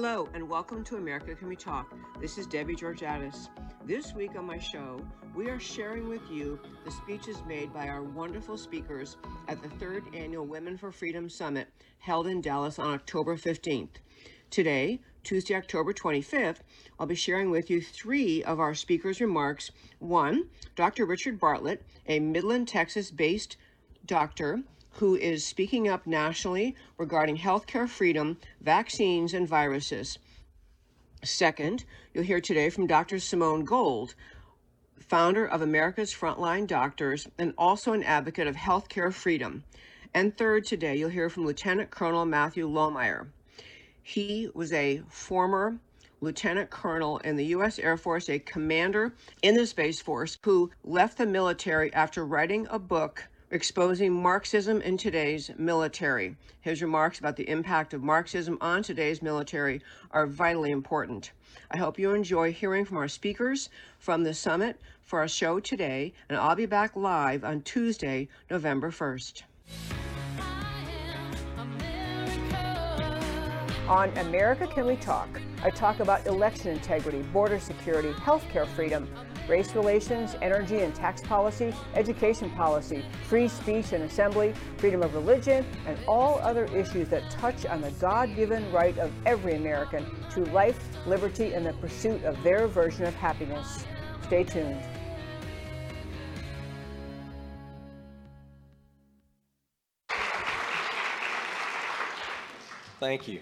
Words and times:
Hello, 0.00 0.28
and 0.32 0.48
welcome 0.48 0.84
to 0.84 0.96
America 0.96 1.34
Can 1.34 1.48
We 1.48 1.56
Talk. 1.56 1.92
This 2.20 2.38
is 2.38 2.46
Debbie 2.46 2.76
Georgatos. 2.76 3.48
This 3.84 4.14
week 4.14 4.38
on 4.38 4.46
my 4.46 4.56
show, 4.56 5.04
we 5.34 5.48
are 5.48 5.58
sharing 5.58 6.08
with 6.08 6.22
you 6.30 6.60
the 6.84 6.90
speeches 6.92 7.42
made 7.48 7.74
by 7.74 7.88
our 7.88 8.04
wonderful 8.04 8.56
speakers 8.56 9.16
at 9.48 9.60
the 9.60 9.68
third 9.70 10.04
annual 10.14 10.46
Women 10.46 10.78
for 10.78 10.92
Freedom 10.92 11.28
Summit 11.28 11.66
held 11.98 12.28
in 12.28 12.40
Dallas 12.40 12.78
on 12.78 12.94
October 12.94 13.36
15th. 13.36 13.96
Today, 14.50 15.00
Tuesday, 15.24 15.56
October 15.56 15.92
25th, 15.92 16.58
I'll 17.00 17.08
be 17.08 17.16
sharing 17.16 17.50
with 17.50 17.68
you 17.68 17.82
three 17.82 18.44
of 18.44 18.60
our 18.60 18.76
speakers' 18.76 19.20
remarks. 19.20 19.72
One, 19.98 20.44
Dr. 20.76 21.06
Richard 21.06 21.40
Bartlett, 21.40 21.84
a 22.06 22.20
Midland, 22.20 22.68
Texas 22.68 23.10
based 23.10 23.56
doctor 24.06 24.62
who 24.98 25.14
is 25.14 25.46
speaking 25.46 25.86
up 25.86 26.08
nationally 26.08 26.74
regarding 26.96 27.36
healthcare 27.36 27.88
freedom, 27.88 28.36
vaccines, 28.60 29.32
and 29.32 29.46
viruses. 29.46 30.18
Second, 31.22 31.84
you'll 32.12 32.24
hear 32.24 32.40
today 32.40 32.68
from 32.68 32.88
Dr. 32.88 33.20
Simone 33.20 33.64
Gold, 33.64 34.16
founder 34.98 35.46
of 35.46 35.62
America's 35.62 36.12
Frontline 36.12 36.66
Doctors 36.66 37.28
and 37.38 37.54
also 37.56 37.92
an 37.92 38.02
advocate 38.02 38.48
of 38.48 38.56
healthcare 38.56 39.12
freedom. 39.12 39.62
And 40.12 40.36
third, 40.36 40.64
today 40.64 40.96
you'll 40.96 41.10
hear 41.10 41.30
from 41.30 41.46
Lieutenant 41.46 41.90
Colonel 41.90 42.24
Matthew 42.24 42.68
Lohmeier. 42.68 43.28
He 44.02 44.50
was 44.52 44.72
a 44.72 45.02
former 45.08 45.78
lieutenant 46.20 46.70
colonel 46.70 47.18
in 47.18 47.36
the 47.36 47.46
U.S. 47.46 47.78
Air 47.78 47.96
Force, 47.96 48.28
a 48.28 48.40
commander 48.40 49.14
in 49.42 49.54
the 49.54 49.66
Space 49.66 50.00
Force, 50.00 50.38
who 50.42 50.72
left 50.82 51.18
the 51.18 51.26
military 51.26 51.92
after 51.94 52.26
writing 52.26 52.66
a 52.68 52.80
book 52.80 53.28
exposing 53.50 54.12
Marxism 54.12 54.80
in 54.82 54.96
today's 54.96 55.50
military. 55.56 56.36
His 56.60 56.82
remarks 56.82 57.18
about 57.18 57.36
the 57.36 57.48
impact 57.48 57.94
of 57.94 58.02
Marxism 58.02 58.58
on 58.60 58.82
today's 58.82 59.22
military 59.22 59.80
are 60.10 60.26
vitally 60.26 60.70
important. 60.70 61.32
I 61.70 61.78
hope 61.78 61.98
you 61.98 62.12
enjoy 62.12 62.52
hearing 62.52 62.84
from 62.84 62.98
our 62.98 63.08
speakers 63.08 63.70
from 63.98 64.22
the 64.22 64.34
summit 64.34 64.80
for 65.02 65.20
our 65.20 65.28
show 65.28 65.60
today, 65.60 66.12
and 66.28 66.38
I'll 66.38 66.56
be 66.56 66.66
back 66.66 66.94
live 66.94 67.44
on 67.44 67.62
Tuesday, 67.62 68.28
November 68.50 68.90
1st. 68.90 69.42
On 73.88 74.10
America 74.18 74.66
Can 74.66 74.86
We 74.86 74.96
Talk, 74.96 75.40
I 75.62 75.70
talk 75.70 76.00
about 76.00 76.26
election 76.26 76.70
integrity, 76.72 77.22
border 77.32 77.58
security, 77.58 78.12
healthcare 78.12 78.66
freedom, 78.66 79.08
race 79.48 79.74
relations, 79.74 80.36
energy 80.42 80.80
and 80.80 80.94
tax 80.94 81.22
policy, 81.22 81.74
education 81.94 82.50
policy, 82.50 83.04
free 83.24 83.48
speech 83.48 83.92
and 83.92 84.04
assembly, 84.04 84.52
freedom 84.76 85.02
of 85.02 85.14
religion, 85.14 85.64
and 85.86 85.98
all 86.06 86.38
other 86.40 86.66
issues 86.66 87.08
that 87.08 87.28
touch 87.30 87.66
on 87.66 87.80
the 87.80 87.90
God 87.92 88.36
given 88.36 88.70
right 88.70 88.96
of 88.98 89.10
every 89.26 89.54
American 89.54 90.04
to 90.30 90.44
life, 90.46 90.78
liberty, 91.06 91.54
and 91.54 91.64
the 91.64 91.72
pursuit 91.74 92.22
of 92.24 92.40
their 92.42 92.66
version 92.66 93.04
of 93.04 93.14
happiness. 93.14 93.84
Stay 94.26 94.44
tuned. 94.44 94.82
Thank 103.00 103.28
you. 103.28 103.40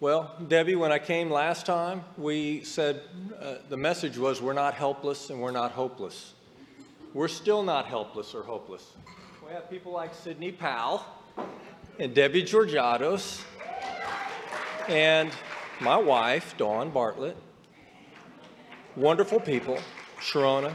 Well, 0.00 0.34
Debbie, 0.48 0.76
when 0.76 0.92
I 0.92 0.98
came 0.98 1.30
last 1.30 1.66
time, 1.66 2.02
we 2.16 2.64
said 2.64 3.02
uh, 3.38 3.56
the 3.68 3.76
message 3.76 4.16
was 4.16 4.40
we're 4.40 4.54
not 4.54 4.72
helpless 4.72 5.28
and 5.28 5.38
we're 5.42 5.50
not 5.50 5.72
hopeless. 5.72 6.32
We're 7.12 7.28
still 7.28 7.62
not 7.62 7.84
helpless 7.84 8.34
or 8.34 8.42
hopeless. 8.42 8.94
We 9.46 9.52
have 9.52 9.68
people 9.68 9.92
like 9.92 10.14
Sidney 10.14 10.52
Powell 10.52 11.04
and 11.98 12.14
Debbie 12.14 12.44
Georgatos 12.44 13.42
and 14.88 15.30
my 15.82 15.98
wife, 15.98 16.56
Dawn 16.56 16.88
Bartlett. 16.88 17.36
Wonderful 18.96 19.40
people, 19.40 19.78
Sharona. 20.18 20.72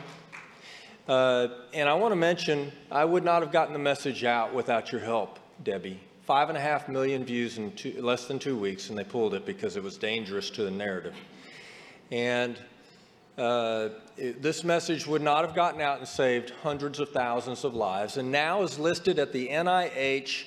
Uh, 1.07 1.47
and 1.73 1.89
I 1.89 1.95
want 1.95 2.11
to 2.11 2.15
mention, 2.15 2.71
I 2.91 3.05
would 3.05 3.23
not 3.23 3.41
have 3.41 3.51
gotten 3.51 3.73
the 3.73 3.79
message 3.79 4.23
out 4.23 4.53
without 4.53 4.91
your 4.91 5.01
help, 5.01 5.39
Debbie 5.63 5.99
five 6.25 6.49
and 6.49 6.57
a 6.57 6.61
half 6.61 6.89
million 6.89 7.23
views 7.23 7.57
in 7.57 7.71
two, 7.73 8.01
less 8.01 8.25
than 8.25 8.39
two 8.39 8.57
weeks, 8.57 8.89
and 8.89 8.97
they 8.97 9.03
pulled 9.03 9.33
it 9.33 9.45
because 9.45 9.77
it 9.77 9.83
was 9.83 9.95
dangerous 9.97 10.49
to 10.49 10.63
the 10.63 10.71
narrative. 10.71 11.15
And 12.11 12.57
uh, 13.37 13.89
it, 14.17 14.41
this 14.41 14.63
message 14.63 15.05
would 15.05 15.21
not 15.21 15.45
have 15.45 15.55
gotten 15.55 15.81
out 15.81 15.99
and 15.99 16.07
saved 16.07 16.51
hundreds 16.63 16.99
of 16.99 17.09
thousands 17.09 17.63
of 17.63 17.75
lives, 17.75 18.17
and 18.17 18.31
now 18.31 18.63
is 18.63 18.79
listed 18.79 19.19
at 19.19 19.33
the 19.33 19.49
NIH 19.49 20.45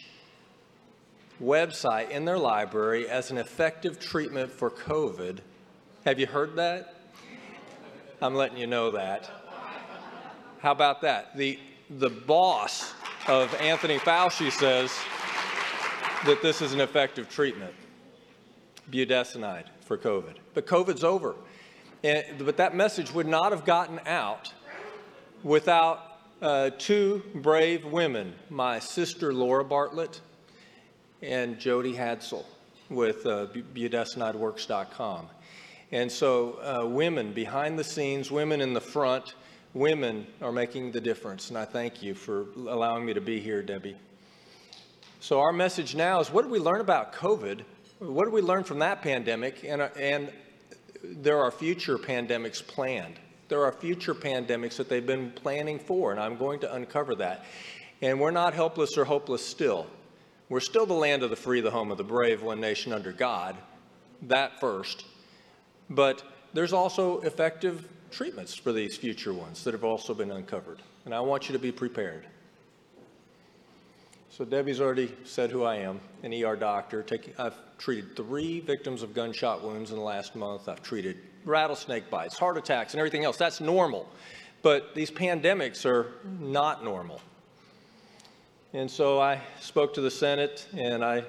website 1.41 2.11
in 2.11 2.25
their 2.25 2.39
library 2.39 3.09
as 3.09 3.31
an 3.31 3.39
effective 3.39 4.01
treatment 4.01 4.51
for 4.51 4.71
COVID. 4.71 5.39
Have 6.05 6.19
you 6.19 6.27
heard 6.27 6.57
that? 6.57 6.97
I'm 8.21 8.35
letting 8.35 8.59
you 8.59 8.67
know 8.67 8.91
that. 8.91 9.31
How 10.61 10.73
about 10.73 11.03
that? 11.03 11.37
The, 11.37 11.61
the 11.89 12.11
boss 12.11 12.95
of 13.29 13.55
Anthony 13.61 13.99
Fauci 13.99 14.51
says 14.51 14.91
that 16.27 16.43
this 16.43 16.61
is 16.61 16.73
an 16.73 16.81
effective 16.81 17.29
treatment, 17.29 17.73
budesonide 18.91 19.67
for 19.83 19.97
COVID. 19.97 20.35
But 20.55 20.67
COVID's 20.67 21.05
over. 21.05 21.37
And, 22.03 22.25
but 22.39 22.57
that 22.57 22.75
message 22.75 23.13
would 23.13 23.27
not 23.27 23.53
have 23.53 23.65
gotten 23.65 24.01
out 24.07 24.53
without 25.43 26.19
uh, 26.43 26.71
two 26.79 27.23
brave 27.35 27.85
women, 27.85 28.35
my 28.51 28.79
sister 28.79 29.33
Laura 29.33 29.65
Bartlett 29.65 30.21
and 31.23 31.59
Jody 31.59 31.95
Hadsell 31.95 32.45
with 32.89 33.27
uh, 33.27 33.47
budesonideworks.com. 33.75 35.29
And 35.91 36.13
so, 36.13 36.53
uh, 36.63 36.87
women 36.87 37.33
behind 37.33 37.79
the 37.79 37.85
scenes, 37.85 38.31
women 38.31 38.61
in 38.61 38.75
the 38.75 38.81
front, 38.81 39.35
women 39.73 40.27
are 40.43 40.53
making 40.53 40.93
the 40.93 41.01
difference. 41.01 41.49
And 41.49 41.59
I 41.59 41.65
thank 41.65 42.03
you 42.03 42.15
for 42.15 42.47
allowing 42.57 43.07
me 43.07 43.15
to 43.15 43.21
be 43.21 43.41
here, 43.41 43.63
Debbie. 43.63 43.97
So 45.29 45.41
our 45.41 45.53
message 45.53 45.95
now 45.95 46.21
is 46.21 46.31
what 46.31 46.41
did 46.41 46.51
we 46.51 46.59
learn 46.59 46.81
about 46.81 47.13
COVID? 47.13 47.61
What 47.99 48.25
did 48.25 48.33
we 48.33 48.41
learn 48.41 48.65
from 48.65 48.79
that 48.79 49.03
pandemic? 49.03 49.63
And, 49.63 49.83
uh, 49.83 49.91
and 50.01 50.33
there 51.05 51.43
are 51.43 51.51
future 51.51 51.99
pandemics 51.99 52.67
planned. 52.67 53.21
There 53.51 53.63
are 53.63 53.71
future 53.71 54.15
pandemics 54.15 54.77
that 54.77 54.89
they've 54.89 55.07
been 55.07 55.31
planning 55.33 55.81
for, 55.81 56.13
and 56.13 56.19
I'm 56.19 56.39
going 56.39 56.61
to 56.61 56.73
uncover 56.73 57.15
that. 57.17 57.45
And 58.01 58.19
we're 58.19 58.31
not 58.31 58.55
helpless 58.55 58.97
or 58.97 59.05
hopeless 59.05 59.45
still. 59.45 59.87
We're 60.49 60.61
still 60.61 60.87
the 60.87 60.95
land 60.95 61.23
of 61.23 61.29
the 61.29 61.37
free, 61.37 61.61
the 61.61 61.73
home 61.73 61.91
of 61.91 61.99
the 61.99 62.05
brave, 62.05 62.43
one 62.43 62.59
nation 62.59 62.95
under 62.95 63.13
God. 63.13 63.55
That 64.23 64.59
first. 64.61 65.05
But 65.91 66.23
there's 66.55 66.73
also 66.73 67.21
effective 67.21 67.87
treatments 68.11 68.55
for 68.55 68.73
these 68.73 68.97
future 68.97 69.35
ones 69.35 69.63
that 69.65 69.75
have 69.75 69.85
also 69.85 70.15
been 70.15 70.31
uncovered. 70.31 70.81
And 71.05 71.15
I 71.15 71.21
want 71.21 71.51
you 71.51 71.53
to 71.53 71.59
be 71.59 71.71
prepared. 71.71 72.25
So 74.39 74.45
Debbie's 74.45 74.81
already 74.81 75.13
said 75.25 75.51
who 75.51 75.65
I 75.65 75.79
am, 75.79 75.99
an 76.23 76.33
ER 76.33 76.55
doctor. 76.55 77.03
Taking, 77.03 77.35
I've 77.39 77.57
treated 77.77 78.15
three 78.15 78.61
victims 78.61 79.03
of 79.03 79.13
gunshot 79.13 79.65
wounds 79.65 79.91
in 79.91 79.97
the 79.97 80.03
last 80.05 80.37
month. 80.37 80.69
I've 80.69 80.81
treated 80.81 81.17
rattlesnake 81.45 82.09
bites, 82.09 82.39
heart 82.39 82.57
attacks, 82.57 82.95
and 82.95 83.01
everything 83.01 83.25
else. 83.25 83.37
That's 83.37 83.61
normal. 83.61 84.09
But 84.63 84.95
these 84.95 85.11
pandemics 85.11 85.85
are 85.85 86.13
not 86.39 86.85
normal. 86.85 87.21
And 88.75 88.89
so 88.89 89.21
I 89.21 89.41
spoke 89.59 89.93
to 89.95 90.01
the 90.01 90.11
Senate, 90.11 90.69
and 90.73 91.05
I, 91.05 91.25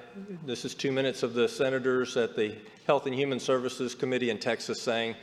this 0.45 0.63
is 0.63 0.75
two 0.75 0.91
minutes 0.91 1.23
of 1.23 1.33
the 1.33 1.49
senators 1.49 2.15
at 2.15 2.35
the 2.35 2.55
Health 2.85 3.07
and 3.07 3.15
Human 3.15 3.39
Services 3.39 3.95
Committee 3.95 4.29
in 4.29 4.37
Texas 4.37 4.83
saying, 4.83 5.15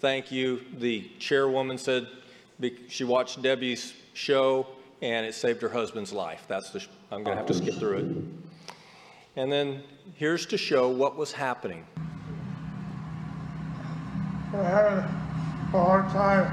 thank 0.00 0.32
you. 0.32 0.62
The 0.78 1.10
chairwoman 1.18 1.76
said 1.76 2.08
she 2.88 3.04
watched 3.04 3.42
Debbie's 3.42 3.92
show 4.14 4.66
and 5.02 5.26
it 5.26 5.34
saved 5.34 5.60
her 5.60 5.68
husband's 5.68 6.14
life. 6.14 6.46
That's 6.48 6.70
the, 6.70 6.82
I'm 7.14 7.22
going 7.22 7.36
to 7.36 7.42
have 7.42 7.46
to 7.46 7.54
skip 7.54 7.74
through 7.74 7.98
it. 7.98 8.06
And 9.36 9.52
then 9.52 9.84
here's 10.16 10.46
to 10.46 10.58
show 10.58 10.88
what 10.88 11.16
was 11.16 11.30
happening. 11.30 11.86
I 14.52 14.56
had 14.56 14.86
a 14.98 15.08
hard 15.70 16.08
time 16.08 16.50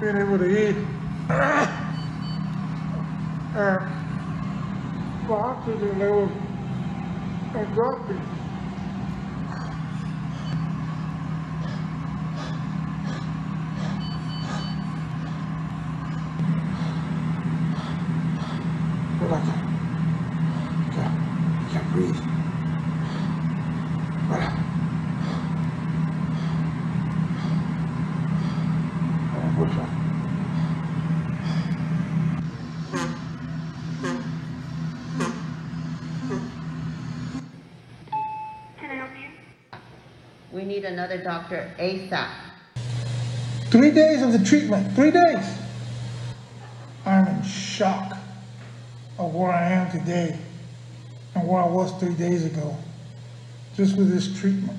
being 0.00 0.16
able 0.16 0.38
to 0.38 0.44
eat. 0.44 0.76
and 3.56 3.80
my 5.28 5.34
oxygen 5.34 5.98
level 5.98 6.30
had 7.52 7.74
dropped 7.74 8.12
need 40.70 40.84
another 40.84 41.18
doctor 41.18 41.68
ASAP. 41.80 42.30
Three 43.70 43.90
days 43.90 44.22
of 44.22 44.32
the 44.32 44.38
treatment, 44.38 44.92
three 44.94 45.10
days. 45.10 45.44
I'm 47.04 47.26
in 47.26 47.42
shock 47.42 48.16
of 49.18 49.34
where 49.34 49.50
I 49.50 49.68
am 49.68 49.90
today 49.90 50.38
and 51.34 51.48
where 51.48 51.60
I 51.60 51.66
was 51.66 51.92
three 51.98 52.14
days 52.14 52.44
ago. 52.44 52.76
Just 53.74 53.96
with 53.96 54.10
this 54.10 54.38
treatment 54.38 54.78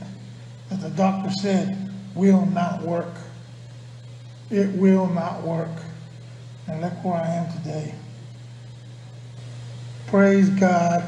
that 0.69 0.79
the 0.79 0.89
doctor 0.91 1.29
said 1.41 1.91
will 2.15 2.45
not 2.45 2.81
work. 2.83 3.13
It 4.49 4.69
will 4.69 5.07
not 5.07 5.41
work. 5.41 5.75
And 6.67 6.81
look 6.81 7.03
where 7.03 7.15
I 7.15 7.27
am 7.27 7.51
today. 7.57 7.93
Praise 10.07 10.49
God 10.51 11.03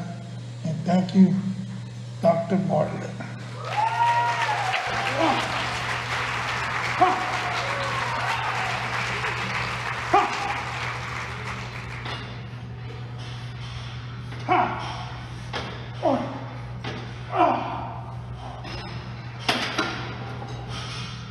and 0.66 0.76
thank 0.80 1.14
you, 1.14 1.34
Dr. 2.20 2.56
Bartlett. 2.56 3.13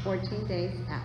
14 0.03 0.47
days 0.47 0.71
out. 0.89 1.01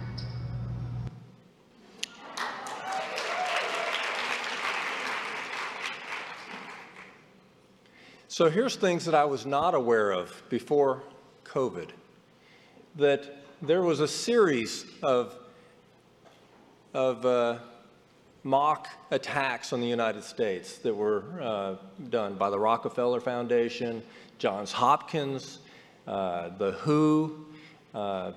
So 8.28 8.50
here's 8.50 8.76
things 8.76 9.04
that 9.06 9.14
I 9.14 9.24
was 9.24 9.46
not 9.46 9.74
aware 9.74 10.10
of 10.10 10.42
before 10.48 11.02
COVID. 11.44 11.88
That 12.98 13.44
there 13.62 13.82
was 13.82 14.00
a 14.00 14.08
series 14.08 14.84
of, 15.04 15.32
of 16.92 17.24
uh, 17.24 17.58
mock 18.42 18.88
attacks 19.12 19.72
on 19.72 19.80
the 19.80 19.86
United 19.86 20.24
States 20.24 20.78
that 20.78 20.92
were 20.92 21.22
uh, 21.40 21.76
done 22.10 22.34
by 22.34 22.50
the 22.50 22.58
Rockefeller 22.58 23.20
Foundation, 23.20 24.02
Johns 24.38 24.72
Hopkins, 24.72 25.60
uh, 26.08 26.48
the 26.58 26.72
WHO. 26.72 27.46
Uh, 27.94 28.32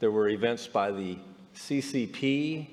there 0.00 0.10
were 0.10 0.30
events 0.30 0.66
by 0.66 0.90
the 0.90 1.18
CCP. 1.54 2.68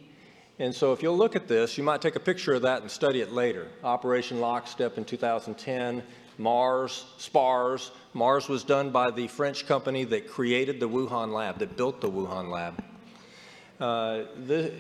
And 0.57 0.74
so 0.74 0.94
if 0.94 1.04
you'll 1.04 1.18
look 1.18 1.36
at 1.36 1.50
this, 1.50 1.77
you 1.77 1.83
might 1.83 2.01
take 2.01 2.15
a 2.15 2.22
picture 2.22 2.54
of 2.54 2.62
that 2.62 2.81
and 2.81 2.89
study 2.89 3.19
it 3.19 3.33
later. 3.33 3.68
Operation 3.83 4.39
Lockstep 4.39 4.98
in 4.98 5.04
2010, 5.04 6.01
Mars, 6.38 7.07
SPARS. 7.18 7.92
Mars 8.14 8.50
was 8.50 8.64
done 8.64 8.90
by 8.90 9.12
the 9.12 9.28
French 9.28 9.68
company 9.68 10.04
that 10.06 10.28
created 10.28 10.80
the 10.80 10.90
Wuhan 10.90 11.32
lab, 11.32 11.60
that 11.60 11.78
built 11.78 12.02
the 12.02 12.10
Wuhan 12.10 12.50
lab. 12.50 12.84
Uh, 13.80 14.26
the, 14.46 14.74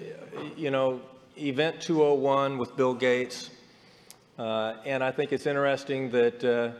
you 0.57 0.71
know, 0.71 0.99
Event 1.37 1.79
201 1.79 2.57
with 2.57 2.75
Bill 2.75 2.93
Gates. 2.93 3.51
Uh, 4.37 4.75
and 4.85 5.03
I 5.03 5.11
think 5.11 5.31
it's 5.31 5.45
interesting 5.45 6.11
that 6.11 6.43
uh, 6.43 6.71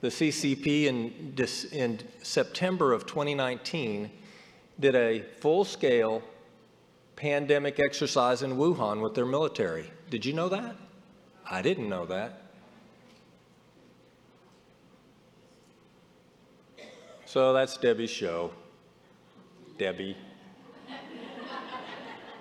the 0.00 0.08
CCP 0.08 0.84
in, 0.84 1.34
in 1.72 2.00
September 2.22 2.92
of 2.92 3.06
2019 3.06 4.10
did 4.80 4.94
a 4.94 5.22
full-scale 5.40 6.22
pandemic 7.16 7.80
exercise 7.80 8.42
in 8.42 8.52
Wuhan 8.52 9.02
with 9.02 9.14
their 9.14 9.26
military. 9.26 9.90
Did 10.08 10.24
you 10.24 10.32
know 10.32 10.48
that? 10.48 10.76
I 11.50 11.62
didn't 11.62 11.88
know 11.88 12.06
that. 12.06 12.47
So 17.28 17.52
that's 17.52 17.76
Debbie's 17.76 18.08
show. 18.08 18.50
Debbie. 19.76 20.16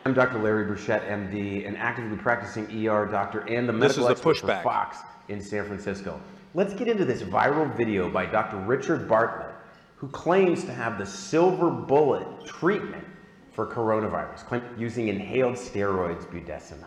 I'm 0.05 0.13
Dr. 0.13 0.41
Larry 0.41 0.63
Bruchette, 0.63 1.05
MD, 1.09 1.67
an 1.67 1.75
actively 1.75 2.15
practicing 2.15 2.87
ER 2.87 3.05
doctor 3.05 3.41
and 3.49 3.67
the 3.67 3.73
medical 3.73 4.05
the 4.05 4.11
expert 4.11 4.37
for 4.37 4.47
pushback. 4.47 4.63
Fox 4.63 4.99
in 5.27 5.41
San 5.41 5.65
Francisco. 5.65 6.21
Let's 6.53 6.73
get 6.73 6.87
into 6.87 7.03
this 7.03 7.21
viral 7.21 7.75
video 7.75 8.09
by 8.09 8.27
Dr. 8.27 8.55
Richard 8.59 9.09
Bartlett, 9.09 9.53
who 9.97 10.07
claims 10.07 10.63
to 10.63 10.71
have 10.71 10.97
the 10.97 11.05
silver 11.05 11.69
bullet 11.69 12.45
treatment 12.45 13.03
for 13.51 13.67
coronavirus, 13.67 14.63
using 14.77 15.09
inhaled 15.09 15.55
steroids 15.55 16.25
budesonide. 16.27 16.85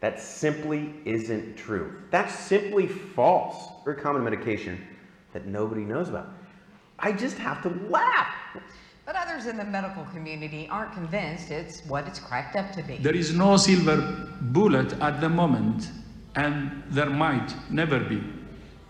That 0.00 0.18
simply 0.18 0.94
isn't 1.04 1.58
true. 1.58 2.00
That's 2.10 2.34
simply 2.34 2.86
false. 2.86 3.84
Very 3.84 4.00
common 4.00 4.24
medication 4.24 4.82
that 5.34 5.44
nobody 5.44 5.82
knows 5.82 6.08
about. 6.08 6.32
I 7.02 7.10
just 7.12 7.36
have 7.38 7.60
to 7.62 7.68
laugh. 7.88 8.32
But 9.04 9.16
others 9.16 9.46
in 9.46 9.56
the 9.56 9.64
medical 9.64 10.04
community 10.04 10.68
aren't 10.70 10.92
convinced 10.92 11.50
it's 11.50 11.84
what 11.86 12.06
it's 12.06 12.20
cracked 12.20 12.54
up 12.54 12.72
to 12.72 12.82
be. 12.84 12.98
There 12.98 13.14
is 13.14 13.34
no 13.34 13.56
silver 13.56 14.28
bullet 14.40 14.92
at 15.00 15.20
the 15.20 15.28
moment, 15.28 15.88
and 16.36 16.84
there 16.88 17.10
might 17.10 17.52
never 17.70 17.98
be. 17.98 18.22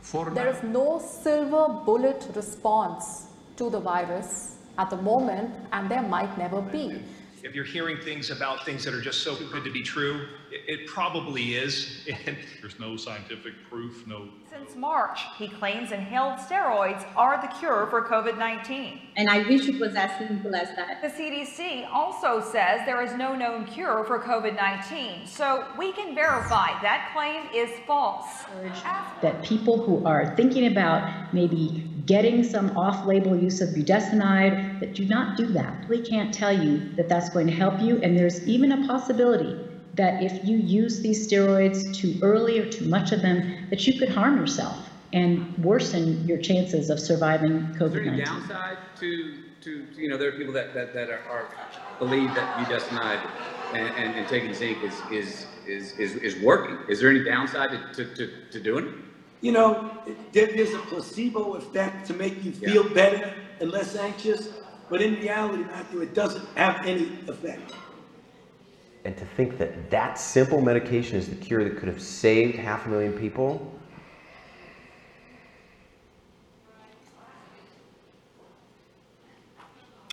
For 0.02 0.28
There 0.30 0.48
is 0.48 0.62
no 0.62 0.98
silver 0.98 1.80
bullet 1.86 2.28
response 2.34 3.28
to 3.56 3.70
the 3.70 3.80
virus 3.80 4.56
at 4.76 4.90
the 4.90 4.96
moment, 4.96 5.54
and 5.72 5.90
there 5.90 6.02
might 6.02 6.36
never 6.36 6.60
be. 6.60 7.02
If 7.42 7.54
you're 7.54 7.64
hearing 7.64 7.96
things 7.96 8.30
about 8.30 8.66
things 8.66 8.84
that 8.84 8.92
are 8.92 9.00
just 9.00 9.22
so 9.22 9.36
good 9.36 9.64
to 9.64 9.72
be 9.72 9.82
true, 9.82 10.26
it, 10.52 10.80
it 10.80 10.86
probably 10.86 11.54
is. 11.54 12.08
And 12.26 12.36
There's 12.60 12.78
no 12.78 12.96
scientific 12.96 13.54
proof, 13.68 14.06
no 14.06 14.28
Since 14.50 14.76
March, 14.76 15.20
he 15.36 15.48
claims 15.48 15.92
inhaled 15.92 16.38
steroids 16.38 17.04
are 17.16 17.40
the 17.40 17.48
cure 17.58 17.86
for 17.88 18.02
COVID 18.02 18.38
19. 18.38 19.00
And 19.16 19.28
I 19.28 19.38
wish 19.48 19.68
it 19.68 19.80
was 19.80 19.94
as 19.94 20.10
simple 20.18 20.54
as 20.54 20.68
that. 20.76 21.02
The 21.02 21.08
CDC 21.08 21.88
also 21.92 22.40
says 22.40 22.80
there 22.86 23.02
is 23.02 23.14
no 23.14 23.34
known 23.34 23.64
cure 23.64 24.04
for 24.04 24.18
COVID 24.18 24.54
19, 24.56 25.26
so 25.26 25.66
we 25.78 25.92
can 25.92 26.14
verify 26.14 26.80
that 26.82 27.10
claim 27.14 27.48
is 27.54 27.70
false. 27.86 28.44
That 29.22 29.42
people 29.42 29.82
who 29.82 30.04
are 30.06 30.36
thinking 30.36 30.66
about 30.66 31.32
maybe 31.32 31.88
getting 32.06 32.42
some 32.42 32.76
off 32.76 33.06
label 33.06 33.36
use 33.36 33.60
of 33.60 33.70
budesonide, 33.70 34.80
that 34.80 34.94
do 34.94 35.04
not 35.06 35.36
do 35.36 35.46
that. 35.46 35.88
We 35.88 36.02
can't 36.02 36.34
tell 36.34 36.52
you 36.52 36.92
that 36.96 37.08
that's 37.08 37.30
going 37.30 37.46
to 37.46 37.52
help 37.52 37.80
you, 37.80 38.00
and 38.02 38.16
there's 38.16 38.46
even 38.46 38.72
a 38.72 38.86
possibility 38.86 39.56
that 39.94 40.22
if 40.22 40.44
you 40.44 40.56
use 40.56 41.00
these 41.00 41.28
steroids 41.28 41.94
too 41.94 42.18
early 42.22 42.58
or 42.58 42.70
too 42.70 42.86
much 42.86 43.12
of 43.12 43.22
them, 43.22 43.66
that 43.70 43.86
you 43.86 43.98
could 43.98 44.08
harm 44.08 44.38
yourself 44.38 44.88
and 45.12 45.56
worsen 45.58 46.26
your 46.26 46.38
chances 46.38 46.88
of 46.88 46.98
surviving 46.98 47.66
COVID-19. 47.74 47.86
Is 47.86 47.92
there 47.92 48.02
any 48.02 48.24
downside 48.24 48.78
to, 49.00 49.34
to, 49.60 49.86
to, 49.94 50.00
you 50.00 50.08
know, 50.08 50.16
there 50.16 50.28
are 50.28 50.32
people 50.32 50.54
that, 50.54 50.72
that, 50.72 50.94
that 50.94 51.10
are, 51.10 51.20
are 51.28 51.48
believe 51.98 52.34
that 52.34 52.56
budesonide 52.56 53.20
and, 53.74 53.94
and, 53.96 54.16
and 54.16 54.28
taking 54.28 54.54
zinc 54.54 54.82
is, 54.82 54.94
is, 55.10 55.46
is, 55.66 55.92
is, 55.98 56.16
is 56.16 56.42
working. 56.42 56.78
Is 56.88 57.00
there 57.00 57.10
any 57.10 57.24
downside 57.24 57.70
to, 57.70 58.04
to, 58.04 58.14
to, 58.14 58.32
to 58.50 58.60
doing 58.60 58.86
it? 58.86 58.94
You 59.40 59.52
know, 59.52 59.90
there 60.32 60.48
is 60.48 60.72
a 60.72 60.78
placebo 60.78 61.54
effect 61.54 62.06
to 62.06 62.14
make 62.14 62.44
you 62.44 62.52
feel 62.52 62.88
better 62.88 63.34
and 63.60 63.70
less 63.70 63.96
anxious, 63.96 64.48
but 64.88 65.02
in 65.02 65.14
reality, 65.16 65.64
Matthew, 65.64 66.00
it 66.00 66.14
doesn't 66.14 66.46
have 66.56 66.86
any 66.86 67.18
effect. 67.26 67.74
And 69.04 69.16
to 69.16 69.24
think 69.24 69.58
that 69.58 69.90
that 69.90 70.18
simple 70.18 70.60
medication 70.60 71.16
is 71.16 71.28
the 71.28 71.34
cure 71.34 71.64
that 71.64 71.76
could 71.76 71.88
have 71.88 72.00
saved 72.00 72.56
half 72.56 72.86
a 72.86 72.88
million 72.88 73.12
people, 73.12 73.72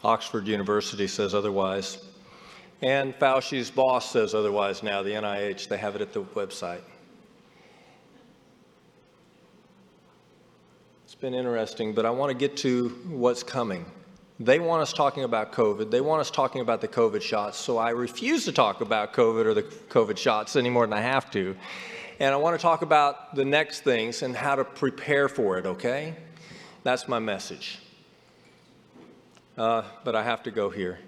Oxford 0.03 0.48
University 0.48 1.08
says 1.08 1.36
otherwise. 1.36 2.03
And 2.81 3.13
Fauci's 3.15 3.69
boss 3.69 4.10
says 4.10 4.34
otherwise 4.34 4.81
now, 4.81 5.03
the 5.03 5.12
NIH. 5.12 5.67
They 5.67 5.77
have 5.77 5.96
it 5.96 6.01
at 6.01 6.13
the 6.13 6.24
website. 6.24 6.81
It's 11.03 11.15
been 11.15 11.34
interesting, 11.34 11.93
but 11.93 12.05
I 12.05 12.12
want 12.12 12.29
to 12.29 12.38
get 12.38 12.55
to 12.58 12.89
what's 13.10 13.43
coming. 13.43 13.86
They 14.39 14.60
want 14.60 14.81
us 14.81 14.93
talking 14.93 15.24
about 15.24 15.51
COVID. 15.51 15.91
They 15.91 16.00
want 16.00 16.22
us 16.22 16.31
talking 16.31 16.62
about 16.62 16.79
the 16.79 16.88
COVID 16.88 17.22
shots. 17.22 17.58
So 17.58 17.77
I 17.77 17.89
refuse 17.89 18.46
to 18.46 18.53
talk 18.53 18.79
about 18.79 19.12
COVID 19.12 19.46
or 19.46 19.53
the 19.53 19.63
COVID 19.63 20.17
shots 20.17 20.55
any 20.55 20.69
more 20.69 20.86
than 20.88 20.93
I 20.93 21.01
have 21.01 21.29
to. 21.31 21.58
And 22.22 22.34
I 22.34 22.38
want 22.38 22.58
to 22.58 22.62
talk 22.62 22.81
about 22.81 23.36
the 23.36 23.43
next 23.43 23.81
things 23.81 24.22
and 24.22 24.36
how 24.36 24.55
to 24.55 24.63
prepare 24.63 25.27
for 25.27 25.58
it, 25.58 25.65
okay? 25.65 26.15
That's 26.84 27.08
my 27.08 27.19
message. 27.19 27.79
Uh, 29.58 29.84
but 30.05 30.15
I 30.15 30.24
have 30.24 30.43
to 30.43 30.51
go 30.51 30.69
here. 30.69 31.00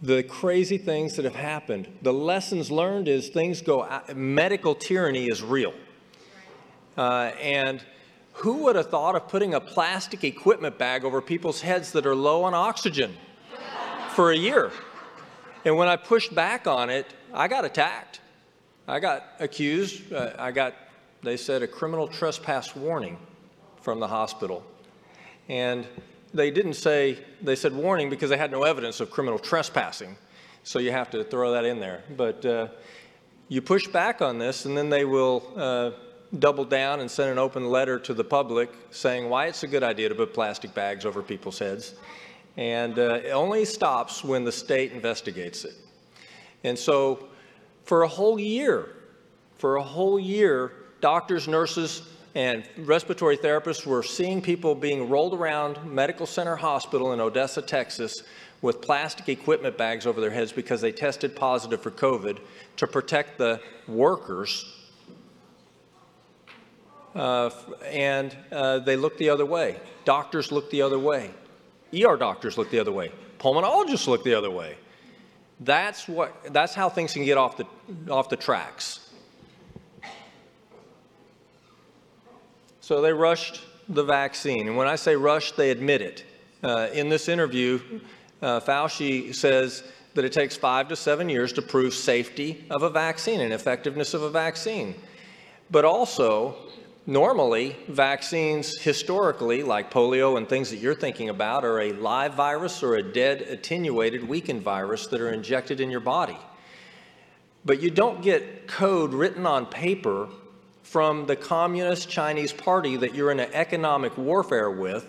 The 0.00 0.24
crazy 0.24 0.78
things 0.78 1.14
that 1.14 1.24
have 1.24 1.36
happened, 1.36 1.86
the 2.02 2.12
lessons 2.12 2.72
learned 2.72 3.06
is 3.06 3.28
things 3.28 3.62
go, 3.62 3.84
out, 3.84 4.16
medical 4.16 4.74
tyranny 4.74 5.26
is 5.26 5.44
real. 5.44 5.74
Uh, 6.96 7.30
and 7.40 7.84
who 8.34 8.64
would 8.64 8.76
have 8.76 8.90
thought 8.90 9.14
of 9.14 9.28
putting 9.28 9.54
a 9.54 9.60
plastic 9.60 10.24
equipment 10.24 10.78
bag 10.78 11.04
over 11.04 11.20
people's 11.20 11.60
heads 11.60 11.92
that 11.92 12.06
are 12.06 12.14
low 12.14 12.44
on 12.44 12.54
oxygen 12.54 13.14
for 14.14 14.32
a 14.32 14.36
year? 14.36 14.72
And 15.64 15.76
when 15.76 15.88
I 15.88 15.96
pushed 15.96 16.34
back 16.34 16.66
on 16.66 16.90
it, 16.90 17.06
I 17.32 17.48
got 17.48 17.64
attacked. 17.64 18.20
I 18.88 18.98
got 18.98 19.24
accused. 19.38 20.12
Uh, 20.12 20.32
I 20.38 20.50
got, 20.50 20.74
they 21.22 21.36
said, 21.36 21.62
a 21.62 21.68
criminal 21.68 22.08
trespass 22.08 22.74
warning 22.74 23.18
from 23.80 24.00
the 24.00 24.08
hospital. 24.08 24.64
And 25.48 25.86
they 26.34 26.50
didn't 26.50 26.74
say, 26.74 27.18
they 27.40 27.56
said 27.56 27.74
warning 27.74 28.10
because 28.10 28.30
they 28.30 28.36
had 28.36 28.50
no 28.50 28.62
evidence 28.64 29.00
of 29.00 29.10
criminal 29.10 29.38
trespassing. 29.38 30.16
So 30.64 30.78
you 30.78 30.92
have 30.92 31.10
to 31.10 31.24
throw 31.24 31.52
that 31.52 31.64
in 31.64 31.80
there. 31.80 32.02
But 32.16 32.44
uh, 32.44 32.68
you 33.48 33.60
push 33.62 33.86
back 33.86 34.22
on 34.22 34.38
this, 34.38 34.64
and 34.64 34.76
then 34.76 34.88
they 34.88 35.04
will 35.04 35.52
uh, 35.56 35.90
double 36.38 36.64
down 36.64 37.00
and 37.00 37.10
send 37.10 37.30
an 37.30 37.38
open 37.38 37.68
letter 37.68 37.98
to 37.98 38.14
the 38.14 38.24
public 38.24 38.70
saying 38.90 39.28
why 39.28 39.46
it's 39.46 39.62
a 39.62 39.68
good 39.68 39.82
idea 39.82 40.08
to 40.08 40.14
put 40.14 40.32
plastic 40.32 40.72
bags 40.74 41.04
over 41.04 41.22
people's 41.22 41.58
heads. 41.58 41.94
And 42.56 42.98
uh, 42.98 43.20
it 43.24 43.30
only 43.30 43.64
stops 43.64 44.24
when 44.24 44.44
the 44.44 44.52
state 44.52 44.92
investigates 44.92 45.64
it. 45.64 45.74
And 46.64 46.78
so 46.78 47.28
for 47.84 48.02
a 48.02 48.08
whole 48.08 48.38
year, 48.38 48.96
for 49.56 49.76
a 49.76 49.82
whole 49.82 50.18
year, 50.18 50.72
doctors, 51.00 51.48
nurses, 51.48 52.02
and 52.34 52.64
respiratory 52.78 53.36
therapists 53.36 53.84
were 53.84 54.02
seeing 54.02 54.40
people 54.40 54.74
being 54.74 55.10
rolled 55.10 55.34
around 55.34 55.84
Medical 55.84 56.26
Center 56.26 56.56
Hospital 56.56 57.12
in 57.12 57.20
Odessa, 57.20 57.60
Texas, 57.60 58.22
with 58.62 58.80
plastic 58.80 59.28
equipment 59.28 59.76
bags 59.76 60.06
over 60.06 60.20
their 60.20 60.30
heads 60.30 60.52
because 60.52 60.80
they 60.80 60.92
tested 60.92 61.36
positive 61.36 61.82
for 61.82 61.90
COVID 61.90 62.38
to 62.76 62.86
protect 62.86 63.36
the 63.36 63.60
workers. 63.86 64.81
Uh, 67.14 67.50
and 67.86 68.36
uh, 68.50 68.78
they 68.78 68.96
look 68.96 69.18
the 69.18 69.28
other 69.28 69.44
way. 69.44 69.78
Doctors 70.04 70.50
look 70.50 70.70
the 70.70 70.82
other 70.82 70.98
way. 70.98 71.30
ER 71.94 72.16
doctors 72.16 72.56
look 72.56 72.70
the 72.70 72.78
other 72.78 72.92
way. 72.92 73.12
Pulmonologists 73.38 74.06
look 74.06 74.24
the 74.24 74.34
other 74.34 74.50
way. 74.50 74.76
That's 75.60 76.08
what. 76.08 76.52
That's 76.52 76.74
how 76.74 76.88
things 76.88 77.12
can 77.12 77.24
get 77.24 77.38
off 77.38 77.56
the 77.56 77.66
off 78.10 78.28
the 78.28 78.36
tracks. 78.36 79.10
So 82.80 83.00
they 83.00 83.12
rushed 83.12 83.60
the 83.88 84.02
vaccine, 84.02 84.66
and 84.66 84.76
when 84.76 84.88
I 84.88 84.96
say 84.96 85.14
rushed, 85.14 85.56
they 85.56 85.70
admit 85.70 86.02
it. 86.02 86.24
Uh, 86.62 86.88
in 86.92 87.08
this 87.08 87.28
interview, 87.28 87.80
uh, 88.40 88.60
Fauci 88.60 89.34
says 89.34 89.84
that 90.14 90.24
it 90.24 90.32
takes 90.32 90.56
five 90.56 90.88
to 90.88 90.96
seven 90.96 91.28
years 91.28 91.52
to 91.54 91.62
prove 91.62 91.94
safety 91.94 92.64
of 92.70 92.82
a 92.82 92.90
vaccine 92.90 93.40
and 93.40 93.52
effectiveness 93.52 94.14
of 94.14 94.22
a 94.22 94.30
vaccine. 94.30 94.94
But 95.70 95.84
also, 95.84 96.56
normally, 97.06 97.76
vaccines 97.88 98.78
historically, 98.78 99.62
like 99.62 99.90
polio 99.90 100.36
and 100.36 100.48
things 100.48 100.70
that 100.70 100.76
you're 100.76 100.94
thinking 100.94 101.28
about, 101.28 101.64
are 101.64 101.80
a 101.80 101.92
live 101.92 102.34
virus 102.34 102.82
or 102.82 102.96
a 102.96 103.02
dead, 103.02 103.42
attenuated, 103.42 104.28
weakened 104.28 104.62
virus 104.62 105.06
that 105.08 105.20
are 105.20 105.30
injected 105.30 105.80
in 105.80 105.90
your 105.90 106.00
body. 106.00 106.36
But 107.64 107.80
you 107.80 107.90
don't 107.90 108.22
get 108.22 108.66
code 108.66 109.14
written 109.14 109.46
on 109.46 109.66
paper 109.66 110.28
from 110.82 111.26
the 111.26 111.36
Communist 111.36 112.08
Chinese 112.08 112.52
Party 112.52 112.96
that 112.96 113.14
you're 113.14 113.30
in 113.30 113.40
an 113.40 113.50
economic 113.52 114.18
warfare 114.18 114.70
with 114.70 115.08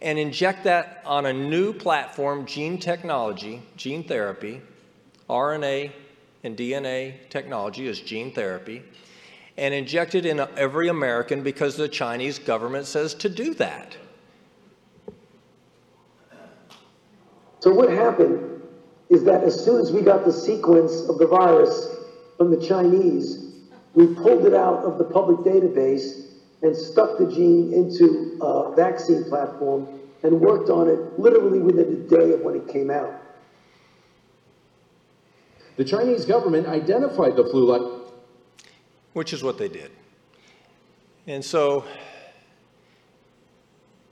and 0.00 0.18
inject 0.18 0.64
that 0.64 1.02
on 1.04 1.26
a 1.26 1.32
new 1.32 1.72
platform, 1.72 2.46
gene 2.46 2.78
technology, 2.78 3.62
gene 3.76 4.04
therapy, 4.04 4.60
RNA 5.28 5.90
and 6.44 6.56
DNA 6.56 7.14
technology 7.30 7.88
is 7.88 8.00
gene 8.00 8.32
therapy, 8.32 8.82
and 9.58 9.74
inject 9.74 10.14
it 10.14 10.24
in 10.24 10.38
every 10.56 10.88
American 10.88 11.42
because 11.42 11.76
the 11.76 11.88
Chinese 11.88 12.38
government 12.38 12.86
says 12.86 13.12
to 13.14 13.28
do 13.28 13.54
that. 13.54 13.96
So 17.58 17.72
what 17.72 17.90
happened 17.90 18.62
is 19.10 19.24
that 19.24 19.42
as 19.42 19.62
soon 19.64 19.80
as 19.80 19.90
we 19.90 20.00
got 20.00 20.24
the 20.24 20.32
sequence 20.32 21.08
of 21.08 21.18
the 21.18 21.26
virus 21.26 21.88
from 22.36 22.52
the 22.52 22.64
Chinese, 22.64 23.52
we 23.94 24.06
pulled 24.14 24.46
it 24.46 24.54
out 24.54 24.84
of 24.84 24.96
the 24.96 25.04
public 25.04 25.38
database 25.38 26.26
and 26.62 26.76
stuck 26.76 27.18
the 27.18 27.26
gene 27.26 27.72
into 27.72 28.38
a 28.40 28.74
vaccine 28.76 29.24
platform 29.24 29.88
and 30.22 30.40
worked 30.40 30.70
on 30.70 30.88
it 30.88 31.18
literally 31.18 31.58
within 31.58 31.86
a 31.86 32.08
day 32.08 32.32
of 32.32 32.40
when 32.42 32.54
it 32.54 32.68
came 32.68 32.90
out. 32.90 33.12
The 35.76 35.84
Chinese 35.84 36.24
government 36.24 36.68
identified 36.68 37.34
the 37.34 37.44
flu 37.44 37.64
like. 37.66 37.97
Which 39.18 39.32
is 39.32 39.42
what 39.42 39.58
they 39.58 39.66
did. 39.66 39.90
And 41.26 41.44
so, 41.44 41.84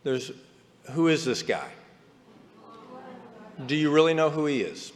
there's 0.03 0.33
who 0.91 1.07
is 1.07 1.25
this 1.25 1.45
guy? 1.45 1.71
Do 3.67 3.77
you 3.77 3.93
really 3.93 4.15
know 4.15 4.31
who 4.31 4.47
he 4.47 4.63
is? 4.63 4.93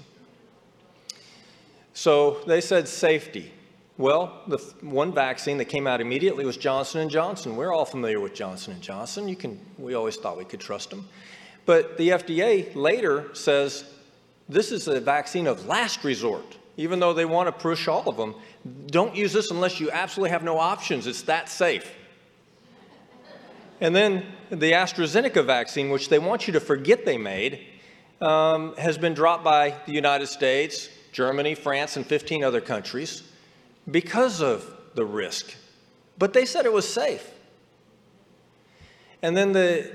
So 1.94 2.40
they 2.48 2.60
said 2.60 2.88
safety. 2.88 3.52
Well, 3.98 4.42
the 4.48 4.58
one 4.80 5.12
vaccine 5.12 5.58
that 5.58 5.66
came 5.66 5.86
out 5.86 6.00
immediately 6.00 6.44
was 6.44 6.56
Johnson 6.56 7.08
& 7.08 7.10
Johnson. 7.10 7.54
We're 7.54 7.72
all 7.72 7.84
familiar 7.84 8.18
with 8.18 8.34
Johnson 8.34 8.76
& 8.78 8.80
Johnson. 8.80 9.28
You 9.28 9.36
can, 9.36 9.60
we 9.78 9.94
always 9.94 10.16
thought 10.16 10.36
we 10.36 10.44
could 10.44 10.58
trust 10.58 10.90
them. 10.90 11.08
But 11.66 11.96
the 11.98 12.08
FDA 12.08 12.74
later 12.74 13.32
says 13.32 13.84
this 14.48 14.72
is 14.72 14.88
a 14.88 14.98
vaccine 14.98 15.46
of 15.46 15.66
last 15.66 16.02
resort. 16.02 16.56
Even 16.76 17.00
though 17.00 17.12
they 17.12 17.24
want 17.24 17.46
to 17.48 17.52
push 17.52 17.88
all 17.88 18.08
of 18.08 18.16
them, 18.16 18.34
don't 18.86 19.14
use 19.14 19.32
this 19.32 19.50
unless 19.50 19.80
you 19.80 19.90
absolutely 19.90 20.30
have 20.30 20.42
no 20.42 20.58
options. 20.58 21.06
It's 21.06 21.22
that 21.22 21.48
safe. 21.48 21.90
And 23.80 23.96
then 23.96 24.26
the 24.50 24.72
AstraZeneca 24.72 25.44
vaccine, 25.44 25.90
which 25.90 26.08
they 26.08 26.18
want 26.18 26.46
you 26.46 26.52
to 26.52 26.60
forget 26.60 27.04
they 27.04 27.16
made, 27.16 27.66
um, 28.20 28.76
has 28.76 28.98
been 28.98 29.14
dropped 29.14 29.42
by 29.42 29.74
the 29.86 29.92
United 29.92 30.26
States, 30.26 30.88
Germany, 31.12 31.54
France, 31.54 31.96
and 31.96 32.06
15 32.06 32.44
other 32.44 32.60
countries 32.60 33.22
because 33.90 34.42
of 34.42 34.70
the 34.94 35.04
risk. 35.04 35.54
But 36.18 36.34
they 36.34 36.44
said 36.44 36.66
it 36.66 36.72
was 36.72 36.92
safe. 36.92 37.32
And 39.22 39.36
then 39.36 39.52
the, 39.52 39.90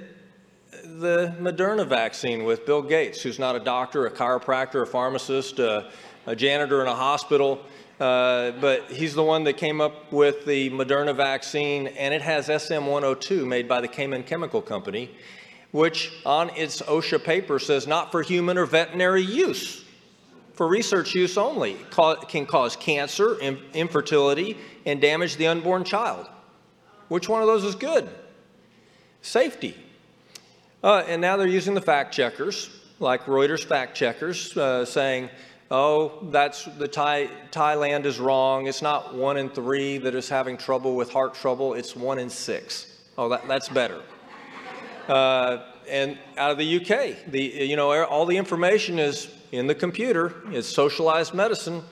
the 0.84 1.36
Moderna 1.39 1.88
vaccine 1.88 2.44
with 2.44 2.65
Bill 2.65 2.82
Gates, 2.82 3.22
who's 3.22 3.38
not 3.38 3.55
a 3.55 3.60
doctor, 3.60 4.08
a 4.08 4.12
chiropractor, 4.12 4.82
a 4.82 4.88
pharmacist, 4.88 5.60
a 6.25 6.36
janitor 6.36 6.82
in 6.82 6.88
a 6.88 6.96
hospital, 6.96 7.62
uh, 8.00 8.51
but 8.60 8.91
he's 8.91 9.13
the 9.13 9.24
one 9.24 9.44
that 9.46 9.58
came 9.58 9.82
up 9.82 10.12
with 10.12 10.46
the 10.46 10.70
Moderna 10.70 11.15
vaccine, 11.15 11.88
and 11.88 12.13
it 12.13 12.22
has 12.22 12.48
SM102 12.48 13.48
made 13.48 13.67
by 13.67 13.82
the 13.82 13.88
Cayman 13.88 14.24
Chemical 14.24 14.62
Company, 14.62 15.12
which 15.72 16.12
on 16.25 16.50
its 16.51 16.82
OSHA 16.82 17.24
paper 17.24 17.60
says 17.60 17.88
not 17.88 18.12
for 18.12 18.22
human 18.22 18.58
or 18.58 18.65
veterinary 18.65 19.22
use 19.22 19.86
for 20.55 20.67
research 20.67 21.13
use 21.13 21.38
only 21.38 21.75
can 22.29 22.46
cause 22.46 22.75
cancer, 22.77 23.38
infertility, 23.74 24.58
and 24.86 25.01
damage 25.01 25.36
the 25.36 25.48
unborn 25.48 25.84
child. 25.84 26.27
Which 27.10 27.27
one 27.27 27.41
of 27.41 27.48
those 27.48 27.65
is 27.65 27.75
good? 27.75 28.10
Safety. 29.22 29.75
Uh, 30.82 31.03
and 31.08 31.22
now 31.22 31.36
they're 31.36 31.48
using 31.48 31.74
the 31.74 31.82
fact 31.82 32.13
checkers, 32.13 32.70
like 33.00 33.25
Reuters 33.25 33.65
fact 33.65 33.98
checkers, 33.98 34.55
uh, 34.55 34.86
saying, 34.86 35.29
oh, 35.72 36.27
that's 36.31 36.65
the 36.65 36.88
Thai, 36.88 37.29
Thailand 37.51 38.05
is 38.05 38.19
wrong. 38.19 38.67
It's 38.67 38.81
not 38.81 39.15
one 39.15 39.38
in 39.38 39.50
three 39.50 39.98
that 40.00 40.15
is 40.15 40.29
having 40.29 40.57
trouble 40.57 40.95
with 40.95 41.12
heart 41.12 41.34
trouble. 41.34 41.74
It's 41.74 41.95
one 41.95 42.19
in 42.19 42.29
six. 42.29 42.88
Oh, 43.17 43.29
that, 43.29 43.48
that's 43.48 43.69
better. 43.69 44.01
Uh, 45.07 45.63
and 45.89 46.17
out 46.38 46.51
of 46.51 46.57
the 46.57 46.77
UK, 46.77 47.31
the, 47.31 47.41
you 47.41 47.75
know, 47.75 48.03
all 48.05 48.25
the 48.25 48.38
information 48.38 49.00
is 49.00 49.29
in 49.51 49.67
the 49.67 49.75
computer, 49.75 50.34
it's 50.51 50.67
socialized 50.67 51.34
medicine, 51.34 51.84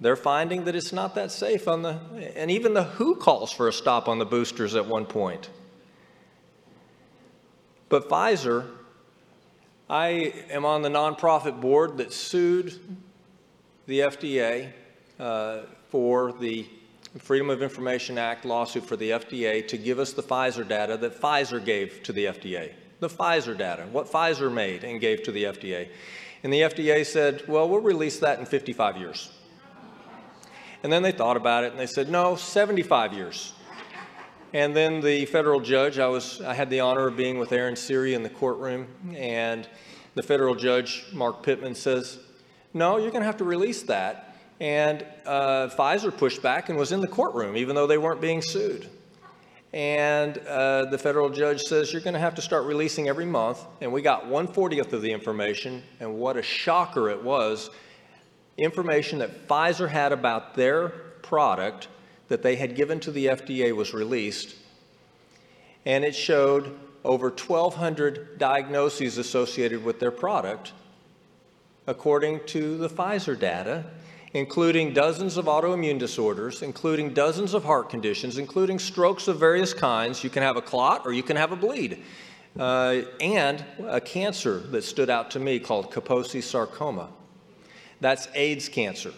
they're 0.00 0.16
finding 0.16 0.64
that 0.64 0.74
it's 0.74 0.92
not 0.92 1.14
that 1.14 1.30
safe 1.30 1.68
on 1.68 1.82
the, 1.82 1.98
and 2.36 2.50
even 2.50 2.72
the 2.72 2.84
WHO 2.84 3.16
calls 3.16 3.52
for 3.52 3.68
a 3.68 3.72
stop 3.72 4.08
on 4.08 4.18
the 4.18 4.24
boosters 4.24 4.74
at 4.74 4.86
one 4.86 5.04
point. 5.04 5.50
But 7.88 8.08
Pfizer, 8.08 8.66
I 9.88 10.32
am 10.50 10.64
on 10.64 10.82
the 10.82 10.88
nonprofit 10.88 11.60
board 11.60 11.98
that 11.98 12.12
sued 12.12 12.78
the 13.90 13.98
FDA 13.98 14.70
uh, 15.18 15.62
for 15.88 16.32
the 16.34 16.64
Freedom 17.18 17.50
of 17.50 17.60
Information 17.60 18.18
Act 18.18 18.44
lawsuit 18.44 18.84
for 18.84 18.94
the 18.94 19.10
FDA 19.10 19.66
to 19.66 19.76
give 19.76 19.98
us 19.98 20.12
the 20.12 20.22
Pfizer 20.22 20.66
data 20.66 20.96
that 20.98 21.20
Pfizer 21.20 21.62
gave 21.62 22.00
to 22.04 22.12
the 22.12 22.26
FDA. 22.26 22.70
The 23.00 23.08
Pfizer 23.08 23.58
data, 23.58 23.88
what 23.90 24.06
Pfizer 24.06 24.52
made 24.52 24.84
and 24.84 25.00
gave 25.00 25.24
to 25.24 25.32
the 25.32 25.42
FDA. 25.42 25.88
And 26.44 26.52
the 26.52 26.60
FDA 26.60 27.04
said, 27.04 27.42
well, 27.48 27.68
we'll 27.68 27.80
release 27.80 28.20
that 28.20 28.38
in 28.38 28.46
55 28.46 28.96
years. 28.96 29.32
And 30.84 30.92
then 30.92 31.02
they 31.02 31.10
thought 31.10 31.36
about 31.36 31.64
it 31.64 31.72
and 31.72 31.80
they 31.80 31.86
said, 31.86 32.08
no, 32.08 32.36
75 32.36 33.12
years. 33.12 33.54
And 34.52 34.76
then 34.76 35.00
the 35.00 35.26
federal 35.26 35.58
judge, 35.58 35.98
I, 35.98 36.06
was, 36.06 36.40
I 36.42 36.54
had 36.54 36.70
the 36.70 36.78
honor 36.78 37.08
of 37.08 37.16
being 37.16 37.40
with 37.40 37.50
Aaron 37.50 37.74
Siri 37.74 38.14
in 38.14 38.22
the 38.22 38.30
courtroom, 38.30 38.86
and 39.16 39.68
the 40.14 40.22
federal 40.22 40.54
judge, 40.54 41.06
Mark 41.12 41.42
Pittman, 41.42 41.74
says, 41.74 42.20
no, 42.72 42.96
you're 42.96 43.10
going 43.10 43.22
to 43.22 43.26
have 43.26 43.38
to 43.38 43.44
release 43.44 43.82
that. 43.84 44.36
And 44.60 45.04
uh, 45.26 45.68
Pfizer 45.68 46.16
pushed 46.16 46.42
back 46.42 46.68
and 46.68 46.78
was 46.78 46.92
in 46.92 47.00
the 47.00 47.08
courtroom, 47.08 47.56
even 47.56 47.74
though 47.74 47.86
they 47.86 47.98
weren't 47.98 48.20
being 48.20 48.42
sued. 48.42 48.88
And 49.72 50.36
uh, 50.38 50.86
the 50.86 50.98
federal 50.98 51.30
judge 51.30 51.62
says, 51.62 51.92
you're 51.92 52.02
going 52.02 52.14
to 52.14 52.20
have 52.20 52.34
to 52.34 52.42
start 52.42 52.64
releasing 52.64 53.08
every 53.08 53.24
month. 53.24 53.64
And 53.80 53.92
we 53.92 54.02
got 54.02 54.24
140th 54.24 54.92
of 54.92 55.00
the 55.00 55.12
information. 55.12 55.82
And 56.00 56.16
what 56.16 56.36
a 56.36 56.42
shocker 56.42 57.08
it 57.08 57.22
was. 57.22 57.70
Information 58.58 59.20
that 59.20 59.48
Pfizer 59.48 59.88
had 59.88 60.12
about 60.12 60.54
their 60.54 60.88
product 61.22 61.88
that 62.28 62.42
they 62.42 62.56
had 62.56 62.74
given 62.74 63.00
to 63.00 63.10
the 63.10 63.26
FDA 63.26 63.74
was 63.74 63.94
released. 63.94 64.56
And 65.86 66.04
it 66.04 66.14
showed 66.14 66.78
over 67.04 67.28
1,200 67.28 68.38
diagnoses 68.38 69.18
associated 69.18 69.84
with 69.84 70.00
their 70.00 70.10
product, 70.10 70.72
according 71.90 72.38
to 72.46 72.78
the 72.78 72.88
Pfizer 72.88 73.36
data, 73.36 73.84
including 74.32 74.94
dozens 74.94 75.36
of 75.36 75.46
autoimmune 75.46 75.98
disorders, 75.98 76.62
including 76.62 77.12
dozens 77.12 77.52
of 77.52 77.64
heart 77.64 77.90
conditions, 77.90 78.38
including 78.38 78.78
strokes 78.78 79.26
of 79.26 79.40
various 79.40 79.74
kinds. 79.74 80.22
You 80.22 80.30
can 80.30 80.44
have 80.44 80.56
a 80.56 80.62
clot 80.62 81.02
or 81.04 81.12
you 81.12 81.24
can 81.24 81.36
have 81.36 81.50
a 81.50 81.56
bleed. 81.56 82.04
Uh, 82.56 83.02
and 83.20 83.64
a 83.88 84.00
cancer 84.00 84.60
that 84.60 84.84
stood 84.84 85.10
out 85.10 85.32
to 85.32 85.40
me 85.40 85.58
called 85.58 85.90
Kaposi 85.90 86.42
sarcoma. 86.42 87.08
That's 88.00 88.28
AIDS 88.34 88.68
cancer. 88.68 89.12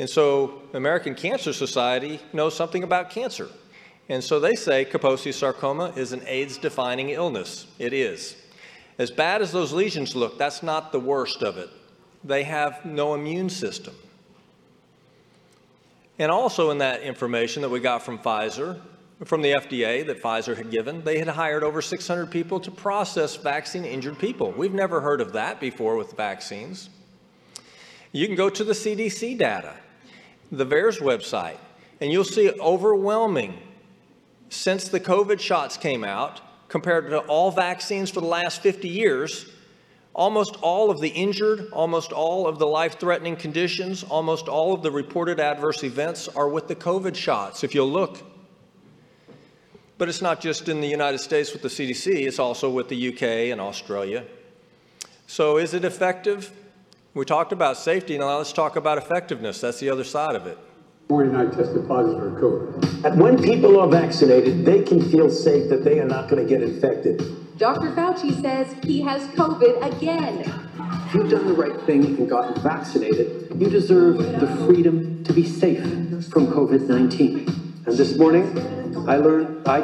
And 0.00 0.10
so, 0.10 0.62
American 0.72 1.14
Cancer 1.14 1.52
Society 1.52 2.18
knows 2.32 2.56
something 2.56 2.82
about 2.82 3.10
cancer. 3.10 3.48
And 4.08 4.22
so 4.22 4.40
they 4.40 4.54
say 4.54 4.84
Kaposi 4.84 5.32
sarcoma 5.32 5.92
is 5.96 6.12
an 6.12 6.22
AIDS 6.26 6.58
defining 6.58 7.10
illness. 7.10 7.68
It 7.78 7.92
is. 7.92 8.36
As 8.98 9.10
bad 9.10 9.42
as 9.42 9.52
those 9.52 9.72
lesions 9.72 10.14
look, 10.14 10.38
that's 10.38 10.62
not 10.62 10.92
the 10.92 11.00
worst 11.00 11.42
of 11.42 11.58
it. 11.58 11.70
They 12.22 12.44
have 12.44 12.84
no 12.84 13.14
immune 13.14 13.50
system. 13.50 13.94
And 16.18 16.30
also, 16.30 16.70
in 16.70 16.78
that 16.78 17.02
information 17.02 17.62
that 17.62 17.68
we 17.68 17.80
got 17.80 18.02
from 18.02 18.18
Pfizer, 18.18 18.80
from 19.24 19.42
the 19.42 19.52
FDA 19.52 20.06
that 20.06 20.22
Pfizer 20.22 20.56
had 20.56 20.70
given, 20.70 21.02
they 21.02 21.18
had 21.18 21.28
hired 21.28 21.64
over 21.64 21.82
600 21.82 22.30
people 22.30 22.60
to 22.60 22.70
process 22.70 23.36
vaccine 23.36 23.84
injured 23.84 24.18
people. 24.18 24.52
We've 24.52 24.74
never 24.74 25.00
heard 25.00 25.20
of 25.20 25.32
that 25.32 25.60
before 25.60 25.96
with 25.96 26.12
vaccines. 26.12 26.88
You 28.12 28.26
can 28.26 28.36
go 28.36 28.48
to 28.48 28.62
the 28.62 28.74
CDC 28.74 29.38
data, 29.38 29.74
the 30.52 30.66
VAERS 30.66 31.00
website, 31.00 31.56
and 32.00 32.12
you'll 32.12 32.22
see 32.22 32.50
overwhelming 32.60 33.58
since 34.50 34.88
the 34.88 35.00
COVID 35.00 35.40
shots 35.40 35.76
came 35.76 36.04
out, 36.04 36.40
compared 36.74 37.08
to 37.08 37.20
all 37.20 37.52
vaccines 37.52 38.10
for 38.10 38.20
the 38.20 38.26
last 38.26 38.60
50 38.60 38.88
years, 38.88 39.48
almost 40.12 40.56
all 40.60 40.90
of 40.90 41.00
the 41.00 41.08
injured, 41.08 41.68
almost 41.70 42.10
all 42.10 42.48
of 42.48 42.58
the 42.58 42.66
life 42.66 42.98
threatening 42.98 43.36
conditions, 43.36 44.02
almost 44.02 44.48
all 44.48 44.74
of 44.74 44.82
the 44.82 44.90
reported 44.90 45.38
adverse 45.38 45.84
events 45.84 46.26
are 46.26 46.48
with 46.48 46.66
the 46.66 46.74
COVID 46.74 47.14
shots, 47.14 47.62
if 47.62 47.76
you'll 47.76 47.92
look. 47.92 48.20
But 49.98 50.08
it's 50.08 50.20
not 50.20 50.40
just 50.40 50.68
in 50.68 50.80
the 50.80 50.88
United 50.88 51.18
States 51.18 51.52
with 51.52 51.62
the 51.62 51.68
CDC, 51.68 52.26
it's 52.26 52.40
also 52.40 52.68
with 52.68 52.88
the 52.88 53.14
UK 53.14 53.52
and 53.52 53.60
Australia. 53.60 54.24
So, 55.28 55.58
is 55.58 55.74
it 55.74 55.84
effective? 55.84 56.50
We 57.14 57.24
talked 57.24 57.52
about 57.52 57.76
safety, 57.76 58.18
now 58.18 58.38
let's 58.38 58.52
talk 58.52 58.74
about 58.74 58.98
effectiveness. 58.98 59.60
That's 59.60 59.78
the 59.78 59.90
other 59.90 60.02
side 60.02 60.34
of 60.34 60.48
it. 60.48 60.58
Morning, 61.10 61.36
I 61.36 61.44
tested 61.54 61.86
positive 61.86 62.18
for 62.18 62.40
COVID. 62.40 63.16
When 63.16 63.42
people 63.42 63.78
are 63.78 63.86
vaccinated, 63.86 64.64
they 64.64 64.82
can 64.82 65.02
feel 65.10 65.28
safe 65.28 65.68
that 65.68 65.84
they 65.84 66.00
are 66.00 66.06
not 66.06 66.30
going 66.30 66.42
to 66.42 66.48
get 66.48 66.62
infected. 66.62 67.18
Dr. 67.58 67.90
Fauci 67.90 68.40
says 68.40 68.74
he 68.82 69.02
has 69.02 69.28
COVID 69.36 69.96
again. 69.96 70.40
If 71.06 71.14
you've 71.14 71.30
done 71.30 71.46
the 71.46 71.52
right 71.52 71.78
thing 71.82 72.06
and 72.06 72.26
gotten 72.28 72.60
vaccinated, 72.62 73.54
you 73.54 73.68
deserve 73.68 74.16
the 74.16 74.46
freedom 74.66 75.22
to 75.24 75.34
be 75.34 75.46
safe 75.46 75.82
from 76.30 76.46
COVID 76.46 76.88
19. 76.88 77.82
And 77.84 77.96
this 77.98 78.16
morning, 78.16 78.58
I 79.06 79.16
learned 79.16 79.68
I, 79.68 79.80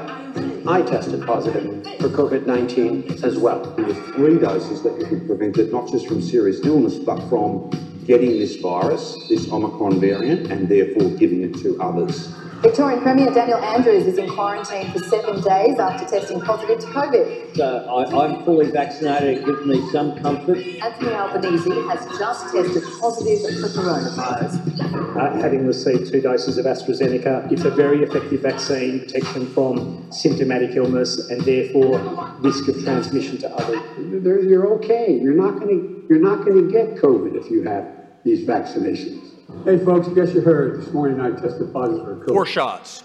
I 0.66 0.80
tested 0.80 1.26
positive 1.26 1.84
for 1.98 2.08
COVID 2.08 2.46
19 2.46 3.22
as 3.22 3.36
well. 3.36 3.60
There's 3.76 3.98
three 4.14 4.38
doses 4.38 4.82
that 4.84 4.98
you 4.98 5.06
can 5.06 5.26
prevent 5.26 5.58
it 5.58 5.70
not 5.70 5.90
just 5.90 6.08
from 6.08 6.22
serious 6.22 6.64
illness, 6.64 6.98
but 6.98 7.20
from 7.28 7.70
getting 8.10 8.40
this 8.40 8.56
virus, 8.56 9.14
this 9.28 9.48
Omicron 9.52 10.00
variant, 10.00 10.50
and 10.50 10.68
therefore 10.68 11.10
giving 11.10 11.44
it 11.44 11.54
to 11.62 11.80
others. 11.80 12.34
Victorian 12.60 13.00
Premier 13.00 13.32
Daniel 13.32 13.58
Andrews 13.58 14.04
is 14.04 14.18
in 14.18 14.28
quarantine 14.28 14.90
for 14.92 14.98
seven 14.98 15.40
days 15.40 15.78
after 15.78 16.04
testing 16.04 16.40
positive 16.42 16.80
to 16.80 16.86
COVID. 16.88 17.56
So 17.56 17.86
I, 17.88 18.24
I'm 18.24 18.44
fully 18.44 18.70
vaccinated. 18.70 19.38
It 19.38 19.46
gives 19.46 19.64
me 19.64 19.80
some 19.92 20.20
comfort. 20.20 20.58
Anthony 20.58 21.12
Albanese 21.12 21.70
has 21.88 22.04
just 22.18 22.52
tested 22.52 22.82
positive 23.00 23.40
for 23.60 23.68
coronavirus. 23.80 25.16
Uh, 25.16 25.40
having 25.40 25.66
received 25.66 26.10
two 26.12 26.20
doses 26.20 26.58
of 26.58 26.66
AstraZeneca, 26.66 27.50
it's 27.50 27.64
a 27.64 27.70
very 27.70 28.02
effective 28.02 28.42
vaccine, 28.42 29.00
protection 29.00 29.46
from 29.54 30.10
symptomatic 30.12 30.76
illness 30.76 31.30
and 31.30 31.40
therefore 31.42 31.96
risk 32.40 32.68
of 32.68 32.82
transmission 32.82 33.38
to 33.38 33.48
others. 33.54 33.80
You're 33.96 34.66
okay. 34.74 35.18
You're 35.18 35.34
not 35.34 35.60
going 35.60 35.68
to 35.68 36.06
you're 36.10 36.20
not 36.20 36.44
going 36.44 36.66
to 36.66 36.72
get 36.72 36.96
COVID 36.96 37.36
if 37.36 37.50
you 37.50 37.62
have 37.62 37.99
these 38.24 38.46
vaccinations. 38.46 39.30
Hey, 39.64 39.82
folks, 39.84 40.08
guess 40.08 40.32
you 40.32 40.40
heard 40.40 40.80
this 40.80 40.92
morning 40.92 41.20
I 41.20 41.30
tested 41.30 41.72
positive 41.72 42.04
for 42.04 42.16
COVID. 42.16 42.28
Four 42.28 42.46
shots. 42.46 43.04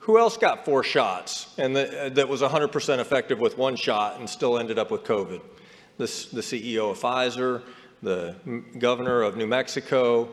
Who 0.00 0.18
else 0.18 0.36
got 0.36 0.64
four 0.64 0.82
shots 0.82 1.54
and 1.58 1.76
the, 1.76 2.06
uh, 2.06 2.08
that 2.10 2.28
was 2.28 2.42
100% 2.42 2.98
effective 2.98 3.38
with 3.38 3.58
one 3.58 3.76
shot 3.76 4.18
and 4.18 4.28
still 4.28 4.58
ended 4.58 4.78
up 4.78 4.90
with 4.90 5.04
COVID? 5.04 5.40
This, 5.98 6.26
the 6.26 6.40
CEO 6.40 6.90
of 6.90 6.98
Pfizer, 6.98 7.62
the 8.02 8.34
governor 8.78 9.22
of 9.22 9.36
New 9.36 9.46
Mexico, 9.46 10.28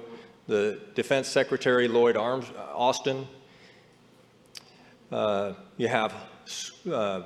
the 0.47 0.79
Defense 0.95 1.27
Secretary 1.27 1.87
Lloyd 1.87 2.15
Arms, 2.15 2.45
Austin. 2.73 3.27
Uh, 5.11 5.53
you 5.75 5.87
have 5.87 6.13
uh, 6.89 7.23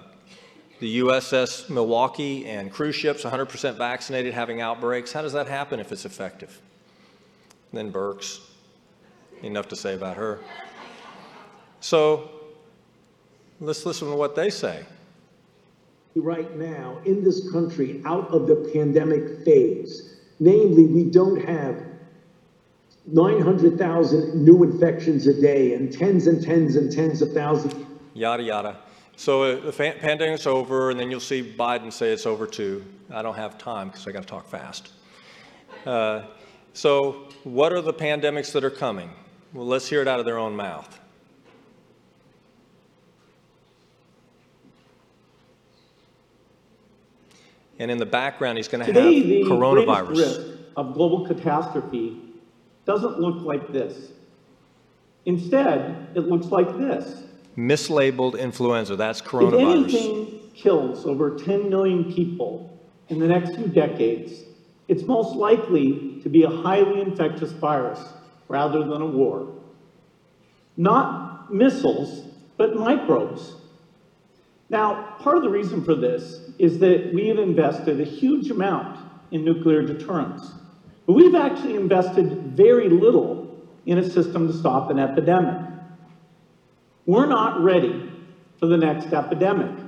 the 0.80 1.00
USS 1.00 1.70
Milwaukee 1.70 2.48
and 2.48 2.72
cruise 2.72 2.96
ships 2.96 3.24
100% 3.24 3.78
vaccinated 3.78 4.34
having 4.34 4.62
outbreaks. 4.62 5.14
How 5.14 5.22
does 5.22 5.34
that 5.34 5.48
happen 5.48 5.80
if 5.80 5.92
it's 5.92 6.06
effective? 6.06 6.60
And 7.72 7.78
then 7.78 7.92
Birx, 7.92 8.42
enough 9.44 9.68
to 9.70 9.76
say 9.76 9.96
about 9.96 10.18
her. 10.18 10.40
So 11.80 12.30
let's 13.60 13.86
listen 13.86 14.10
to 14.10 14.16
what 14.16 14.36
they 14.36 14.50
say. 14.50 14.86
Right 16.16 16.58
now, 16.58 16.98
in 17.06 17.24
this 17.24 17.50
country, 17.52 18.02
out 18.06 18.28
of 18.30 18.48
the 18.48 18.70
pandemic 18.74 19.46
phase, 19.46 20.18
namely, 20.40 20.86
we 20.86 21.06
don't 21.06 21.44
have 21.46 21.82
900,000 23.08 24.44
new 24.44 24.64
infections 24.64 25.28
a 25.28 25.40
day 25.40 25.74
and 25.74 25.92
tens 25.92 26.28
and 26.28 26.44
tens 26.44 26.76
and 26.76 26.92
tens 26.92 27.22
of 27.22 27.32
thousands. 27.32 27.74
Yada, 28.14 28.44
yada. 28.44 28.78
So 29.16 29.44
uh, 29.44 29.60
the 29.60 29.72
pandemic's 29.72 30.48
over, 30.48 30.90
and 30.90 31.00
then 31.00 31.10
you'll 31.10 31.20
see 31.20 31.42
Biden 31.42 31.94
say 31.94 32.12
it's 32.12 32.26
over 32.26 32.46
too. 32.46 32.84
I 33.10 33.22
don't 33.22 33.36
have 33.36 33.58
time 33.58 33.90
because 33.90 34.08
I 34.08 34.12
got 34.12 34.24
to 34.24 34.28
talk 34.28 34.48
fast. 34.48 34.92
Uh, 35.86 36.24
so, 36.74 37.28
what 37.44 37.74
are 37.74 37.82
the 37.82 37.94
pandemics 37.94 38.52
that 38.54 38.64
are 38.64 38.70
coming? 38.70 39.12
Well, 39.54 39.66
let's 39.66 39.88
hear 39.88 40.02
it 40.02 40.08
out 40.08 40.20
of 40.20 40.26
their 40.26 40.38
own 40.38 40.56
mouth. 40.56 41.00
And 47.80 47.90
in 47.90 47.98
the 47.98 48.06
background, 48.06 48.58
he's 48.58 48.68
going 48.68 48.86
to 48.86 48.94
have 48.94 48.94
the 48.94 49.44
coronavirus. 49.44 50.10
risk 50.10 50.42
of 50.78 50.94
global 50.94 51.26
catastrophe 51.26 52.16
doesn't 52.86 53.20
look 53.20 53.44
like 53.44 53.72
this. 53.72 54.12
Instead, 55.26 56.10
it 56.16 56.22
looks 56.22 56.48
like 56.48 56.78
this. 56.78 57.24
Mislabeled 57.58 58.40
influenza, 58.40 58.96
that's 58.96 59.22
coronavirus. 59.22 59.88
If 59.88 59.96
anything 59.96 60.40
kills 60.54 61.06
over 61.06 61.38
10 61.38 61.70
million 61.70 62.14
people 62.14 62.80
in 63.10 63.20
the 63.20 63.28
next 63.28 63.56
few 63.56 63.68
decades, 63.68 64.44
it's 64.88 65.04
most 65.04 65.36
likely 65.36 66.11
to 66.24 66.30
be 66.30 66.44
a 66.44 66.50
highly 66.50 67.02
infectious 67.02 67.52
virus 67.52 68.00
rather 68.48 68.84
than 68.84 69.02
a 69.02 69.06
war. 69.06 69.48
Not 70.78 71.52
missiles, 71.54 72.26
but 72.58 72.76
microbes. 72.76 73.56
Now, 74.70 75.16
part 75.20 75.38
of 75.38 75.44
the 75.44 75.50
reason 75.50 75.84
for 75.84 75.96
this 75.96 76.50
is 76.58 76.80
that 76.80 77.14
we 77.14 77.28
have 77.28 77.40
invested 77.40 78.00
a 78.00 78.06
huge 78.06 78.50
amount 78.50 79.00
in 79.32 79.44
nuclear 79.44 79.82
deterrence, 79.82 80.52
but 81.06 81.14
we've 81.14 81.36
actually 81.36 81.76
invested 81.76 82.54
very 82.56 82.88
little 82.88 83.54
in 83.86 83.98
a 83.98 84.10
system 84.10 84.48
to 84.48 84.54
stop 84.54 84.90
an 84.90 85.00
epidemic. 85.00 85.70
We're 87.06 87.26
not 87.26 87.62
ready 87.62 88.12
for 88.60 88.68
the 88.68 88.78
next 88.78 89.08
epidemic. 89.08 89.81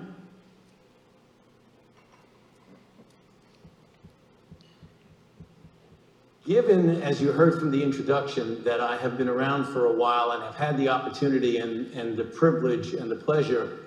Given, 6.45 7.01
as 7.01 7.21
you 7.21 7.31
heard 7.31 7.57
from 7.57 7.71
the 7.71 7.81
introduction, 7.81 8.61
that 8.65 8.81
I 8.81 8.97
have 8.97 9.17
been 9.17 9.29
around 9.29 9.65
for 9.71 9.85
a 9.85 9.93
while 9.93 10.31
and 10.31 10.43
have 10.43 10.55
had 10.55 10.77
the 10.77 10.89
opportunity 10.89 11.59
and, 11.59 11.89
and 11.93 12.17
the 12.17 12.25
privilege 12.25 12.93
and 12.93 13.09
the 13.09 13.15
pleasure 13.15 13.79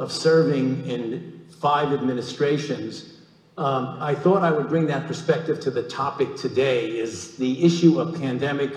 of 0.00 0.10
serving 0.10 0.84
in 0.86 1.46
five 1.60 1.92
administrations, 1.92 3.20
um, 3.56 3.96
I 4.00 4.16
thought 4.16 4.42
I 4.42 4.50
would 4.50 4.68
bring 4.68 4.86
that 4.86 5.06
perspective 5.06 5.60
to 5.60 5.70
the 5.70 5.84
topic 5.84 6.34
today 6.34 6.98
is 6.98 7.36
the 7.36 7.62
issue 7.62 8.00
of 8.00 8.20
pandemic 8.20 8.72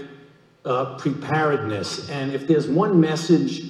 uh, 0.63 0.95
preparedness. 0.97 2.09
And 2.11 2.33
if 2.33 2.47
there's 2.47 2.67
one 2.67 3.01
message 3.01 3.63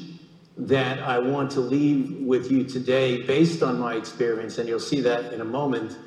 that 0.57 0.99
I 0.99 1.19
want 1.19 1.51
to 1.51 1.61
leave 1.61 2.19
with 2.19 2.51
you 2.51 2.65
today 2.65 3.21
based 3.21 3.63
on 3.63 3.79
my 3.79 3.95
experience, 3.95 4.57
and 4.57 4.67
you'll 4.67 4.79
see 4.79 4.99
that 5.01 5.31
in 5.31 5.39
a 5.39 5.45
moment, 5.45 5.97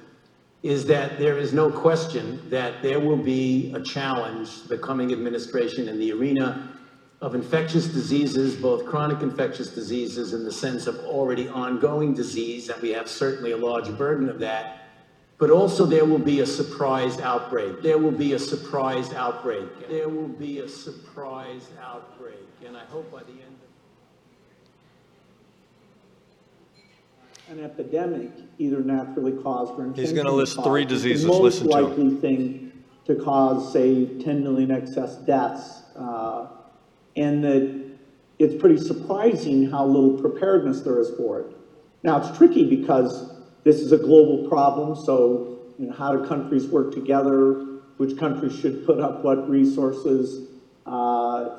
is 0.67 0.85
that 0.87 1.17
there 1.19 1.39
is 1.39 1.53
no 1.53 1.71
question 1.71 2.41
that 2.51 2.83
there 2.83 2.99
will 2.99 3.17
be 3.17 3.73
a 3.75 3.81
challenge, 3.81 4.65
the 4.65 4.77
coming 4.77 5.13
administration 5.13 5.89
in 5.89 5.97
the 5.99 6.13
arena 6.13 6.73
of 7.21 7.37
infectious 7.37 7.87
diseases, 7.87 8.57
both 8.57 8.85
chronic 8.85 9.23
infectious 9.23 9.69
diseases 9.71 10.33
in 10.33 10.45
the 10.45 10.51
sense 10.51 10.89
of 10.89 10.99
already 11.05 11.49
ongoing 11.49 12.15
disease, 12.15 12.69
and 12.69 12.83
we 12.83 12.91
have 12.91 13.09
certainly 13.09 13.53
a 13.53 13.57
large 13.57 13.97
burden 13.97 14.29
of 14.29 14.41
that, 14.41 14.89
but 15.39 15.51
also 15.51 15.87
there 15.87 16.05
will 16.05 16.19
be 16.19 16.41
a 16.41 16.47
surprise 16.47 17.21
outbreak. 17.21 17.81
There 17.81 17.99
will 17.99 18.11
be 18.11 18.33
a 18.33 18.39
surprise 18.39 19.13
outbreak. 19.15 19.89
There 19.89 20.09
will 20.09 20.29
be 20.29 20.59
a 20.59 20.69
surprise 20.69 21.69
outbreak. 21.81 22.35
And 22.67 22.77
I 22.77 22.85
hope 22.87 23.13
by 23.13 23.23
the 23.23 23.33
end 23.33 23.46
An 27.49 27.61
epidemic, 27.63 28.31
either 28.59 28.81
naturally 28.83 29.33
caused 29.43 29.73
or 29.79 29.85
intentionally 29.85 30.03
He's 30.03 30.13
gonna 30.13 30.33
list 30.35 30.59
three 30.65 30.85
caused, 30.85 31.05
is. 31.05 31.23
The 31.23 31.29
most 31.29 31.43
Listen 31.63 31.69
to 31.71 31.77
him. 31.79 31.85
likely 31.85 32.11
thing 32.17 32.73
to 33.05 33.15
cause, 33.15 33.73
say, 33.73 34.05
10 34.21 34.43
million 34.43 34.71
excess 34.73 35.17
deaths. 35.19 35.83
uh, 35.97 36.47
And 37.17 37.45
that 37.45 37.83
it's 38.41 38.61
pretty 38.61 38.77
surprising 38.79 39.71
how 39.71 39.87
little 39.87 40.21
preparedness 40.21 40.81
there 40.83 40.99
is 41.01 41.11
for 41.11 41.41
it. 41.41 41.47
Now, 42.03 42.19
it's 42.19 42.37
tricky 42.37 42.69
because 42.69 43.31
this 43.65 43.81
is 43.81 43.93
a 43.93 43.97
global 43.99 44.49
problem, 44.49 44.97
so 44.97 45.59
you 45.79 45.87
know, 45.87 45.93
how 45.93 46.15
do 46.17 46.27
countries 46.27 46.67
work 46.67 46.93
together? 46.93 47.65
Which 47.99 48.19
countries 48.19 48.59
should 48.59 48.85
put 48.85 48.99
up 49.01 49.23
what 49.25 49.49
resources? 49.49 50.49
Uh, 50.85 51.51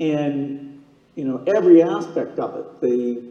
And, 0.00 0.82
you 1.14 1.24
know, 1.24 1.42
every 1.46 1.82
aspect 1.82 2.38
of 2.40 2.56
it, 2.56 2.80
the, 2.80 3.22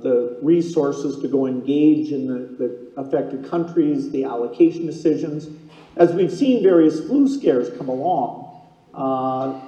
the 0.00 0.38
resources 0.42 1.20
to 1.20 1.28
go 1.28 1.46
engage 1.46 2.12
in 2.12 2.26
the, 2.26 2.56
the 2.56 3.00
affected 3.00 3.48
countries, 3.48 4.10
the 4.10 4.24
allocation 4.24 4.86
decisions. 4.86 5.48
As 5.96 6.12
we've 6.12 6.32
seen 6.32 6.62
various 6.62 7.00
flu 7.00 7.28
scares 7.28 7.76
come 7.76 7.88
along, 7.88 8.62
uh, 8.94 9.60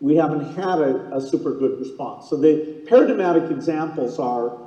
we 0.00 0.16
haven't 0.16 0.54
had 0.54 0.78
a, 0.78 1.16
a 1.16 1.20
super 1.20 1.52
good 1.52 1.78
response. 1.78 2.28
So 2.28 2.36
the 2.36 2.82
paradigmatic 2.86 3.50
examples 3.50 4.18
are 4.18 4.58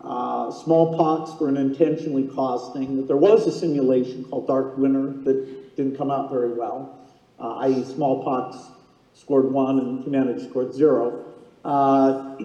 uh, 0.00 0.50
smallpox 0.50 1.36
for 1.38 1.48
an 1.48 1.56
intentionally 1.56 2.28
caused 2.28 2.72
thing. 2.72 3.06
There 3.06 3.16
was 3.16 3.46
a 3.46 3.52
simulation 3.52 4.24
called 4.24 4.46
Dark 4.46 4.78
Winter 4.78 5.12
that 5.24 5.76
didn't 5.76 5.96
come 5.96 6.10
out 6.10 6.30
very 6.30 6.52
well, 6.52 6.98
uh, 7.38 7.56
i.e. 7.58 7.84
smallpox 7.84 8.56
scored 9.14 9.50
one 9.50 9.78
and 9.80 10.04
humanity 10.04 10.48
scored 10.48 10.72
zero. 10.72 11.24
Uh, 11.64 12.36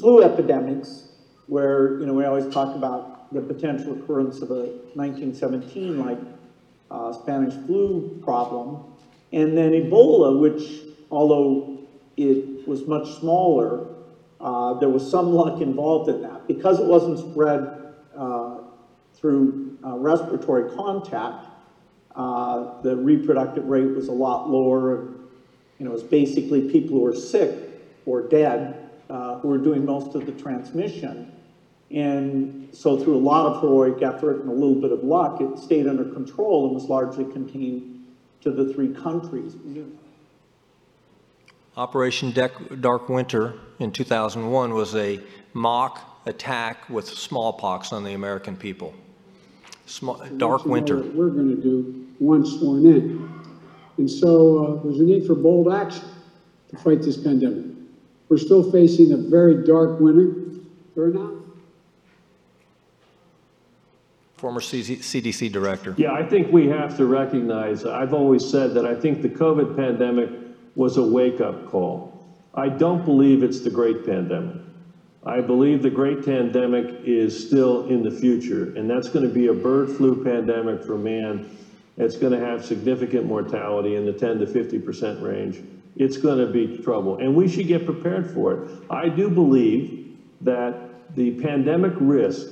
flu 0.00 0.22
epidemics, 0.22 1.08
where 1.46 1.98
you 2.00 2.06
know 2.06 2.14
we 2.14 2.24
always 2.24 2.52
talk 2.52 2.74
about 2.74 3.32
the 3.32 3.40
potential 3.40 3.92
occurrence 4.00 4.40
of 4.40 4.50
a 4.50 4.66
1917 4.94 5.98
like 5.98 6.18
uh, 6.90 7.12
Spanish 7.12 7.54
flu 7.66 8.20
problem, 8.22 8.80
and 9.32 9.56
then 9.56 9.72
Ebola, 9.72 10.38
which 10.38 10.82
although 11.10 11.78
it 12.16 12.66
was 12.66 12.86
much 12.86 13.18
smaller, 13.18 13.86
uh, 14.40 14.74
there 14.74 14.88
was 14.88 15.08
some 15.08 15.32
luck 15.32 15.60
involved 15.60 16.08
in 16.08 16.22
that 16.22 16.46
because 16.46 16.78
it 16.78 16.86
wasn't 16.86 17.18
spread 17.18 17.94
uh, 18.16 18.58
through 19.14 19.76
uh, 19.84 19.96
respiratory 19.96 20.70
contact. 20.76 21.46
Uh, 22.14 22.80
the 22.82 22.96
reproductive 22.96 23.66
rate 23.66 23.90
was 23.94 24.08
a 24.08 24.12
lot 24.12 24.48
lower. 24.48 25.08
You 25.78 25.86
know, 25.86 25.90
it 25.90 25.94
was 25.94 26.02
basically 26.04 26.70
people 26.70 26.98
who 26.98 27.00
were 27.00 27.16
sick 27.16 27.58
or 28.06 28.22
dead 28.22 28.83
uh, 29.14 29.38
who 29.38 29.48
were 29.48 29.58
doing 29.58 29.84
most 29.84 30.16
of 30.16 30.26
the 30.26 30.32
transmission. 30.32 31.30
And 31.90 32.68
so 32.74 32.98
through 32.98 33.16
a 33.16 33.24
lot 33.32 33.46
of 33.46 33.60
heroic 33.60 34.02
effort 34.02 34.40
and 34.40 34.50
a 34.50 34.52
little 34.52 34.74
bit 34.74 34.90
of 34.90 35.04
luck, 35.04 35.40
it 35.40 35.56
stayed 35.56 35.86
under 35.86 36.04
control 36.04 36.66
and 36.66 36.74
was 36.74 36.86
largely 36.86 37.24
contained 37.24 38.06
to 38.40 38.50
the 38.50 38.74
three 38.74 38.92
countries. 38.92 39.54
Operation 41.76 42.32
Dec- 42.32 42.80
Dark 42.80 43.08
Winter 43.08 43.54
in 43.78 43.92
2001 43.92 44.74
was 44.74 44.96
a 44.96 45.20
mock 45.52 46.20
attack 46.26 46.88
with 46.90 47.06
smallpox 47.06 47.92
on 47.92 48.02
the 48.02 48.14
American 48.14 48.56
people. 48.56 48.92
Small, 49.86 50.16
Dark 50.38 50.66
let 50.66 50.88
you 50.88 50.96
know 50.96 51.02
Winter. 51.02 51.16
we're 51.16 51.30
going 51.30 51.54
to 51.54 51.62
do 51.62 52.08
once 52.18 52.50
sworn 52.58 52.84
in. 52.86 53.42
And 53.98 54.10
so 54.10 54.80
uh, 54.80 54.82
there's 54.82 54.98
a 54.98 55.04
need 55.04 55.24
for 55.24 55.36
bold 55.36 55.72
action 55.72 56.08
to 56.70 56.76
fight 56.78 57.02
this 57.02 57.16
pandemic. 57.16 57.73
We're 58.28 58.38
still 58.38 58.70
facing 58.70 59.12
a 59.12 59.16
very 59.16 59.64
dark 59.64 60.00
winter. 60.00 60.34
We're 60.94 61.08
not. 61.08 61.32
Former 64.36 64.60
CZ 64.60 64.98
CDC 64.98 65.52
director. 65.52 65.94
Yeah, 65.96 66.12
I 66.12 66.26
think 66.26 66.52
we 66.52 66.66
have 66.68 66.96
to 66.96 67.06
recognize, 67.06 67.84
I've 67.84 68.12
always 68.12 68.46
said 68.46 68.74
that 68.74 68.84
I 68.84 68.94
think 68.94 69.22
the 69.22 69.28
COVID 69.28 69.76
pandemic 69.76 70.30
was 70.74 70.96
a 70.96 71.02
wake-up 71.02 71.70
call. 71.70 72.26
I 72.54 72.68
don't 72.68 73.04
believe 73.04 73.42
it's 73.42 73.60
the 73.60 73.70
great 73.70 74.04
pandemic. 74.04 74.60
I 75.26 75.40
believe 75.40 75.82
the 75.82 75.90
great 75.90 76.24
pandemic 76.24 77.00
is 77.04 77.46
still 77.46 77.86
in 77.86 78.02
the 78.02 78.10
future, 78.10 78.76
and 78.76 78.88
that's 78.90 79.08
going 79.08 79.26
to 79.26 79.32
be 79.32 79.46
a 79.46 79.54
bird 79.54 79.88
flu 79.88 80.22
pandemic 80.22 80.84
for 80.84 80.98
man. 80.98 81.56
It's 81.96 82.16
going 82.16 82.32
to 82.32 82.38
have 82.38 82.64
significant 82.64 83.24
mortality 83.24 83.96
in 83.96 84.04
the 84.04 84.12
10 84.12 84.40
to 84.40 84.46
50% 84.46 85.22
range. 85.22 85.62
It's 85.96 86.16
going 86.16 86.38
to 86.38 86.52
be 86.52 86.82
trouble, 86.82 87.18
and 87.18 87.34
we 87.36 87.48
should 87.48 87.68
get 87.68 87.86
prepared 87.86 88.30
for 88.32 88.52
it. 88.52 88.70
I 88.90 89.08
do 89.08 89.30
believe 89.30 90.16
that 90.40 91.14
the 91.14 91.32
pandemic 91.40 91.94
risk 92.00 92.48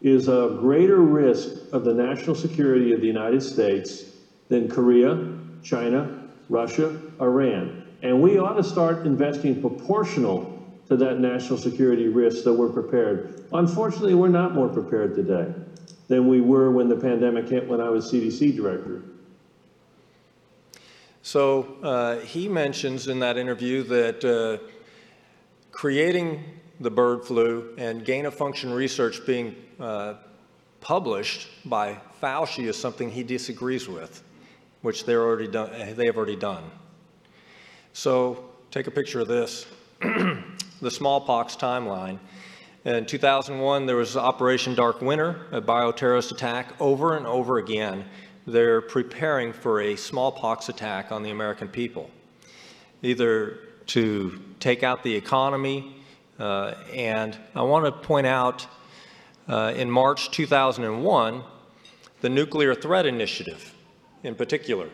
is 0.00 0.28
a 0.28 0.56
greater 0.60 0.98
risk 0.98 1.72
of 1.72 1.84
the 1.84 1.92
national 1.92 2.36
security 2.36 2.92
of 2.92 3.00
the 3.00 3.06
United 3.06 3.42
States 3.42 4.04
than 4.48 4.68
Korea, 4.68 5.36
China, 5.62 6.28
Russia, 6.48 7.00
Iran. 7.20 7.84
And 8.02 8.22
we 8.22 8.38
ought 8.38 8.54
to 8.54 8.62
start 8.62 9.04
investing 9.06 9.60
proportional 9.60 10.54
to 10.88 10.96
that 10.96 11.18
national 11.18 11.58
security 11.58 12.08
risk 12.08 12.44
so 12.44 12.54
we're 12.54 12.68
prepared. 12.68 13.42
Unfortunately, 13.52 14.14
we're 14.14 14.28
not 14.28 14.54
more 14.54 14.68
prepared 14.68 15.14
today 15.14 15.52
than 16.06 16.28
we 16.28 16.40
were 16.40 16.70
when 16.70 16.88
the 16.88 16.96
pandemic 16.96 17.48
hit 17.48 17.68
when 17.68 17.80
I 17.80 17.90
was 17.90 18.10
CDC 18.10 18.56
director. 18.56 19.02
So 21.28 21.76
uh, 21.82 22.20
he 22.20 22.48
mentions 22.48 23.06
in 23.06 23.18
that 23.18 23.36
interview 23.36 23.82
that 23.82 24.24
uh, 24.24 24.64
creating 25.72 26.42
the 26.80 26.90
bird 26.90 27.22
flu 27.22 27.74
and 27.76 28.02
gain 28.02 28.24
of 28.24 28.32
function 28.32 28.72
research 28.72 29.26
being 29.26 29.54
uh, 29.78 30.14
published 30.80 31.48
by 31.66 32.00
Fauci 32.22 32.66
is 32.66 32.78
something 32.78 33.10
he 33.10 33.22
disagrees 33.22 33.86
with, 33.86 34.22
which 34.80 35.04
they're 35.04 35.22
already 35.22 35.48
done, 35.48 35.70
they 35.96 36.06
have 36.06 36.16
already 36.16 36.34
done. 36.34 36.64
So 37.92 38.48
take 38.70 38.86
a 38.86 38.90
picture 38.90 39.20
of 39.20 39.28
this, 39.28 39.66
the 40.00 40.90
smallpox 40.90 41.56
timeline. 41.56 42.20
In 42.86 43.04
2001, 43.04 43.84
there 43.84 43.96
was 43.96 44.16
Operation 44.16 44.74
Dark 44.74 45.02
Winter, 45.02 45.46
a 45.52 45.60
bioterrorist 45.60 46.32
attack 46.32 46.72
over 46.80 47.18
and 47.18 47.26
over 47.26 47.58
again. 47.58 48.06
They're 48.48 48.80
preparing 48.80 49.52
for 49.52 49.82
a 49.82 49.94
smallpox 49.94 50.70
attack 50.70 51.12
on 51.12 51.22
the 51.22 51.28
American 51.28 51.68
people, 51.68 52.10
either 53.02 53.58
to 53.88 54.40
take 54.58 54.82
out 54.82 55.02
the 55.02 55.14
economy. 55.14 55.94
Uh, 56.38 56.72
and 56.94 57.36
I 57.54 57.60
want 57.60 57.84
to 57.84 57.92
point 57.92 58.26
out 58.26 58.66
uh, 59.50 59.74
in 59.76 59.90
March 59.90 60.30
2001, 60.30 61.42
the 62.22 62.28
Nuclear 62.30 62.74
Threat 62.74 63.04
Initiative 63.04 63.74
in 64.22 64.34
particular. 64.34 64.88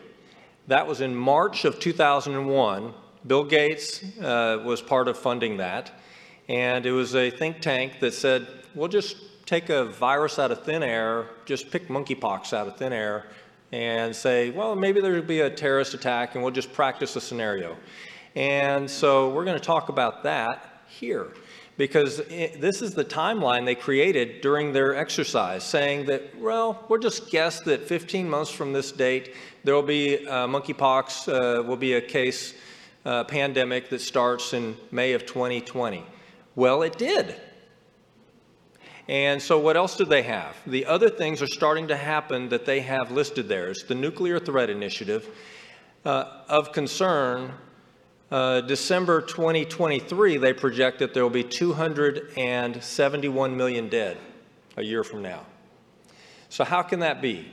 That 0.67 0.85
was 0.85 0.99
in 0.99 1.15
March 1.15 1.63
of 1.63 1.79
2001. 1.79 2.93
Bill 3.25 3.45
Gates 3.45 4.03
uh, 4.19 4.63
was 4.65 4.81
part 4.81 5.07
of 5.07 5.17
funding 5.17 5.55
that. 5.57 5.93
And 6.49 6.85
it 6.85 6.91
was 6.91 7.15
a 7.15 7.31
think 7.31 7.61
tank 7.61 8.01
that 8.01 8.13
said, 8.13 8.47
we'll 8.73 8.89
just 8.89 9.15
take 9.45 9.69
a 9.69 9.85
virus 9.85 10.39
out 10.39 10.51
of 10.51 10.63
thin 10.63 10.83
air, 10.83 11.27
just 11.45 11.71
pick 11.71 11.87
monkeypox 11.87 12.51
out 12.51 12.67
of 12.67 12.75
thin 12.75 12.91
air, 12.91 13.27
and 13.71 14.15
say, 14.15 14.51
well, 14.51 14.75
maybe 14.75 15.01
there'll 15.01 15.21
be 15.21 15.41
a 15.41 15.49
terrorist 15.49 15.93
attack 15.93 16.35
and 16.35 16.43
we'll 16.43 16.53
just 16.53 16.73
practice 16.73 17.15
a 17.15 17.21
scenario. 17.21 17.75
And 18.35 18.89
so 18.89 19.29
we're 19.29 19.45
going 19.45 19.57
to 19.57 19.65
talk 19.65 19.89
about 19.89 20.23
that 20.23 20.83
here 20.87 21.27
because 21.77 22.19
it, 22.19 22.61
this 22.61 22.81
is 22.81 22.93
the 22.93 23.03
timeline 23.03 23.65
they 23.65 23.75
created 23.75 24.41
during 24.41 24.71
their 24.71 24.95
exercise, 24.95 25.63
saying 25.63 26.05
that, 26.05 26.37
well, 26.39 26.85
we'll 26.87 26.99
just 26.99 27.29
guess 27.29 27.59
that 27.61 27.87
15 27.87 28.29
months 28.29 28.51
from 28.51 28.71
this 28.71 28.91
date, 28.91 29.35
there 29.63 29.75
will 29.75 29.83
be 29.83 30.27
uh, 30.27 30.47
monkeypox, 30.47 31.27
uh, 31.27 31.63
will 31.63 31.75
be 31.75 31.93
a 31.93 32.01
case 32.01 32.53
uh, 33.05 33.23
pandemic 33.23 33.89
that 33.89 34.01
starts 34.01 34.53
in 34.53 34.77
May 34.91 35.13
of 35.13 35.25
2020. 35.25 36.03
Well, 36.55 36.81
it 36.81 36.97
did. 36.97 37.35
And 39.07 39.39
so 39.41 39.57
what 39.59 39.77
else 39.77 39.95
do 39.95 40.03
they 40.05 40.23
have? 40.23 40.55
The 40.65 40.85
other 40.85 41.09
things 41.09 41.41
are 41.41 41.47
starting 41.47 41.87
to 41.89 41.95
happen 41.95 42.49
that 42.49 42.65
they 42.65 42.81
have 42.81 43.11
listed 43.11 43.47
there. 43.47 43.69
It's 43.69 43.83
the 43.83 43.95
Nuclear 43.95 44.39
Threat 44.39 44.69
Initiative. 44.69 45.29
Uh, 46.03 46.41
of 46.49 46.71
concern, 46.71 47.51
uh, 48.31 48.61
December 48.61 49.21
2023, 49.21 50.37
they 50.37 50.53
project 50.53 50.99
that 50.99 51.13
there 51.13 51.23
will 51.23 51.29
be 51.29 51.43
271 51.43 53.57
million 53.57 53.89
dead 53.89 54.17
a 54.77 54.83
year 54.83 55.03
from 55.03 55.21
now. 55.21 55.45
So 56.49 56.63
how 56.63 56.81
can 56.81 56.99
that 56.99 57.21
be? 57.21 57.51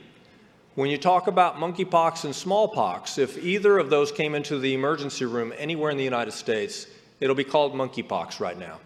When 0.75 0.89
you 0.89 0.97
talk 0.97 1.27
about 1.27 1.57
monkeypox 1.57 2.25
and 2.25 2.35
smallpox, 2.35 3.19
if 3.19 3.37
either 3.43 3.77
of 3.77 3.91
those 3.91 4.11
came 4.11 4.33
into 4.33 4.57
the 4.57 4.73
emergency 4.73 5.25
room 5.25 5.53
anywhere 5.57 5.91
in 5.91 5.97
the 5.97 6.03
United 6.03 6.31
States, 6.31 6.87
it'll 7.19 7.35
be 7.35 7.43
called 7.43 7.73
monkeypox 7.73 8.39
right 8.39 8.57
now 8.57 8.79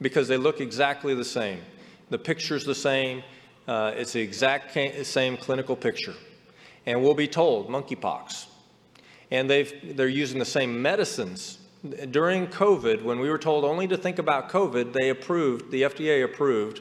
because 0.00 0.28
they 0.28 0.36
look 0.36 0.60
exactly 0.60 1.14
the 1.14 1.24
same. 1.24 1.60
The 2.10 2.18
picture's 2.18 2.64
the 2.64 2.74
same. 2.74 3.22
Uh, 3.66 3.92
it's 3.94 4.12
the 4.12 4.20
exact 4.20 4.76
same 5.06 5.36
clinical 5.36 5.76
picture. 5.76 6.14
And 6.86 7.02
we'll 7.02 7.14
be 7.14 7.28
told 7.28 7.68
monkeypox. 7.68 8.46
And 9.30 9.48
they've, 9.48 9.96
they're 9.96 10.08
using 10.08 10.38
the 10.38 10.44
same 10.44 10.80
medicines. 10.80 11.58
During 12.10 12.46
COVID, 12.46 13.02
when 13.02 13.18
we 13.20 13.28
were 13.28 13.38
told 13.38 13.64
only 13.64 13.86
to 13.88 13.96
think 13.96 14.18
about 14.18 14.48
COVID, 14.48 14.92
they 14.92 15.10
approved, 15.10 15.70
the 15.70 15.82
FDA 15.82 16.24
approved, 16.24 16.80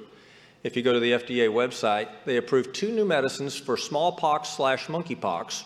if 0.64 0.78
you 0.78 0.82
go 0.82 0.94
to 0.94 1.00
the 1.00 1.12
FDA 1.12 1.50
website, 1.50 2.08
they 2.26 2.38
approved 2.38 2.74
two 2.74 2.92
new 2.92 3.04
medicines 3.04 3.58
for 3.58 3.76
smallpox 3.76 4.50
slash 4.50 4.88
monkeypox 4.88 5.64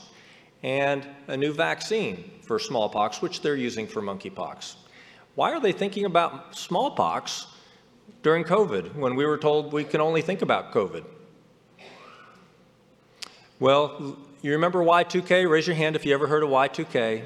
and 0.64 1.08
a 1.28 1.38
new 1.38 1.54
vaccine 1.54 2.32
for 2.42 2.58
smallpox, 2.58 3.22
which 3.22 3.42
they're 3.42 3.56
using 3.56 3.86
for 3.86 4.02
monkeypox. 4.02 4.76
Why 5.38 5.54
are 5.54 5.60
they 5.60 5.72
thinking 5.72 6.06
about 6.06 6.56
smallpox 6.56 7.46
during 8.24 8.44
COVID 8.44 8.96
when 8.96 9.16
we 9.16 9.24
were 9.24 9.38
told 9.38 9.72
we 9.72 9.84
can 9.84 10.02
only 10.02 10.24
think 10.24 10.42
about 10.42 10.74
COVID? 10.74 11.06
Well, 13.60 14.18
you 14.42 14.52
remember 14.54 14.84
Y2K? 14.84 15.48
Raise 15.48 15.68
your 15.68 15.76
hand 15.76 15.96
if 15.96 16.08
you 16.08 16.16
ever 16.16 16.26
heard 16.26 16.42
of 16.42 16.50
Y2K. 16.50 17.24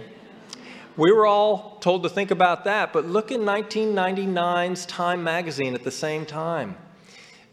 We 0.98 1.14
were 1.14 1.26
all 1.26 1.78
told 1.80 2.04
to 2.04 2.10
think 2.10 2.32
about 2.32 2.66
that, 2.66 2.92
but 2.92 3.06
look 3.06 3.32
in 3.32 3.44
1999's 3.44 4.86
Time 4.88 5.24
magazine 5.24 5.74
at 5.74 5.86
the 5.86 5.90
same 5.90 6.26
time. 6.26 6.76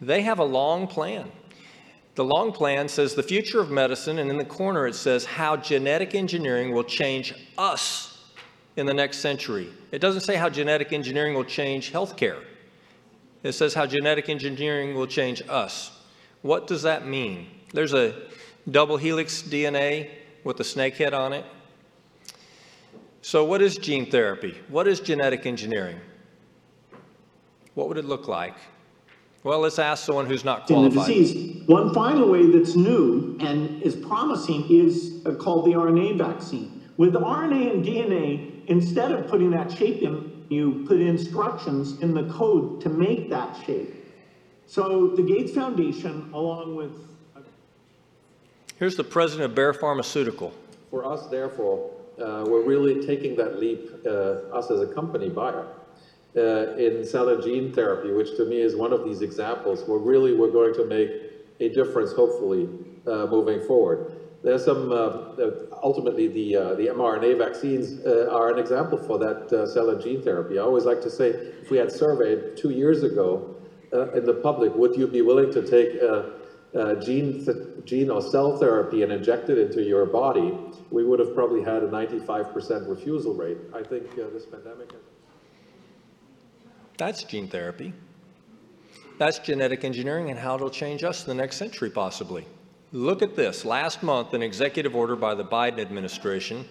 They 0.01 0.23
have 0.23 0.41
a 0.41 0.45
long 0.45 0.89
plan. 0.89 1.31
The 2.17 2.25
long 2.25 2.51
plan 2.51 2.89
says 2.89 3.15
the 3.15 3.23
future 3.23 3.61
of 3.61 3.71
medicine, 3.71 4.19
and 4.19 4.29
in 4.29 4.39
the 4.39 4.45
corner 4.45 4.89
it 4.89 4.97
says 4.97 5.25
how 5.25 5.57
genetic 5.57 6.17
engineering 6.17 6.73
will 6.73 6.83
change 6.83 7.33
us 7.57 8.08
in 8.79 8.87
the 8.87 8.95
next 8.95 9.19
century. 9.19 9.69
It 9.91 9.99
doesn't 9.99 10.21
say 10.21 10.37
how 10.37 10.49
genetic 10.49 10.93
engineering 10.93 11.35
will 11.35 11.45
change 11.45 11.93
healthcare. 11.93 12.41
It 13.43 13.53
says 13.53 13.75
how 13.75 13.87
genetic 13.87 14.29
engineering 14.29 14.95
will 14.95 15.07
change 15.07 15.43
us. 15.49 15.91
What 16.43 16.69
does 16.69 16.83
that 16.83 17.07
mean? 17.07 17.49
There's 17.75 17.93
a 17.93 18.15
double 18.71 18.97
helix 18.97 19.43
DNA 19.43 20.11
with 20.45 20.61
a 20.61 20.65
snake 20.65 20.97
head 20.97 21.13
on 21.13 21.33
it. 21.33 21.45
So, 23.21 23.45
what 23.45 23.61
is 23.61 23.77
gene 23.77 24.11
therapy? 24.11 24.57
What 24.69 24.87
is 24.87 25.01
genetic 25.01 25.45
engineering? 25.45 25.99
What 27.75 27.89
would 27.89 27.99
it 27.99 28.05
look 28.05 28.29
like? 28.29 28.55
Well, 29.43 29.61
let's 29.61 29.79
ask 29.79 30.05
someone 30.05 30.27
who's 30.27 30.45
not 30.45 30.71
in 30.71 30.83
the 30.83 30.91
qualified. 30.91 31.15
disease. 31.15 31.63
One 31.67 31.93
final 31.93 32.31
way 32.31 32.47
that's 32.51 32.77
new 32.77 33.37
and 33.41 33.83
is 33.83 33.97
promising 33.97 34.67
is 34.71 35.21
uh, 35.27 35.35
called 35.35 35.67
the 35.67 35.73
RNA 35.73 36.19
vaccine. 36.19 36.89
With 36.97 37.15
RNA 37.15 37.71
and 37.75 37.85
DNA, 37.85 38.58
instead 38.69 39.13
of 39.13 39.29
putting 39.29 39.51
that 39.51 39.71
shape 39.73 40.03
in, 40.03 40.47
you 40.49 40.85
put 40.87 41.01
instructions 41.01 42.01
in 42.01 42.15
the 42.15 42.25
code 42.33 42.81
to 42.83 42.89
make 42.89 43.29
that 43.31 43.57
shape. 43.67 43.95
So 44.67 45.09
the 45.09 45.23
Gates 45.23 45.53
Foundation, 45.53 46.31
along 46.33 46.77
with 46.77 46.93
Here's 48.79 48.95
the 48.95 49.03
president 49.03 49.51
of 49.51 49.57
Bayer 49.57 49.73
Pharmaceutical. 49.73 50.53
For 50.91 51.05
us, 51.05 51.27
therefore, 51.27 51.91
uh, 52.17 52.45
we're 52.47 52.63
really 52.63 53.05
taking 53.05 53.35
that 53.35 53.59
leap, 53.59 53.91
uh, 54.07 54.55
us 54.55 54.71
as 54.71 54.81
a 54.81 54.87
company, 54.87 55.29
Bayer, 55.29 55.67
uh, 56.37 56.77
in 56.77 57.05
cell 57.05 57.29
and 57.29 57.43
gene 57.43 57.73
therapy, 57.73 58.13
which 58.13 58.37
to 58.37 58.45
me 58.45 58.61
is 58.61 58.77
one 58.77 58.93
of 58.93 59.05
these 59.05 59.21
examples 59.21 59.83
where 59.89 59.99
really 59.99 60.33
we're 60.33 60.53
going 60.53 60.75
to 60.75 60.85
make 60.85 61.11
a 61.59 61.69
difference, 61.71 62.13
hopefully, 62.13 62.69
uh, 63.07 63.27
moving 63.27 63.61
forward. 63.67 64.15
There's 64.43 64.65
some, 64.65 64.93
uh, 64.93 65.41
ultimately, 65.83 66.29
the, 66.29 66.57
uh, 66.57 66.75
the 66.75 66.87
mRNA 66.87 67.39
vaccines 67.39 68.05
uh, 68.07 68.29
are 68.31 68.53
an 68.53 68.59
example 68.59 68.97
for 68.97 69.19
that 69.19 69.69
cell 69.73 69.91
and 69.91 70.01
gene 70.01 70.23
therapy. 70.23 70.59
I 70.59 70.63
always 70.63 70.85
like 70.85 71.03
to 71.03 71.11
say, 71.11 71.31
if 71.31 71.71
we 71.71 71.77
had 71.77 71.91
surveyed 71.91 72.57
two 72.57 72.71
years 72.71 73.03
ago 73.03 73.57
in 73.93 74.25
the 74.25 74.35
public, 74.35 74.75
would 74.77 74.95
you 74.97 75.09
be 75.09 75.23
willing 75.23 75.53
to 75.53 75.63
take 75.63 76.01
gene, 77.05 77.83
gene 77.85 78.11
or 78.11 78.23
cell 78.23 78.57
therapy 78.59 79.03
and 79.03 79.11
inject 79.11 79.51
it 79.51 79.59
into 79.59 79.83
your 79.83 80.07
body, 80.07 80.57
we 80.91 81.05
would 81.05 81.19
have 81.19 81.35
probably 81.35 81.63
had 81.63 81.83
a 81.83 81.89
95% 81.89 82.89
refusal 82.89 83.35
rate. 83.35 83.59
I 83.75 83.83
think 83.83 84.05
uh, 84.13 84.29
this 84.33 84.47
pandemic 84.47 84.93
has 84.93 85.01
That's 86.97 87.25
gene 87.25 87.49
therapy. 87.49 87.93
That's 89.19 89.41
genetic 89.41 89.85
engineering 89.85 90.31
and 90.31 90.39
how 90.39 90.55
it'll 90.55 90.71
change 90.71 91.03
us 91.03 91.27
in 91.27 91.29
the 91.29 91.35
next 91.35 91.57
century, 91.57 91.91
possibly. 91.91 92.47
Look 92.93 93.21
at 93.21 93.37
this. 93.37 93.67
Last 93.67 94.03
month, 94.03 94.33
an 94.33 94.43
executive 94.43 94.97
order 94.97 95.15
by 95.15 95.35
the 95.35 95.45
Biden 95.45 95.79
administration 95.79 96.67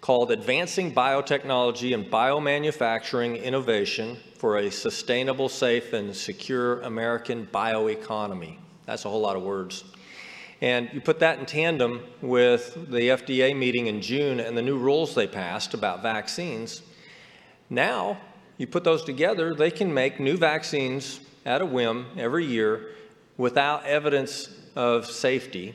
called 0.00 0.32
Advancing 0.32 0.92
Biotechnology 0.92 1.94
and 1.94 2.06
Biomanufacturing 2.06 3.40
Innovation 3.40 4.16
for 4.36 4.58
a 4.58 4.68
Sustainable, 4.68 5.48
Safe, 5.48 5.92
and 5.92 6.14
Secure 6.14 6.80
American 6.80 7.46
Bioeconomy. 7.46 8.56
That's 8.84 9.04
a 9.04 9.08
whole 9.08 9.20
lot 9.20 9.36
of 9.36 9.44
words. 9.44 9.84
And 10.60 10.90
you 10.92 11.00
put 11.00 11.20
that 11.20 11.38
in 11.38 11.46
tandem 11.46 12.00
with 12.20 12.90
the 12.90 13.10
FDA 13.10 13.56
meeting 13.56 13.86
in 13.86 14.02
June 14.02 14.40
and 14.40 14.58
the 14.58 14.62
new 14.62 14.76
rules 14.76 15.14
they 15.14 15.28
passed 15.28 15.72
about 15.72 16.02
vaccines. 16.02 16.82
Now, 17.70 18.18
you 18.58 18.66
put 18.66 18.82
those 18.82 19.04
together, 19.04 19.54
they 19.54 19.70
can 19.70 19.94
make 19.94 20.18
new 20.18 20.36
vaccines 20.36 21.20
at 21.46 21.62
a 21.62 21.66
whim 21.66 22.06
every 22.18 22.44
year 22.44 22.88
without 23.36 23.84
evidence 23.86 24.48
of 24.74 25.06
safety. 25.06 25.74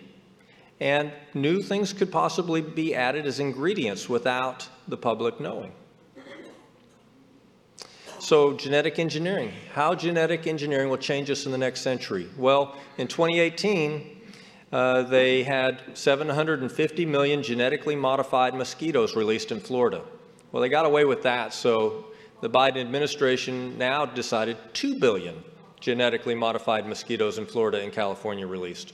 And 0.80 1.12
new 1.34 1.62
things 1.62 1.92
could 1.92 2.12
possibly 2.12 2.62
be 2.62 2.96
added 2.96 3.26
as 3.26 3.40
ingredients 3.40 4.08
without 4.08 4.68
the 4.88 4.98
public 4.98 5.40
knowing. 5.40 5.74
So, 8.20 8.54
genetic 8.54 9.00
engineering. 9.00 9.54
How 9.74 9.96
genetic 9.96 10.46
engineering 10.46 10.90
will 10.90 10.98
change 10.98 11.30
us 11.32 11.46
in 11.46 11.52
the 11.52 11.58
next 11.58 11.82
century? 11.82 12.28
Well, 12.38 12.76
in 12.98 13.08
2018, 13.08 14.18
uh, 14.72 15.04
they 15.04 15.44
had 15.44 15.82
750 15.94 17.06
million 17.06 17.42
genetically 17.42 17.96
modified 17.96 18.54
mosquitoes 18.54 19.16
released 19.16 19.52
in 19.52 19.60
Florida. 19.60 20.04
Well, 20.52 20.62
they 20.62 20.70
got 20.70 20.86
away 20.86 21.06
with 21.06 21.24
that, 21.24 21.54
so 21.54 22.06
the 22.42 22.50
Biden 22.50 22.78
administration 22.78 23.78
now 23.78 24.06
decided 24.06 24.58
2 24.74 25.00
billion 25.00 25.44
genetically 25.80 26.36
modified 26.36 26.86
mosquitoes 26.86 27.38
in 27.38 27.46
Florida 27.46 27.82
and 27.82 27.92
California 27.94 28.46
released. 28.46 28.94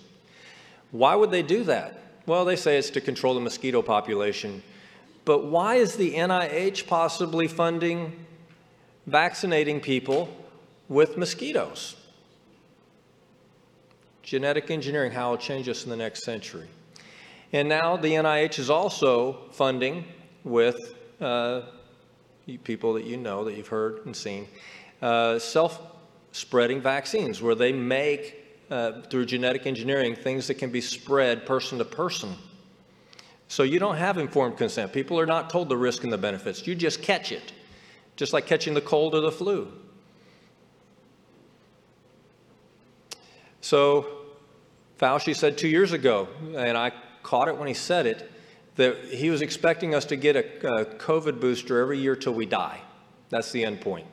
Why 0.91 1.15
would 1.15 1.32
they 1.32 1.41
do 1.41 1.63
that? 1.63 2.00
Well, 2.26 2.45
they 2.45 2.56
say 2.56 2.78
it's 2.78 2.89
to 2.91 3.02
control 3.02 3.34
the 3.34 3.39
mosquito 3.39 3.82
population. 3.82 4.63
But 5.26 5.45
why 5.45 5.76
is 5.76 5.95
the 5.95 6.13
NIH 6.13 6.88
possibly 6.88 7.48
funding 7.48 8.26
vaccinating 9.08 9.80
people 9.80 10.30
with 10.88 11.17
mosquitoes? 11.17 11.95
Genetic 14.24 14.71
engineering, 14.71 15.12
how 15.12 15.34
it'll 15.34 15.43
change 15.43 15.69
us 15.69 15.84
in 15.84 15.89
the 15.89 15.98
next 15.98 16.24
century. 16.24 16.67
And 17.54 17.69
now 17.69 17.95
the 17.95 18.10
NIH 18.10 18.60
is 18.60 18.69
also 18.69 19.50
funding 19.52 20.06
with 20.43 20.95
uh, 21.21 21.62
people 22.63 22.93
that 22.93 23.04
you 23.04 23.17
know, 23.17 23.43
that 23.45 23.56
you've 23.56 23.67
heard 23.67 24.06
and 24.06 24.15
seen, 24.15 24.48
uh, 25.02 25.39
self-spreading 26.36 26.82
vaccines, 26.82 27.41
where 27.41 27.56
they 27.56 27.71
make, 27.71 28.36
uh, 28.69 29.02
through 29.04 29.26
genetic 29.26 29.65
engineering, 29.65 30.15
things 30.15 30.48
that 30.48 30.56
can 30.56 30.69
be 30.69 30.82
spread 30.82 31.45
person 31.45 31.78
to 31.78 31.86
person. 31.86 32.36
So 33.48 33.63
you 33.63 33.80
don't 33.80 33.95
have 33.95 34.17
informed 34.17 34.58
consent. 34.58 34.91
People 34.91 35.17
are 35.17 35.26
not 35.26 35.50
told 35.50 35.69
the 35.69 35.78
risk 35.78 36.04
and 36.04 36.12
the 36.12 36.17
benefits. 36.17 36.67
You 36.67 36.76
just 36.76 37.02
catch 37.02 37.32
it, 37.32 37.54
just 38.17 38.34
like 38.34 38.48
catching 38.48 38.74
the 38.74 38.82
cold 38.82 39.15
or 39.15 39.21
the 39.21 39.32
flu. 39.32 39.71
So 43.62 44.06
Fauci 45.00 45.34
said 45.34 45.58
two 45.58 45.69
years 45.69 45.93
ago, 45.93 46.28
and 46.56 46.78
I 46.78 46.91
caught 47.24 47.48
it 47.48 47.58
when 47.58 47.69
he 47.69 47.74
said 47.74 48.06
it, 48.06 48.30
that 48.76 49.06
he 49.06 49.30
was 49.30 49.41
expecting 49.41 49.95
us 49.95 50.04
to 50.06 50.17
get 50.17 50.36
a, 50.36 50.82
a 50.82 50.86
COVID 50.86 51.39
booster 51.39 51.80
every 51.80 52.00
year 52.00 52.15
till 52.15 52.34
we 52.34 52.45
die. 52.45 52.82
That's 53.30 53.54
the 53.54 53.63
end 53.63 53.80
point. 53.80 54.08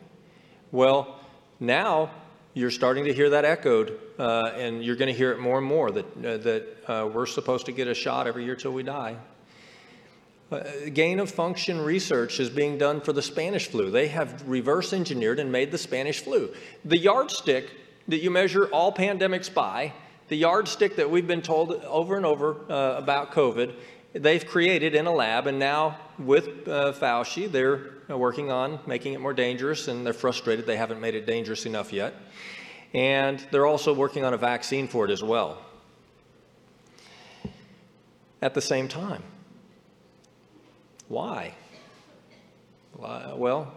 Well, 0.71 1.19
now 1.63 2.11
you're 2.55 2.71
starting 2.71 3.05
to 3.05 3.15
hear 3.15 3.31
that 3.31 3.45
echoed, 3.45 3.99
uh, 4.19 4.51
and 4.57 4.85
you're 4.85 4.97
going 4.97 5.11
to 5.11 5.17
hear 5.17 5.33
it 5.33 5.39
more 5.39 5.59
and 5.59 5.67
more 5.67 5.91
that, 5.91 6.05
uh, 6.05 6.37
that 6.39 6.77
uh, 6.87 7.07
we're 7.07 7.25
supposed 7.25 7.65
to 7.67 7.73
get 7.73 7.89
a 7.89 7.95
shot 7.95 8.27
every 8.27 8.45
year 8.45 8.57
till 8.57 8.73
we 8.73 8.83
die. 8.83 9.17
Uh, 10.51 10.63
gain 10.93 11.19
of 11.19 11.31
function 11.31 11.81
research 11.81 12.39
is 12.39 12.51
being 12.51 12.77
done 12.77 13.01
for 13.01 13.15
the 13.15 13.23
Spanish 13.23 13.69
flu. 13.69 13.91
They 13.91 14.09
have 14.09 14.47
reverse 14.47 14.93
engineered 14.93 15.39
and 15.39 15.51
made 15.51 15.71
the 15.71 15.79
Spanish 15.79 16.21
flu. 16.21 16.53
The 16.85 16.99
yardstick 16.99 17.71
that 18.09 18.23
you 18.23 18.31
measure 18.31 18.67
all 18.67 18.93
pandemics 18.93 19.53
by, 19.53 19.95
the 20.29 20.37
yardstick 20.37 20.97
that 20.97 21.11
we've 21.11 21.27
been 21.27 21.41
told 21.41 21.73
over 21.85 22.19
and 22.19 22.27
over 22.27 22.57
uh, 22.71 22.99
about 22.99 23.33
COVID, 23.33 23.73
they've 24.13 24.47
created 24.47 24.95
in 24.95 25.07
a 25.07 25.13
lab, 25.13 25.47
and 25.47 25.59
now 25.59 25.99
with 26.19 26.69
uh, 26.69 26.93
Fauci, 26.93 27.51
they're 27.51 27.91
working 28.09 28.51
on 28.51 28.79
making 28.87 29.15
it 29.15 29.21
more 29.21 29.33
dangerous, 29.33 29.89
and 29.89 30.05
they're 30.05 30.13
frustrated 30.13 30.67
they 30.67 30.77
haven't 30.77 31.01
made 31.01 31.15
it 31.15 31.27
dangerous 31.27 31.67
enough 31.67 31.93
yet. 31.93 32.15
And 32.95 33.45
they're 33.51 33.67
also 33.67 33.95
working 33.95 34.25
on 34.25 34.35
a 34.35 34.37
vaccine 34.37 34.87
for 34.87 35.07
it 35.07 35.11
as 35.11 35.23
well. 35.23 35.59
at 38.43 38.55
the 38.55 38.61
same 38.61 38.89
time. 38.89 39.23
Why? 41.09 41.55
Well, 42.97 43.73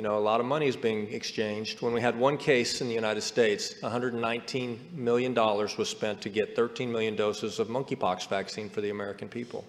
you 0.00 0.04
know, 0.04 0.16
a 0.16 0.18
lot 0.18 0.40
of 0.40 0.46
money 0.46 0.66
is 0.66 0.76
being 0.76 1.12
exchanged. 1.12 1.82
When 1.82 1.92
we 1.92 2.00
had 2.00 2.18
one 2.18 2.38
case 2.38 2.80
in 2.80 2.88
the 2.88 2.94
United 2.94 3.20
States, 3.20 3.74
$119 3.82 4.94
million 4.94 5.34
was 5.34 5.90
spent 5.90 6.22
to 6.22 6.30
get 6.30 6.56
13 6.56 6.90
million 6.90 7.16
doses 7.16 7.58
of 7.58 7.68
monkeypox 7.68 8.26
vaccine 8.26 8.70
for 8.70 8.80
the 8.80 8.88
American 8.88 9.28
people. 9.28 9.62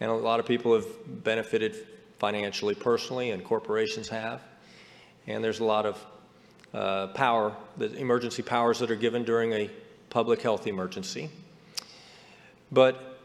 And 0.00 0.10
a 0.10 0.14
lot 0.14 0.40
of 0.40 0.46
people 0.46 0.72
have 0.72 0.86
benefited 1.22 1.86
financially, 2.18 2.74
personally, 2.74 3.32
and 3.32 3.44
corporations 3.44 4.08
have. 4.08 4.40
And 5.26 5.44
there's 5.44 5.60
a 5.60 5.66
lot 5.66 5.84
of 5.84 6.06
uh, 6.72 7.08
power, 7.08 7.54
the 7.76 7.94
emergency 7.96 8.42
powers 8.42 8.78
that 8.78 8.90
are 8.90 8.96
given 8.96 9.22
during 9.22 9.52
a 9.52 9.70
public 10.08 10.40
health 10.40 10.66
emergency. 10.66 11.28
But 12.72 13.18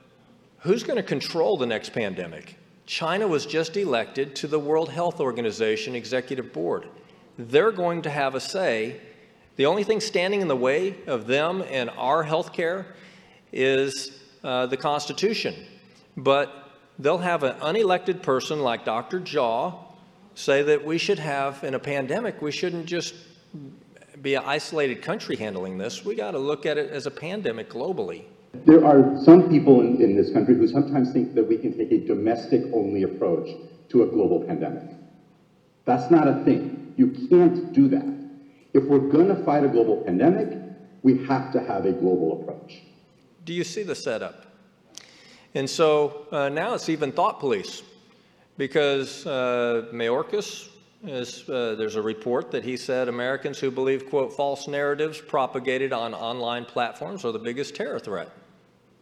who's 0.60 0.84
going 0.84 0.97
to 0.97 1.04
control 1.04 1.56
the 1.56 1.67
next 1.67 1.93
pandemic? 1.93 2.58
China 2.91 3.25
was 3.25 3.45
just 3.45 3.77
elected 3.77 4.36
to 4.36 4.47
the 4.47 4.60
World 4.60 4.89
Health 4.89 5.21
Organization 5.21 5.95
Executive 5.95 6.51
Board. 6.51 6.89
They're 7.38 7.71
going 7.71 8.01
to 8.01 8.10
have 8.10 8.36
a 8.36 8.41
say. 8.41 8.99
The 9.56 9.65
only 9.65 9.86
thing 9.86 10.01
standing 10.01 10.41
in 10.41 10.49
the 10.49 10.58
way 10.58 10.97
of 11.08 11.25
them 11.25 11.63
and 11.69 11.89
our 11.91 12.21
health 12.21 12.51
care 12.51 12.88
is 13.54 14.19
uh, 14.43 14.65
the 14.65 14.75
Constitution. 14.75 15.56
But 16.17 16.54
they'll 16.99 17.19
have 17.19 17.43
an 17.43 17.56
unelected 17.62 18.23
person 18.23 18.60
like 18.60 18.84
Dr. 18.84 19.21
Jha 19.21 19.73
say 20.36 20.62
that 20.62 20.84
we 20.84 20.97
should 20.97 21.19
have, 21.19 21.63
in 21.63 21.75
a 21.75 21.80
pandemic, 21.80 22.41
we 22.41 22.51
shouldn't 22.51 22.88
just 22.88 23.15
be 24.21 24.36
an 24.36 24.43
isolated 24.45 25.01
country 25.01 25.38
handling 25.38 25.77
this. 25.77 26.04
We 26.04 26.13
got 26.15 26.32
to 26.32 26.39
look 26.39 26.65
at 26.65 26.77
it 26.77 26.91
as 26.91 27.06
a 27.06 27.12
pandemic 27.12 27.69
globally. 27.69 28.25
There 28.53 28.85
are 28.85 29.17
some 29.23 29.49
people 29.49 29.81
in, 29.81 30.01
in 30.01 30.15
this 30.15 30.31
country 30.31 30.55
who 30.55 30.67
sometimes 30.67 31.11
think 31.11 31.33
that 31.35 31.47
we 31.47 31.57
can 31.57 31.75
take 31.77 31.91
a 31.91 31.99
domestic-only 31.99 33.03
approach 33.03 33.49
to 33.89 34.03
a 34.03 34.07
global 34.07 34.43
pandemic. 34.43 34.95
That's 35.85 36.11
not 36.11 36.27
a 36.27 36.43
thing. 36.43 36.93
You 36.97 37.07
can't 37.29 37.73
do 37.73 37.87
that. 37.89 38.05
If 38.73 38.83
we're 38.83 38.99
going 38.99 39.27
to 39.27 39.43
fight 39.43 39.63
a 39.63 39.67
global 39.67 39.97
pandemic, 39.97 40.57
we 41.03 41.25
have 41.25 41.51
to 41.53 41.59
have 41.61 41.85
a 41.85 41.91
global 41.91 42.41
approach. 42.41 42.81
Do 43.45 43.53
you 43.53 43.63
see 43.63 43.83
the 43.83 43.95
setup? 43.95 44.45
And 45.55 45.69
so 45.69 46.27
uh, 46.31 46.49
now 46.49 46.73
it's 46.75 46.89
even 46.89 47.11
thought 47.11 47.39
police 47.39 47.83
because 48.57 49.25
uh, 49.25 49.87
Mayorkas, 49.91 50.69
is, 51.03 51.49
uh, 51.49 51.75
there's 51.75 51.95
a 51.95 52.01
report 52.01 52.51
that 52.51 52.63
he 52.63 52.77
said 52.77 53.07
Americans 53.07 53.59
who 53.59 53.71
believe, 53.71 54.09
quote, 54.09 54.33
false 54.33 54.67
narratives 54.67 55.19
propagated 55.19 55.91
on 55.93 56.13
online 56.13 56.65
platforms 56.65 57.25
are 57.25 57.31
the 57.31 57.39
biggest 57.39 57.75
terror 57.75 57.99
threat. 57.99 58.29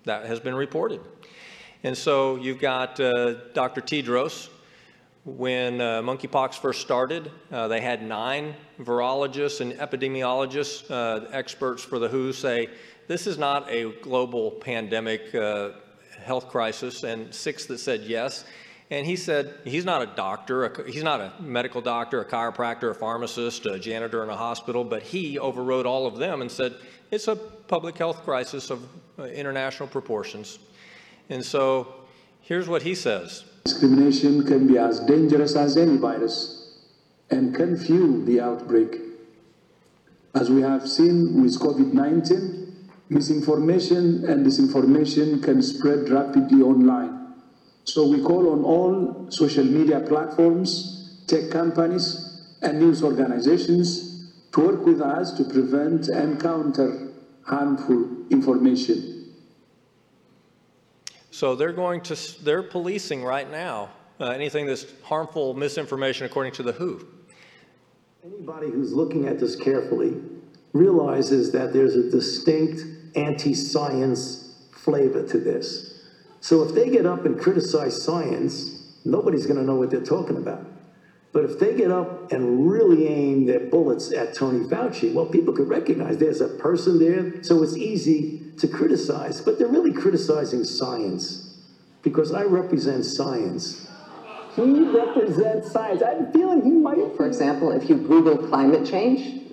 That 0.10 0.26
has 0.26 0.40
been 0.40 0.56
reported. 0.56 1.02
And 1.84 1.96
so 1.96 2.38
you've 2.38 2.58
got 2.58 3.00
uh, 3.00 3.52
Dr. 3.54 3.80
Tedros. 3.80 4.50
When 5.24 5.80
uh, 5.80 6.02
monkeypox 6.02 6.56
first 6.56 6.82
started, 6.82 7.30
uh, 7.52 7.68
they 7.68 7.80
had 7.80 8.02
nine 8.02 8.56
virologists 8.80 9.62
and 9.62 9.74
epidemiologists, 9.74 10.90
uh, 10.90 11.28
experts 11.32 11.84
for 11.84 12.00
the 12.00 12.08
WHO, 12.08 12.34
say 12.34 12.70
this 13.08 13.28
is 13.28 13.38
not 13.38 13.70
a 13.70 13.92
global 14.02 14.50
pandemic 14.50 15.36
uh, 15.36 15.74
health 16.24 16.48
crisis, 16.48 17.04
and 17.04 17.32
six 17.32 17.68
that 17.68 17.78
said 17.78 18.02
yes. 18.02 18.46
And 18.90 19.06
he 19.06 19.16
said 19.16 19.54
he's 19.64 19.86
not 19.86 20.02
a 20.02 20.08
doctor, 20.08 20.66
a, 20.66 20.92
he's 20.92 21.04
not 21.04 21.22
a 21.22 21.34
medical 21.40 21.82
doctor, 21.82 22.20
a 22.20 22.26
chiropractor, 22.26 22.90
a 22.90 22.96
pharmacist, 22.96 23.68
a 23.68 23.78
janitor 23.78 24.24
in 24.24 24.32
a 24.32 24.36
hospital, 24.36 24.84
but 24.84 25.04
he 25.04 25.38
overrode 25.38 25.86
all 25.86 26.08
of 26.08 26.18
them 26.18 26.42
and 26.42 26.52
said 26.52 26.74
it's 27.12 27.28
a 27.28 27.36
public 27.36 27.98
health 27.98 28.24
crisis 28.24 28.70
of 28.70 28.84
uh, 29.18 29.24
international 29.24 29.90
proportions. 29.90 30.60
And 31.30 31.44
so 31.44 31.94
here's 32.42 32.68
what 32.68 32.82
he 32.82 32.96
says. 32.96 33.44
Discrimination 33.64 34.46
can 34.46 34.68
be 34.68 34.78
as 34.78 35.00
dangerous 35.02 35.56
as 35.56 35.78
any 35.78 35.98
virus 35.98 36.78
and 37.30 37.56
can 37.56 37.78
fuel 37.78 38.24
the 38.26 38.40
outbreak. 38.40 38.98
As 40.36 40.50
we 40.50 40.62
have 40.62 40.88
seen 40.88 41.42
with 41.42 41.60
COVID-19, 41.60 42.74
misinformation 43.10 44.26
and 44.30 44.46
disinformation 44.46 45.44
can 45.44 45.62
spread 45.62 46.10
rapidly 46.10 46.62
online. 46.62 47.34
So 47.84 48.08
we 48.08 48.22
call 48.22 48.52
on 48.52 48.64
all 48.64 49.32
social 49.32 49.64
media 49.64 50.00
platforms, 50.02 51.24
tech 51.28 51.50
companies, 51.50 52.44
and 52.62 52.80
news 52.80 53.04
organizations 53.04 54.09
to 54.54 54.62
work 54.62 54.86
with 54.86 55.02
us 55.02 55.34
to 55.34 55.44
prevent 55.44 56.08
and 56.08 56.42
counter 56.42 57.12
harmful 57.44 58.10
information. 58.30 59.34
So 61.32 61.56
they're 61.56 61.74
going 61.74 62.02
to, 62.02 62.44
they're 62.44 62.64
policing 62.64 63.24
right 63.24 63.50
now 63.50 63.90
uh, 64.20 64.26
anything 64.26 64.66
that's 64.66 64.86
harmful 65.04 65.54
misinformation 65.54 66.26
according 66.26 66.54
to 66.54 66.64
the 66.64 66.74
WHO. 66.74 67.08
Anybody 68.26 68.68
who's 68.68 68.92
looking 68.94 69.28
at 69.28 69.40
this 69.40 69.56
carefully 69.56 70.16
realizes 70.74 71.52
that 71.54 71.74
there's 71.74 71.96
a 71.96 72.10
distinct 72.10 72.82
anti-science 73.16 74.68
flavor 74.74 75.26
to 75.28 75.40
this. 75.40 76.04
So 76.42 76.64
if 76.64 76.76
they 76.76 76.90
get 76.90 77.06
up 77.06 77.26
and 77.26 77.40
criticize 77.40 78.02
science, 78.02 78.98
nobody's 79.06 79.46
going 79.46 79.60
to 79.60 79.66
know 79.66 79.76
what 79.76 79.90
they're 79.90 80.02
talking 80.02 80.38
about. 80.38 80.66
But 81.32 81.46
if 81.46 81.60
they 81.60 81.76
get 81.76 81.92
up 81.92 82.32
and 82.32 82.70
really 82.70 83.08
aim 83.08 83.46
their 83.46 83.60
bullets 83.60 84.12
at 84.12 84.34
Tony 84.34 84.66
Fauci, 84.66 85.14
well, 85.14 85.28
people 85.28 85.54
could 85.54 85.70
recognize 85.70 86.18
there's 86.18 86.42
a 86.42 86.48
person 86.48 86.98
there, 86.98 87.44
so 87.44 87.62
it's 87.62 87.78
easy 87.78 88.52
to 88.58 88.68
criticize. 88.68 89.40
But 89.40 89.60
they're 89.60 89.68
really 89.68 89.94
criticizing 89.94 90.64
science 90.64 91.58
because 92.02 92.32
I 92.32 92.44
represent 92.44 93.06
science. 93.06 93.88
He 94.56 94.84
represents 94.84 95.72
science. 95.72 96.02
I'm 96.02 96.32
feeling 96.32 96.64
he 96.64 96.72
might. 96.72 97.16
For 97.16 97.28
example, 97.28 97.72
if 97.72 97.88
you 97.88 97.96
Google 97.96 98.38
climate 98.38 98.90
change, 98.90 99.44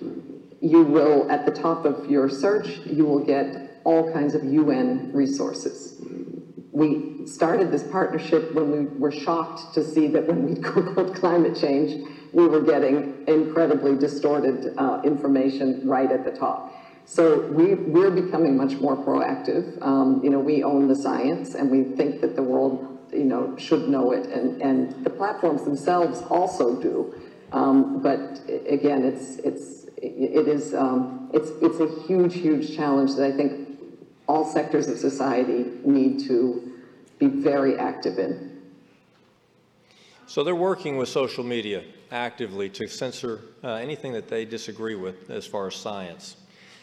you 0.61 0.83
will, 0.83 1.31
at 1.31 1.45
the 1.45 1.53
top 1.53 1.85
of 1.85 2.11
your 2.11 2.29
search, 2.29 2.79
you 2.87 3.05
will 3.05 3.25
get 3.25 3.81
all 3.85 4.13
kinds 4.13 4.35
of 4.35 4.45
UN 4.45 5.13
resources. 5.13 6.01
We 6.77 7.27
started 7.27 7.73
this 7.73 7.85
partnership 7.85 8.53
when 8.53 8.71
we 8.71 8.99
were 8.99 9.11
shocked 9.11 9.73
to 9.73 9.83
see 9.83 10.09
that 10.09 10.27
when 10.27 10.45
we 10.45 10.55
Googled 10.61 11.17
climate 11.17 11.57
change, 11.59 12.07
we 12.35 12.47
were 12.47 12.61
getting 12.61 13.25
incredibly 13.27 13.97
distorted 13.97 14.75
uh, 14.77 15.01
information 15.03 15.89
right 15.89 16.13
at 16.13 16.23
the 16.27 16.33
top. 16.33 16.75
So 17.07 17.47
we, 17.47 17.77
we're 17.77 18.11
becoming 18.11 18.59
much 18.59 18.75
more 18.75 18.95
proactive. 18.95 19.81
Um, 19.81 20.21
you 20.23 20.29
know, 20.29 20.39
we 20.39 20.63
own 20.65 20.87
the 20.87 20.95
science 20.95 21.55
and 21.55 21.71
we 21.71 21.97
think 21.97 22.21
that 22.21 22.37
the 22.37 22.43
world, 22.43 22.99
you 23.11 23.25
know, 23.25 23.57
should 23.57 23.89
know 23.89 24.13
it. 24.13 24.27
And, 24.27 24.61
and 24.61 25.03
the 25.03 25.09
platforms 25.09 25.65
themselves 25.65 26.21
also 26.29 26.79
do. 26.79 27.15
Um, 27.53 28.03
but 28.03 28.43
again, 28.69 29.03
it's, 29.03 29.37
it's, 29.37 29.87
it 29.97 30.47
is, 30.47 30.75
um, 30.75 31.31
it's, 31.33 31.49
it's 31.63 31.81
a 31.81 32.07
huge, 32.07 32.35
huge 32.35 32.77
challenge 32.77 33.15
that 33.15 33.33
I 33.33 33.35
think 33.35 33.66
all 34.29 34.45
sectors 34.45 34.89
of 34.89 34.99
society 34.99 35.71
need 35.85 36.27
to 36.27 36.73
be 37.19 37.27
very 37.27 37.79
active 37.79 38.19
in. 38.19 38.61
So 40.27 40.43
they're 40.43 40.55
working 40.57 40.97
with 40.97 41.09
social 41.09 41.45
media 41.45 41.85
actively 42.11 42.69
to 42.71 42.89
censor 42.89 43.41
uh, 43.63 43.75
anything 43.75 44.13
that 44.13 44.29
they 44.29 44.45
disagree 44.45 44.97
with 44.97 45.31
as 45.31 45.47
far 45.47 45.69
as 45.69 45.77
science. 45.77 46.37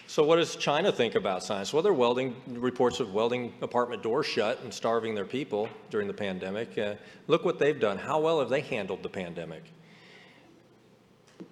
So 0.08 0.24
what 0.24 0.36
does 0.38 0.56
China 0.56 0.92
think 0.92 1.16
about 1.16 1.44
science? 1.44 1.74
Well, 1.74 1.82
they're 1.82 1.94
welding 1.94 2.36
reports 2.48 3.00
of 3.00 3.14
welding 3.14 3.54
apartment 3.62 4.04
doors 4.04 4.26
shut 4.26 4.62
and 4.64 4.74
starving 4.74 5.16
their 5.16 5.26
people 5.26 5.70
during 5.90 6.08
the 6.08 6.14
pandemic. 6.14 6.78
Uh, 6.78 6.96
look 7.28 7.44
what 7.46 7.58
they've 7.60 7.80
done. 7.80 7.98
How 7.98 8.20
well 8.20 8.40
have 8.40 8.50
they 8.50 8.62
handled 8.62 9.02
the 9.04 9.10
pandemic? 9.10 9.64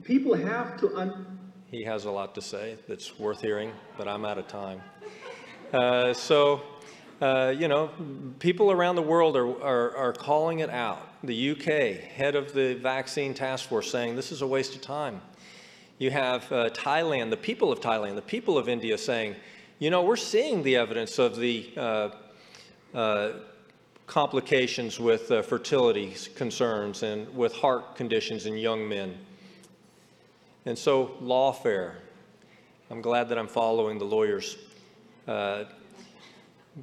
People 0.03 0.33
have 0.35 0.79
to 0.79 0.95
un- 0.95 1.39
he 1.71 1.83
has 1.83 2.05
a 2.05 2.11
lot 2.11 2.35
to 2.35 2.41
say 2.41 2.75
that's 2.87 3.17
worth 3.17 3.41
hearing, 3.41 3.71
but 3.97 4.07
I'm 4.07 4.25
out 4.25 4.37
of 4.37 4.47
time. 4.47 4.81
Uh, 5.73 6.13
so, 6.13 6.61
uh, 7.21 7.53
you 7.57 7.69
know, 7.69 7.89
people 8.39 8.73
around 8.73 8.97
the 8.97 9.01
world 9.01 9.37
are, 9.37 9.47
are, 9.63 9.95
are, 9.95 10.11
calling 10.11 10.59
it 10.59 10.69
out. 10.69 11.07
The 11.23 11.51
UK, 11.51 11.97
head 12.11 12.35
of 12.35 12.51
the 12.51 12.73
vaccine 12.73 13.33
task 13.33 13.69
force, 13.69 13.89
saying 13.89 14.17
this 14.17 14.33
is 14.33 14.41
a 14.41 14.47
waste 14.47 14.75
of 14.75 14.81
time. 14.81 15.21
You 15.97 16.11
have 16.11 16.51
uh, 16.51 16.71
Thailand, 16.71 17.29
the 17.29 17.37
people 17.37 17.71
of 17.71 17.79
Thailand, 17.79 18.15
the 18.15 18.21
people 18.21 18.57
of 18.57 18.67
India 18.67 18.97
saying, 18.97 19.37
you 19.79 19.89
know, 19.89 20.01
we're 20.01 20.17
seeing 20.17 20.61
the 20.61 20.75
evidence 20.75 21.19
of 21.19 21.37
the 21.37 21.69
uh, 21.77 22.09
uh, 22.93 23.31
complications 24.07 24.99
with 24.99 25.27
fertility 25.45 26.13
concerns 26.35 27.01
and 27.01 27.33
with 27.33 27.53
heart 27.53 27.95
conditions 27.95 28.45
in 28.45 28.57
young 28.57 28.89
men. 28.89 29.17
And 30.65 30.77
so, 30.77 31.15
lawfare. 31.21 31.93
I'm 32.89 33.01
glad 33.01 33.29
that 33.29 33.37
I'm 33.37 33.47
following 33.47 33.99
the 33.99 34.05
lawyers. 34.05 34.57
Uh, 35.27 35.65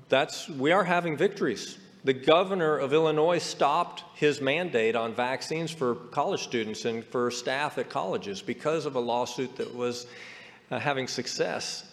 that's, 0.08 0.48
we 0.48 0.72
are 0.72 0.84
having 0.84 1.16
victories. 1.16 1.78
The 2.04 2.12
governor 2.12 2.76
of 2.76 2.92
Illinois 2.92 3.38
stopped 3.38 4.04
his 4.14 4.40
mandate 4.40 4.94
on 4.94 5.12
vaccines 5.14 5.70
for 5.70 5.94
college 5.94 6.42
students 6.42 6.84
and 6.84 7.04
for 7.04 7.30
staff 7.30 7.78
at 7.78 7.90
colleges 7.90 8.40
because 8.40 8.86
of 8.86 8.94
a 8.94 9.00
lawsuit 9.00 9.56
that 9.56 9.74
was 9.74 10.06
uh, 10.70 10.78
having 10.78 11.08
success. 11.08 11.84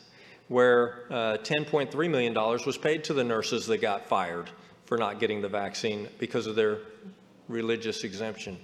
where 0.47 1.05
uh, 1.09 1.37
$10.3 1.37 2.09
million 2.09 2.33
was 2.33 2.77
paid 2.77 3.03
to 3.03 3.13
the 3.13 3.23
nurses 3.23 3.65
that 3.65 3.81
got 3.81 4.05
fired 4.05 4.49
for 4.85 4.97
not 4.97 5.19
getting 5.19 5.41
the 5.41 5.49
vaccine 5.49 6.07
because 6.19 6.45
of 6.45 6.55
their 6.55 6.79
religious 7.47 8.03
exemption. 8.03 8.57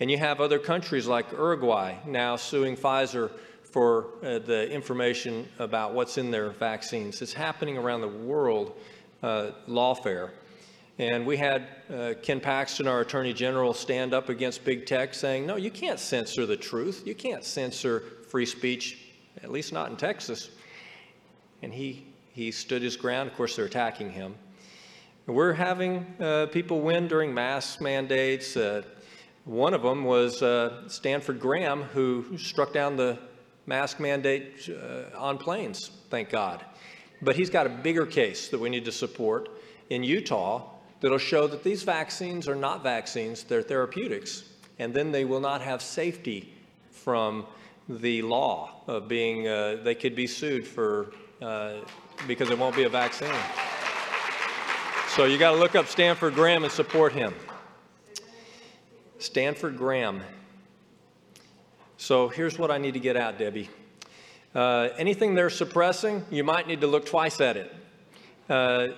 And 0.00 0.10
you 0.10 0.18
have 0.18 0.40
other 0.40 0.58
countries 0.58 1.06
like 1.06 1.30
Uruguay 1.32 1.96
now 2.06 2.36
suing 2.36 2.76
Pfizer 2.76 3.30
for 3.72 4.08
uh, 4.22 4.38
the 4.38 4.70
information 4.70 5.48
about 5.58 5.94
what's 5.94 6.18
in 6.18 6.30
their 6.30 6.50
vaccines. 6.50 7.22
It's 7.22 7.32
happening 7.32 7.78
around 7.78 8.02
the 8.02 8.08
world, 8.08 8.78
uh, 9.22 9.52
lawfare. 9.66 10.30
And 10.98 11.26
we 11.26 11.38
had 11.38 11.68
uh, 11.92 12.12
Ken 12.22 12.38
Paxton, 12.38 12.86
our 12.86 13.00
Attorney 13.00 13.32
General, 13.32 13.72
stand 13.72 14.12
up 14.12 14.28
against 14.28 14.62
big 14.62 14.84
tech 14.84 15.14
saying, 15.14 15.46
no, 15.46 15.56
you 15.56 15.70
can't 15.70 15.98
censor 15.98 16.44
the 16.44 16.56
truth. 16.56 17.02
You 17.06 17.14
can't 17.14 17.42
censor 17.42 18.02
free 18.28 18.44
speech, 18.44 18.98
at 19.42 19.50
least 19.50 19.72
not 19.72 19.90
in 19.90 19.96
Texas. 19.96 20.50
And 21.62 21.72
he, 21.72 22.04
he 22.32 22.50
stood 22.50 22.82
his 22.82 22.96
ground. 22.96 23.30
Of 23.30 23.36
course, 23.36 23.56
they're 23.56 23.64
attacking 23.64 24.10
him. 24.10 24.34
We're 25.26 25.54
having 25.54 26.14
uh, 26.20 26.46
people 26.52 26.82
win 26.82 27.08
during 27.08 27.32
mask 27.32 27.80
mandates. 27.80 28.54
Uh, 28.54 28.82
one 29.46 29.72
of 29.72 29.80
them 29.80 30.04
was 30.04 30.42
uh, 30.42 30.86
Stanford 30.88 31.40
Graham, 31.40 31.84
who 31.84 32.36
struck 32.36 32.74
down 32.74 32.96
the 32.96 33.18
mask 33.66 34.00
mandate 34.00 34.68
uh, 34.68 35.16
on 35.16 35.38
planes, 35.38 35.90
thank 36.10 36.30
God. 36.30 36.64
But 37.20 37.36
he's 37.36 37.50
got 37.50 37.66
a 37.66 37.70
bigger 37.70 38.06
case 38.06 38.48
that 38.48 38.58
we 38.58 38.68
need 38.68 38.84
to 38.84 38.92
support 38.92 39.48
in 39.90 40.02
Utah 40.02 40.68
that'll 41.00 41.18
show 41.18 41.46
that 41.46 41.62
these 41.62 41.82
vaccines 41.82 42.48
are 42.48 42.54
not 42.54 42.82
vaccines, 42.82 43.44
they're 43.44 43.62
therapeutics. 43.62 44.44
And 44.78 44.92
then 44.92 45.12
they 45.12 45.24
will 45.24 45.40
not 45.40 45.60
have 45.60 45.82
safety 45.82 46.52
from 46.90 47.46
the 47.88 48.22
law 48.22 48.82
of 48.86 49.08
being, 49.08 49.46
uh, 49.46 49.78
they 49.82 49.94
could 49.94 50.14
be 50.14 50.26
sued 50.26 50.66
for, 50.66 51.12
uh, 51.40 51.74
because 52.26 52.50
it 52.50 52.58
won't 52.58 52.74
be 52.74 52.84
a 52.84 52.88
vaccine. 52.88 53.34
So 55.08 55.26
you 55.26 55.36
got 55.38 55.50
to 55.50 55.58
look 55.58 55.74
up 55.74 55.88
Stanford 55.88 56.34
Graham 56.34 56.64
and 56.64 56.72
support 56.72 57.12
him. 57.12 57.34
Stanford 59.18 59.76
Graham. 59.76 60.22
So 62.02 62.26
here's 62.26 62.58
what 62.58 62.72
I 62.72 62.78
need 62.78 62.94
to 62.94 63.00
get 63.00 63.16
out, 63.16 63.38
Debbie. 63.38 63.70
Uh, 64.56 64.88
anything 64.98 65.36
they're 65.36 65.48
suppressing, 65.48 66.24
you 66.32 66.42
might 66.42 66.66
need 66.66 66.80
to 66.80 66.88
look 66.88 67.06
twice 67.06 67.40
at 67.40 67.56
it. 67.56 67.72
Uh, 68.50 68.88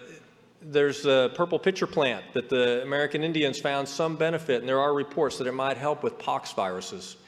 there's 0.62 1.04
a 1.04 1.30
purple 1.34 1.58
pitcher 1.58 1.86
plant 1.86 2.24
that 2.32 2.48
the 2.48 2.80
American 2.80 3.22
Indians 3.22 3.60
found 3.60 3.86
some 3.86 4.16
benefit, 4.16 4.60
and 4.60 4.66
there 4.66 4.80
are 4.80 4.94
reports 4.94 5.36
that 5.36 5.46
it 5.46 5.52
might 5.52 5.76
help 5.76 6.02
with 6.02 6.18
pox 6.18 6.54
viruses. 6.54 7.18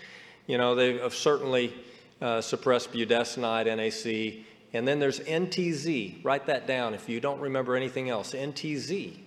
You 0.47 0.57
know, 0.57 0.75
they 0.75 0.97
have 0.97 1.15
certainly 1.15 1.75
uh, 2.23 2.41
suppressed 2.41 2.91
budesonide, 2.91 3.67
NAC, 3.67 4.47
and 4.73 4.89
then 4.89 4.99
there's 4.99 5.21
NTZ. 5.21 6.25
Write 6.25 6.47
that 6.47 6.67
down 6.67 6.95
if 6.95 7.07
you 7.07 7.21
don't 7.21 7.39
remember 7.39 7.77
anything 7.77 8.09
else. 8.09 8.33
NTZ. 8.33 9.19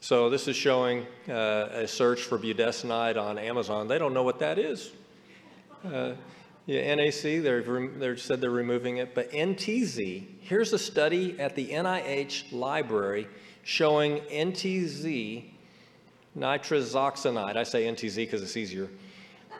So 0.00 0.28
this 0.28 0.48
is 0.48 0.54
showing 0.54 1.06
uh, 1.30 1.68
a 1.72 1.88
search 1.88 2.20
for 2.20 2.38
budesonide 2.38 3.18
on 3.18 3.38
Amazon. 3.38 3.88
They 3.88 3.98
don't 3.98 4.12
know 4.12 4.22
what 4.22 4.40
that 4.40 4.58
is. 4.58 4.92
Uh, 5.84 6.12
yeah, 6.66 6.94
NAC, 6.94 7.22
they've, 7.22 7.98
they've 7.98 8.20
said 8.20 8.40
they're 8.40 8.50
removing 8.50 8.98
it. 8.98 9.14
But 9.14 9.30
NTZ, 9.32 10.26
here's 10.40 10.72
a 10.72 10.78
study 10.78 11.38
at 11.40 11.54
the 11.54 11.68
NIH 11.68 12.52
library 12.52 13.26
showing 13.62 14.18
NTZ, 14.30 15.44
nitazoxanide, 16.36 17.56
I 17.56 17.62
say 17.62 17.84
NTZ 17.84 18.16
because 18.16 18.42
it's 18.42 18.56
easier, 18.56 18.88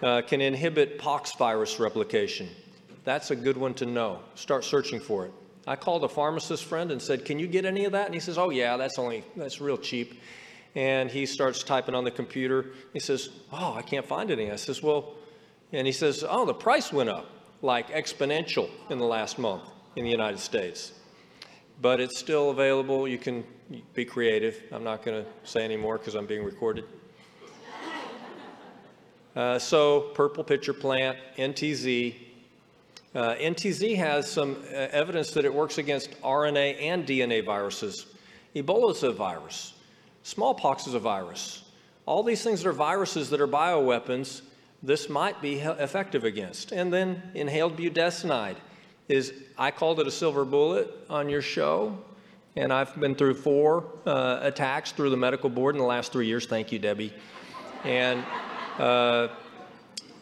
uh, 0.02 0.22
can 0.22 0.40
inhibit 0.40 0.98
pox 0.98 1.34
virus 1.34 1.80
replication. 1.80 2.48
That's 3.04 3.30
a 3.30 3.36
good 3.36 3.56
one 3.56 3.74
to 3.74 3.86
know. 3.86 4.20
Start 4.34 4.64
searching 4.64 5.00
for 5.00 5.24
it. 5.26 5.32
I 5.66 5.76
called 5.76 6.04
a 6.04 6.08
pharmacist 6.08 6.64
friend 6.64 6.90
and 6.90 7.00
said, 7.00 7.24
"Can 7.24 7.38
you 7.38 7.46
get 7.46 7.64
any 7.64 7.84
of 7.84 7.92
that?" 7.92 8.06
And 8.06 8.14
he 8.14 8.20
says, 8.20 8.38
"Oh 8.38 8.50
yeah, 8.50 8.76
that's 8.76 8.98
only 8.98 9.24
that's 9.36 9.60
real 9.60 9.76
cheap." 9.76 10.20
And 10.74 11.10
he 11.10 11.26
starts 11.26 11.62
typing 11.62 11.94
on 11.94 12.04
the 12.04 12.10
computer. 12.10 12.66
He 12.92 13.00
says, 13.00 13.30
"Oh, 13.52 13.74
I 13.74 13.82
can't 13.82 14.06
find 14.06 14.30
any." 14.30 14.50
I 14.50 14.56
says, 14.56 14.82
"Well," 14.82 15.14
and 15.72 15.86
he 15.86 15.92
says, 15.92 16.24
"Oh, 16.28 16.44
the 16.44 16.54
price 16.54 16.92
went 16.92 17.08
up 17.08 17.26
like 17.62 17.90
exponential 17.90 18.70
in 18.90 18.98
the 18.98 19.04
last 19.04 19.38
month 19.38 19.64
in 19.96 20.04
the 20.04 20.10
United 20.10 20.38
States." 20.38 20.92
But 21.80 22.00
it's 22.00 22.18
still 22.18 22.50
available. 22.50 23.06
You 23.06 23.18
can 23.18 23.44
be 23.94 24.04
creative. 24.04 24.62
I'm 24.72 24.84
not 24.84 25.04
going 25.04 25.24
to 25.24 25.30
say 25.44 25.62
any 25.62 25.76
more 25.76 25.98
because 25.98 26.14
I'm 26.14 26.26
being 26.26 26.44
recorded. 26.44 26.84
Uh, 29.36 29.56
so, 29.58 30.00
purple 30.14 30.42
pitcher 30.42 30.72
plant, 30.72 31.16
NTZ, 31.36 32.16
uh, 33.14 33.34
NTZ 33.34 33.96
has 33.96 34.28
some 34.28 34.56
uh, 34.64 34.88
evidence 34.90 35.30
that 35.30 35.44
it 35.44 35.54
works 35.54 35.78
against 35.78 36.10
RNA 36.22 36.80
and 36.80 37.06
DNA 37.06 37.44
viruses. 37.44 38.06
Ebola 38.56 38.90
is 38.90 39.02
a 39.02 39.12
virus. 39.12 39.74
Smallpox 40.24 40.86
is 40.86 40.94
a 40.94 40.98
virus. 40.98 41.62
All 42.04 42.22
these 42.22 42.42
things 42.42 42.66
are 42.66 42.72
viruses 42.72 43.30
that 43.30 43.40
are 43.40 43.46
bioweapons. 43.46 44.42
This 44.82 45.08
might 45.08 45.40
be 45.42 45.58
effective 45.58 46.24
against. 46.24 46.72
And 46.72 46.92
then 46.92 47.22
inhaled 47.34 47.76
budesonide 47.76 48.56
is, 49.08 49.32
I 49.56 49.70
called 49.70 50.00
it 50.00 50.06
a 50.06 50.10
silver 50.10 50.44
bullet 50.44 50.88
on 51.10 51.28
your 51.28 51.42
show. 51.42 51.98
And 52.56 52.72
I've 52.72 52.98
been 52.98 53.14
through 53.14 53.34
four 53.34 53.86
uh, 54.06 54.38
attacks 54.42 54.92
through 54.92 55.10
the 55.10 55.16
medical 55.16 55.50
board 55.50 55.74
in 55.74 55.80
the 55.80 55.86
last 55.86 56.12
three 56.12 56.26
years. 56.26 56.46
Thank 56.46 56.72
you, 56.72 56.78
Debbie. 56.78 57.12
And, 57.84 58.24
uh, 58.78 59.28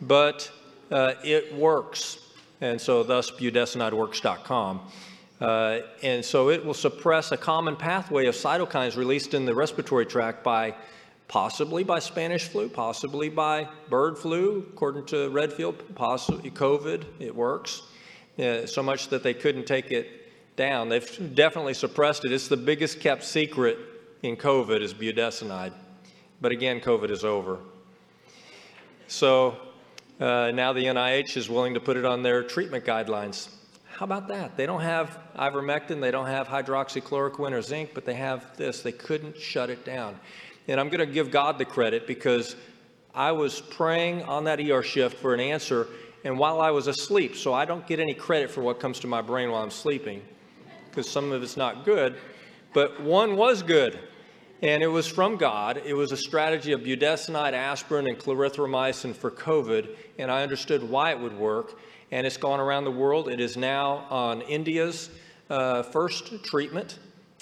but 0.01 0.51
uh, 0.91 1.15
it 1.25 1.55
works 1.55 2.19
and 2.61 2.81
so 2.81 3.03
thus 3.03 3.31
budesonideworks.com. 3.31 4.81
Uh, 5.41 5.79
and 6.03 6.25
so 6.25 6.49
it 6.49 6.65
will 6.65 6.75
suppress 6.75 7.33
a 7.33 7.37
common 7.37 7.77
pathway 7.77 8.27
of 8.27 8.35
cytokines 8.35 8.97
released 8.97 9.35
in 9.35 9.45
the 9.45 9.55
respiratory 9.55 10.07
tract 10.07 10.43
by 10.43 10.75
possibly 11.29 11.83
by 11.85 11.99
Spanish 11.99 12.49
flu, 12.49 12.69
possibly 12.69 13.29
by 13.29 13.69
bird 13.89 14.19
flu, 14.19 14.67
according 14.73 15.07
to 15.07 15.29
Redfield, 15.31 15.83
possibly 15.95 16.51
COVID, 16.51 17.05
it 17.19 17.35
works. 17.35 17.83
Uh, 18.39 18.67
so 18.67 18.83
much 18.83 19.09
that 19.09 19.23
they 19.23 19.35
couldn't 19.35 19.67
take 19.67 19.91
it 19.91 20.57
down. 20.57 20.89
They've 20.89 21.35
definitely 21.35 21.75
suppressed 21.75 22.25
it. 22.25 22.33
It's 22.33 22.49
the 22.49 22.57
biggest 22.57 23.01
kept 23.01 23.25
secret 23.25 23.79
in 24.23 24.37
COVID 24.37 24.83
is 24.83 24.93
budesonide. 24.93 25.73
But 26.41 26.53
again, 26.53 26.81
COVID 26.81 27.11
is 27.11 27.25
over. 27.25 27.59
So 29.09 29.57
uh, 30.21 30.51
now 30.53 30.73
the 30.73 30.85
NIH 30.85 31.37
is 31.37 31.49
willing 31.49 31.75
to 31.75 31.81
put 31.81 31.97
it 31.97 32.05
on 32.05 32.23
their 32.23 32.43
treatment 32.43 32.85
guidelines. 32.85 33.49
How 33.97 34.05
about 34.05 34.29
that? 34.29 34.57
They 34.57 34.67
don't 34.67 34.83
have 34.83 35.19
ivermectin, 35.37 36.03
they 36.03 36.11
don't 36.11 36.27
have 36.27 36.49
hydroxychloroquine 36.49 37.53
or 37.53 37.63
zinc, 37.63 37.93
but 37.95 38.05
they 38.05 38.15
have 38.15 38.55
this. 38.59 38.83
They 38.83 38.93
couldn't 38.93 39.39
shut 39.39 39.71
it 39.71 39.87
down. 39.87 40.21
And 40.69 40.81
I'm 40.81 40.89
going 40.89 41.07
to 41.07 41.13
give 41.13 41.31
God 41.31 41.59
the 41.59 41.65
credit 41.65 42.07
because 42.07 42.57
I 43.15 43.33
was 43.33 43.61
praying 43.61 44.25
on 44.25 44.45
that 44.45 44.61
ER 44.61 44.83
shift 44.83 45.17
for 45.19 45.33
an 45.33 45.41
answer, 45.41 45.87
and 46.25 46.39
while 46.39 46.61
I 46.61 46.71
was 46.71 46.87
asleep, 46.87 47.37
so 47.37 47.55
I 47.55 47.65
don't 47.65 47.87
get 47.87 48.01
any 48.01 48.15
credit 48.15 48.51
for 48.51 48.61
what 48.61 48.81
comes 48.81 48.99
to 49.01 49.07
my 49.07 49.23
brain 49.23 49.51
while 49.51 49.63
I'm 49.63 49.71
sleeping, 49.71 50.23
because 50.91 51.09
some 51.09 51.33
of 51.33 51.43
it's 51.43 51.57
not 51.57 51.85
good, 51.85 52.17
but 52.75 53.01
one 53.01 53.37
was 53.37 53.63
good. 53.63 53.99
And 54.63 54.83
it 54.83 54.87
was 54.87 55.07
from 55.07 55.37
God. 55.37 55.83
It 55.85 55.95
was 55.95 56.13
a 56.13 56.17
strategy 56.17 56.73
of 56.73 56.81
budesonide, 56.81 57.53
aspirin, 57.53 58.07
and 58.07 58.19
clarithromycin 58.19 59.15
for 59.15 59.31
COVID. 59.31 59.95
And 60.19 60.31
I 60.31 60.43
understood 60.43 60.83
why 60.83 61.11
it 61.11 61.21
would 61.21 61.37
work. 61.37 61.79
And 62.11 62.27
it's 62.27 62.39
gone 62.39 62.59
around 62.59 62.85
the 62.85 62.91
world. 62.91 63.29
It 63.29 63.39
is 63.39 63.59
now 63.59 64.07
on 64.09 64.41
India's 64.43 65.11
uh, 65.51 65.83
first 65.83 66.43
treatment 66.43 66.99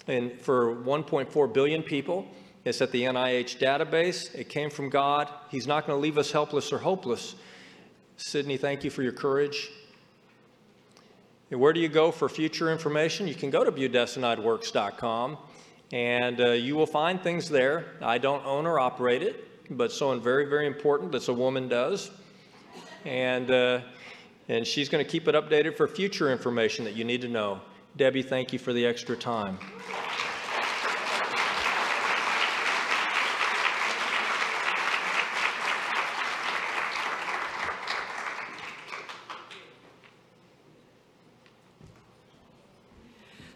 and 0.08 0.40
for 0.40 0.74
1.4 0.74 1.52
billion 1.52 1.82
people. 1.82 2.26
It's 2.64 2.80
at 2.80 2.92
the 2.92 3.02
NIH 3.02 3.58
database. 3.58 4.34
It 4.34 4.48
came 4.48 4.70
from 4.70 4.88
God. 4.88 5.28
He's 5.50 5.66
not 5.66 5.86
going 5.86 5.96
to 5.96 6.00
leave 6.00 6.16
us 6.16 6.32
helpless 6.32 6.72
or 6.72 6.78
hopeless. 6.78 7.34
Sydney, 8.16 8.56
thank 8.56 8.84
you 8.84 8.90
for 8.90 9.02
your 9.02 9.12
courage. 9.12 9.70
And 11.50 11.60
where 11.60 11.74
do 11.74 11.80
you 11.80 11.88
go 11.88 12.10
for 12.10 12.28
future 12.28 12.72
information? 12.72 13.28
You 13.28 13.34
can 13.34 13.50
go 13.50 13.64
to 13.64 13.70
budesonideworks.com. 13.70 15.36
And 15.92 16.40
uh, 16.40 16.50
you 16.52 16.74
will 16.74 16.86
find 16.86 17.22
things 17.22 17.50
there. 17.50 17.84
I 18.00 18.16
don't 18.18 18.44
own 18.46 18.66
or 18.66 18.80
operate 18.80 19.22
it, 19.22 19.76
but 19.76 19.92
someone 19.92 20.20
very, 20.20 20.46
very 20.46 20.66
important 20.66 21.12
that's 21.12 21.28
a 21.28 21.34
woman 21.34 21.68
does. 21.68 22.10
And, 23.04 23.50
uh, 23.50 23.80
and 24.48 24.66
she's 24.66 24.88
going 24.88 25.04
to 25.04 25.10
keep 25.10 25.28
it 25.28 25.34
updated 25.34 25.76
for 25.76 25.86
future 25.86 26.32
information 26.32 26.84
that 26.86 26.96
you 26.96 27.04
need 27.04 27.20
to 27.20 27.28
know. 27.28 27.60
Debbie, 27.96 28.22
thank 28.22 28.52
you 28.52 28.58
for 28.58 28.72
the 28.72 28.86
extra 28.86 29.16
time. 29.16 29.58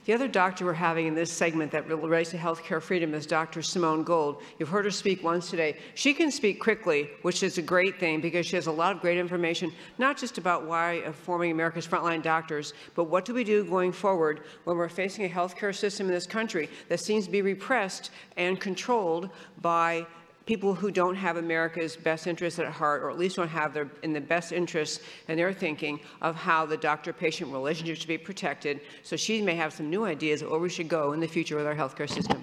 The 0.09 0.15
other 0.15 0.27
doctor 0.27 0.65
we're 0.65 0.73
having 0.73 1.07
in 1.07 1.15
this 1.15 1.31
segment 1.31 1.71
that 1.73 1.87
relates 1.87 2.31
to 2.31 2.39
healthcare 2.39 2.81
freedom 2.81 3.13
is 3.13 3.27
Dr. 3.27 3.61
Simone 3.61 4.05
Gold. 4.05 4.41
You've 4.59 4.71
heard 4.71 4.87
her 4.87 4.91
speak 4.91 5.23
once 5.23 5.51
today. 5.51 5.77
She 5.97 6.15
can 6.15 6.31
speak 6.31 6.61
quickly, 6.61 7.11
which 7.21 7.43
is 7.43 7.59
a 7.59 7.63
great 7.63 8.01
thing 8.01 8.23
because 8.23 8.47
she 8.47 8.57
has 8.57 8.69
a 8.69 8.73
lot 8.73 8.97
of 8.97 9.03
great 9.03 9.19
information, 9.19 9.71
not 9.99 10.17
just 10.17 10.39
about 10.39 10.65
why 10.65 11.13
forming 11.13 11.51
America's 11.51 11.87
frontline 11.87 12.23
doctors, 12.23 12.73
but 12.95 13.05
what 13.05 13.27
do 13.27 13.35
we 13.35 13.45
do 13.45 13.65
going 13.65 13.93
forward 13.93 14.41
when 14.65 14.79
we're 14.79 14.89
facing 14.89 15.27
a 15.27 15.29
healthcare 15.29 15.77
system 15.77 16.07
in 16.07 16.15
this 16.15 16.27
country 16.27 16.71
that 16.89 17.01
seems 17.01 17.27
to 17.27 17.31
be 17.31 17.43
repressed 17.43 18.11
and 18.39 18.59
controlled 18.59 19.29
by 19.61 20.07
people 20.49 20.75
who 20.75 20.91
don't 20.91 21.15
have 21.15 21.37
America's 21.37 21.95
best 21.95 22.27
interests 22.27 22.59
at 22.59 22.67
heart, 22.67 23.03
or 23.03 23.11
at 23.11 23.19
least 23.19 23.37
don't 23.37 23.49
have 23.49 23.75
their 23.75 23.87
in 24.03 24.15
the 24.15 24.21
best 24.21 24.51
interests 24.51 25.01
in 25.29 25.37
their 25.37 25.53
thinking 25.53 26.01
of 26.23 26.35
how 26.35 26.65
the 26.65 26.77
doctor-patient 26.77 27.53
relationship 27.53 27.99
should 27.99 28.09
be 28.09 28.17
protected. 28.17 28.81
So 29.03 29.15
she 29.15 29.43
may 29.43 29.57
have 29.57 29.75
some 29.75 29.91
new 29.91 30.07
ideas 30.07 30.41
of 30.41 30.51
where 30.51 30.59
we 30.59 30.71
should 30.71 30.89
go 30.89 31.13
in 31.13 31.21
the 31.21 31.29
future 31.29 31.55
with 31.55 31.67
our 31.67 31.75
healthcare 31.75 32.09
system. 32.09 32.43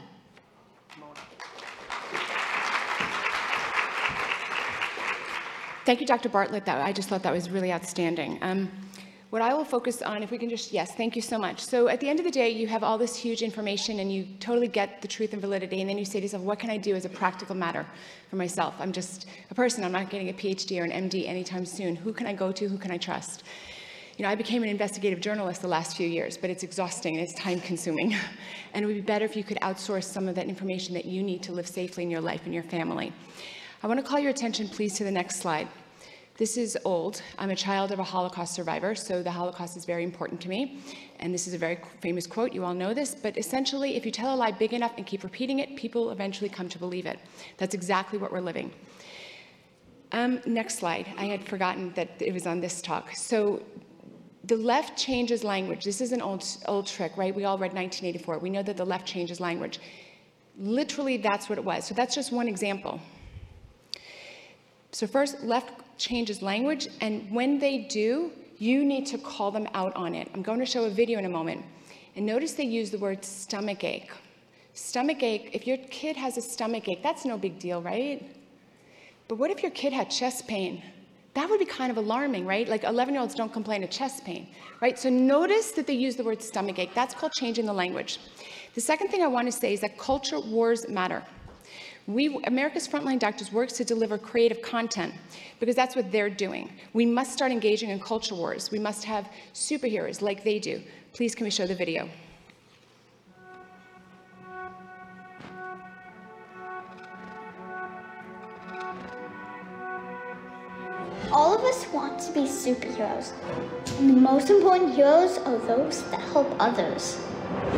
Thank 5.84 6.00
you, 6.00 6.06
Dr. 6.06 6.30
Bartlett. 6.30 6.66
That, 6.66 6.82
I 6.82 6.92
just 6.94 7.10
thought 7.10 7.24
that 7.24 7.34
was 7.34 7.50
really 7.50 7.74
outstanding. 7.74 8.38
Um, 8.44 8.72
what 9.36 9.42
I 9.42 9.54
will 9.54 9.66
focus 9.66 10.02
on, 10.02 10.24
if 10.24 10.32
we 10.32 10.38
can 10.38 10.50
just, 10.50 10.72
yes, 10.72 10.96
thank 10.96 11.14
you 11.14 11.22
so 11.22 11.38
much. 11.38 11.60
So 11.60 11.90
at 11.90 12.00
the 12.00 12.08
end 12.08 12.20
of 12.20 12.26
the 12.26 12.32
day, 12.32 12.52
you 12.52 12.68
have 12.68 12.86
all 12.86 12.98
this 12.98 13.18
huge 13.18 13.42
information 13.42 14.00
and 14.00 14.10
you 14.10 14.26
totally 14.40 14.70
get 14.70 15.02
the 15.02 15.10
truth 15.10 15.34
and 15.34 15.42
validity, 15.42 15.82
and 15.82 15.90
then 15.90 15.98
you 15.98 16.06
say 16.06 16.22
to 16.22 16.26
yourself, 16.26 16.44
what 16.44 16.58
can 16.58 16.70
I 16.70 16.78
do 16.78 16.96
as 16.96 17.04
a 17.04 17.10
practical 17.10 17.54
matter 17.54 17.86
for 18.30 18.38
myself? 18.38 18.76
I'm 18.80 18.94
just 18.94 19.26
a 19.52 19.54
person, 19.54 19.84
I'm 19.84 19.92
not 19.92 20.10
getting 20.10 20.30
a 20.30 20.34
PhD 20.34 20.80
or 20.80 20.86
an 20.86 21.10
MD 21.10 21.28
anytime 21.28 21.66
soon. 21.66 21.98
Who 21.98 22.14
can 22.14 22.28
I 22.28 22.34
go 22.34 22.54
to? 22.54 22.70
Who 22.70 22.78
can 22.78 22.92
I 22.92 22.98
trust? 22.98 23.44
You 24.16 24.24
know, 24.24 24.30
I 24.30 24.36
became 24.36 24.64
an 24.64 24.70
investigative 24.70 25.20
journalist 25.20 25.62
the 25.62 25.68
last 25.68 25.98
few 25.98 26.08
years, 26.08 26.38
but 26.38 26.50
it's 26.50 26.64
exhausting 26.64 27.18
and 27.18 27.28
it's 27.28 27.34
time 27.34 27.60
consuming. 27.60 28.16
and 28.74 28.84
it 28.84 28.86
would 28.86 28.96
be 28.96 29.02
better 29.02 29.26
if 29.26 29.36
you 29.36 29.44
could 29.44 29.58
outsource 29.58 30.06
some 30.06 30.30
of 30.30 30.36
that 30.36 30.48
information 30.48 30.94
that 30.94 31.04
you 31.04 31.22
need 31.22 31.44
to 31.44 31.52
live 31.52 31.68
safely 31.68 32.04
in 32.04 32.10
your 32.10 32.22
life 32.22 32.46
and 32.46 32.54
your 32.54 32.64
family. 32.64 33.12
I 33.84 33.88
want 33.88 34.00
to 34.00 34.06
call 34.06 34.18
your 34.18 34.32
attention, 34.32 34.70
please, 34.70 34.94
to 34.94 35.04
the 35.04 35.12
next 35.12 35.42
slide. 35.42 35.68
This 36.38 36.58
is 36.58 36.78
old. 36.84 37.22
I'm 37.40 37.50
a 37.50 37.56
child 37.56 37.94
of 37.94 38.00
a 38.00 38.04
Holocaust 38.04 38.54
survivor, 38.54 38.94
so 38.94 39.24
the 39.24 39.32
Holocaust 39.32 39.78
is 39.78 39.86
very 39.86 40.04
important 40.04 40.42
to 40.42 40.50
me. 40.50 40.82
And 41.22 41.34
this 41.34 41.48
is 41.48 41.54
a 41.54 41.58
very 41.58 41.80
famous 42.02 42.28
quote, 42.28 42.52
you 42.52 42.66
all 42.66 42.74
know 42.74 42.94
this, 42.94 43.16
but 43.16 43.38
essentially, 43.38 43.96
if 43.96 44.06
you 44.06 44.12
tell 44.12 44.34
a 44.34 44.36
lie 44.36 44.52
big 44.52 44.74
enough 44.74 44.92
and 44.98 45.06
keep 45.06 45.24
repeating 45.24 45.60
it, 45.60 45.78
people 45.78 46.12
eventually 46.12 46.50
come 46.50 46.68
to 46.68 46.78
believe 46.78 47.06
it. 47.06 47.20
That's 47.56 47.74
exactly 47.74 48.20
what 48.20 48.34
we're 48.34 48.42
living. 48.42 48.74
Um, 50.12 50.42
next 50.46 50.78
slide. 50.78 51.08
I 51.18 51.24
had 51.24 51.42
forgotten 51.42 51.94
that 51.94 52.10
it 52.20 52.34
was 52.34 52.46
on 52.46 52.60
this 52.60 52.82
talk. 52.82 53.16
So 53.16 53.64
the 54.44 54.58
left 54.58 54.98
changes 54.98 55.42
language. 55.42 55.86
This 55.86 56.02
is 56.02 56.12
an 56.12 56.22
old, 56.22 56.46
old 56.68 56.86
trick, 56.86 57.16
right? 57.16 57.34
We 57.34 57.46
all 57.46 57.58
read 57.58 57.72
1984. 57.72 58.40
We 58.40 58.50
know 58.50 58.62
that 58.62 58.76
the 58.76 58.86
left 58.86 59.08
changes 59.08 59.40
language. 59.40 59.80
Literally, 60.58 61.16
that's 61.16 61.48
what 61.48 61.58
it 61.58 61.64
was. 61.64 61.88
So 61.88 61.96
that's 61.96 62.14
just 62.14 62.34
one 62.34 62.50
example. 62.50 63.00
So 64.92 65.08
first, 65.08 65.42
left 65.42 65.85
changes 65.98 66.42
language, 66.42 66.88
and 67.02 67.30
when 67.32 67.60
they 67.60 67.80
do, 67.80 68.32
you 68.58 68.86
need 68.86 69.06
to 69.08 69.18
call 69.18 69.52
them 69.52 69.68
out 69.74 69.96
on 69.96 70.16
it. 70.16 70.30
I'm 70.34 70.42
going 70.42 70.60
to 70.60 70.66
show 70.66 70.86
a 70.86 70.90
video 70.90 71.20
in 71.20 71.26
a 71.26 71.30
moment. 71.30 71.66
And 72.16 72.26
notice 72.26 72.54
they 72.54 72.64
use 72.64 72.90
the 72.90 72.98
word 72.98 73.26
stomach 73.26 73.84
ache. 73.84 74.12
Stomach 74.74 75.24
ache, 75.24 75.50
if 75.54 75.68
your 75.68 75.78
kid 75.90 76.16
has 76.16 76.38
a 76.38 76.42
stomach 76.42 76.88
ache, 76.88 77.04
that's 77.04 77.26
no 77.26 77.38
big 77.38 77.60
deal, 77.60 77.82
right? 77.82 78.26
But 79.28 79.38
what 79.38 79.52
if 79.52 79.62
your 79.62 79.72
kid 79.72 79.94
had 79.94 80.10
chest 80.10 80.48
pain? 80.48 80.82
That 81.34 81.50
would 81.50 81.60
be 81.60 81.66
kind 81.66 81.92
of 81.92 81.98
alarming, 81.98 82.46
right? 82.46 82.68
Like 82.68 82.86
11 82.86 83.14
year 83.14 83.22
olds 83.22 83.36
don't 83.36 83.52
complain 83.52 83.84
of 83.84 83.90
chest 83.90 84.24
pain, 84.24 84.48
right? 84.82 84.98
So 84.98 85.10
notice 85.10 85.72
that 85.72 85.86
they 85.86 85.94
use 85.94 86.16
the 86.16 86.24
word 86.24 86.42
stomach 86.42 86.80
ache. 86.80 86.94
That's 86.94 87.14
called 87.14 87.34
changing 87.34 87.66
the 87.66 87.74
language. 87.74 88.20
The 88.74 88.82
second 88.82 89.10
thing 89.10 89.22
I 89.22 89.28
want 89.28 89.48
to 89.48 89.52
say 89.52 89.74
is 89.74 89.82
that 89.82 89.98
culture 89.98 90.40
wars 90.40 90.88
matter. 90.88 91.24
We, 92.08 92.40
America's 92.44 92.88
Frontline 92.88 93.18
Doctors 93.18 93.52
works 93.52 93.74
to 93.74 93.84
deliver 93.84 94.20
creative 94.20 94.62
content 94.62 95.12
because 95.60 95.76
that's 95.76 95.96
what 95.96 96.12
they're 96.12 96.30
doing. 96.30 96.72
We 96.94 97.06
must 97.06 97.34
start 97.34 97.52
engaging 97.52 97.90
in 97.90 98.00
culture 98.00 98.36
wars. 98.36 98.70
We 98.70 98.78
must 98.78 99.04
have 99.06 99.28
superheroes 99.56 100.22
like 100.22 100.44
they 100.44 100.60
do. 100.60 100.84
Please, 101.14 101.34
can 101.34 101.46
we 101.46 101.50
show 101.50 101.66
the 101.66 101.74
video? 101.74 102.08
All 111.32 111.58
of 111.58 111.64
us 111.66 111.88
want 111.92 112.20
to 112.20 112.32
be 112.32 112.42
superheroes. 112.42 113.34
And 114.00 114.12
the 114.12 114.14
most 114.14 114.52
important 114.52 114.94
heroes 114.94 115.40
are 115.40 115.58
those 115.58 116.04
that 116.12 116.22
help 116.22 116.56
others. 116.60 117.20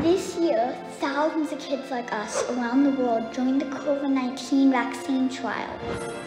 This 0.01 0.37
year, 0.37 0.77
thousands 0.99 1.51
of 1.51 1.59
kids 1.59 1.89
like 1.89 2.13
us 2.13 2.47
around 2.51 2.83
the 2.83 2.91
world 2.91 3.33
joined 3.33 3.61
the 3.61 3.65
COVID-19 3.65 4.69
vaccine 4.69 5.27
trial. 5.27 5.79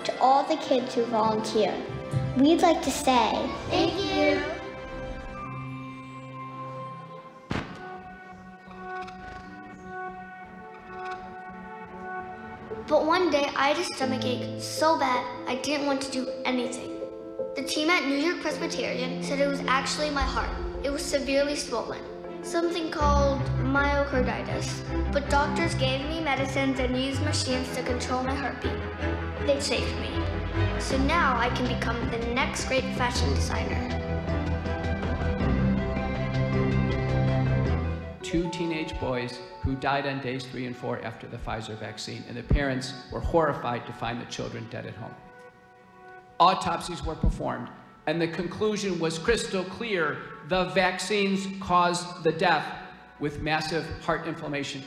To 0.05 0.21
all 0.21 0.43
the 0.43 0.57
kids 0.57 0.95
who 0.97 1.05
volunteered, 1.05 1.81
we'd 2.37 2.63
like 2.63 2.83
to 2.83 2.91
say, 2.91 3.49
Thank 3.71 3.95
you. 3.95 4.43
But 12.89 13.07
one 13.07 13.31
day 13.31 13.49
I 13.55 13.69
had 13.69 13.79
a 13.79 13.85
stomach 13.85 14.25
ache 14.25 14.61
so 14.61 14.99
bad 14.99 15.25
I 15.47 15.55
didn't 15.55 15.87
want 15.87 16.01
to 16.03 16.11
do 16.11 16.29
anything. 16.45 16.99
The 17.55 17.63
team 17.63 17.89
at 17.89 18.05
New 18.05 18.17
York 18.17 18.41
Presbyterian 18.41 19.23
said 19.23 19.39
it 19.39 19.47
was 19.47 19.61
actually 19.69 20.11
my 20.11 20.23
heart. 20.23 20.51
It 20.83 20.91
was 20.91 21.05
severely 21.05 21.55
swollen 21.55 22.10
something 22.43 22.91
called 22.91 23.41
myocarditis. 23.59 24.83
But 25.13 25.29
doctors 25.29 25.75
gave 25.75 26.07
me 26.09 26.21
medicines 26.21 26.79
and 26.79 26.97
used 26.97 27.23
machines 27.23 27.75
to 27.77 27.83
control 27.83 28.23
my 28.23 28.35
heartbeat. 28.35 28.73
They 29.47 29.61
saved 29.61 29.95
me. 30.01 30.11
So 30.79 30.97
now 30.99 31.37
I 31.37 31.51
can 31.51 31.67
become 31.67 32.11
the 32.11 32.19
next 32.35 32.67
great 32.67 32.85
fashion 32.97 33.29
designer. 33.35 33.97
Two 38.23 38.49
teenage 38.51 38.99
boys 39.01 39.39
who 39.63 39.75
died 39.75 40.07
on 40.07 40.21
days 40.21 40.45
three 40.45 40.67
and 40.67 40.77
four 40.77 41.05
after 41.05 41.27
the 41.27 41.37
Pfizer 41.37 41.77
vaccine, 41.79 42.25
and 42.29 42.37
the 42.37 42.43
parents 42.43 42.95
were 43.13 43.21
horrified 43.21 43.85
to 43.87 43.93
find 43.93 44.21
the 44.21 44.27
children 44.27 44.67
dead 44.71 44.87
at 44.87 44.95
home. 44.95 45.15
Autopsies 46.39 47.05
were 47.05 47.17
performed, 47.17 47.69
and 48.07 48.21
the 48.21 48.29
conclusion 48.29 48.99
was 48.99 49.19
crystal 49.19 49.65
clear 49.65 50.19
the 50.49 50.65
vaccines 50.71 51.47
caused 51.61 52.23
the 52.25 52.33
death 52.33 52.67
with 53.21 53.41
massive 53.43 53.87
heart 54.03 54.27
inflammation. 54.27 54.83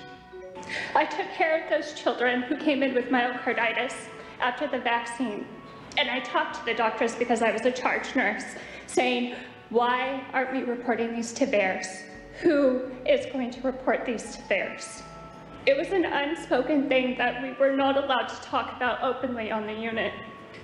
I 0.95 1.05
took 1.05 1.27
care 1.31 1.63
of 1.63 1.69
those 1.69 1.93
children 1.93 2.41
who 2.43 2.57
came 2.57 2.83
in 2.83 2.93
with 2.93 3.05
myocarditis 3.05 3.93
after 4.39 4.67
the 4.67 4.79
vaccine. 4.79 5.45
And 5.97 6.09
I 6.09 6.19
talked 6.21 6.55
to 6.59 6.65
the 6.65 6.73
doctors 6.73 7.15
because 7.15 7.41
I 7.41 7.51
was 7.51 7.61
a 7.65 7.71
charge 7.71 8.15
nurse, 8.15 8.43
saying, 8.87 9.35
why 9.69 10.23
aren't 10.33 10.51
we 10.51 10.63
reporting 10.63 11.13
these 11.15 11.31
to 11.33 11.45
VAERS? 11.45 11.85
Who 12.41 12.91
is 13.05 13.25
going 13.31 13.51
to 13.51 13.61
report 13.61 14.05
these 14.05 14.35
to 14.35 14.41
VAERS? 14.43 15.03
It 15.65 15.77
was 15.77 15.89
an 15.89 16.05
unspoken 16.05 16.89
thing 16.89 17.17
that 17.17 17.41
we 17.41 17.53
were 17.53 17.75
not 17.75 18.03
allowed 18.03 18.27
to 18.27 18.35
talk 18.41 18.75
about 18.75 19.01
openly 19.01 19.51
on 19.51 19.65
the 19.65 19.73
unit. 19.73 20.13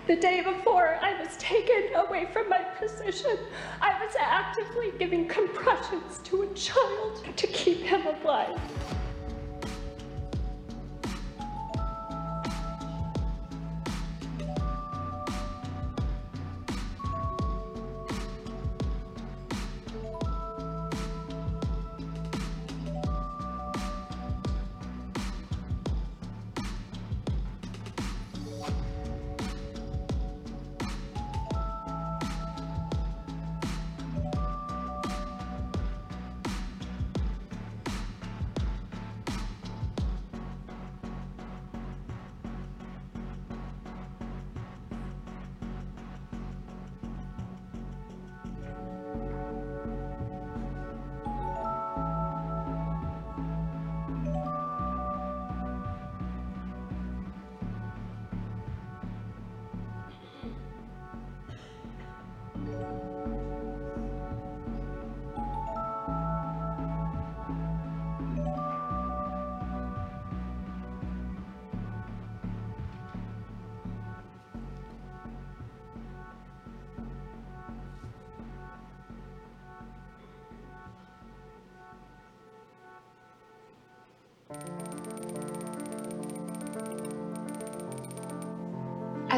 The 0.09 0.15
day 0.15 0.41
before 0.41 0.97
I 1.03 1.21
was 1.21 1.37
taken 1.37 1.93
away 1.93 2.25
from 2.33 2.49
my 2.49 2.63
position, 2.79 3.37
I 3.79 4.03
was 4.03 4.15
actively 4.19 4.91
giving 4.97 5.27
compressions 5.27 6.17
to 6.23 6.41
a 6.41 6.47
child 6.55 7.23
to 7.35 7.45
keep 7.45 7.81
him 7.81 8.01
alive. 8.07 8.59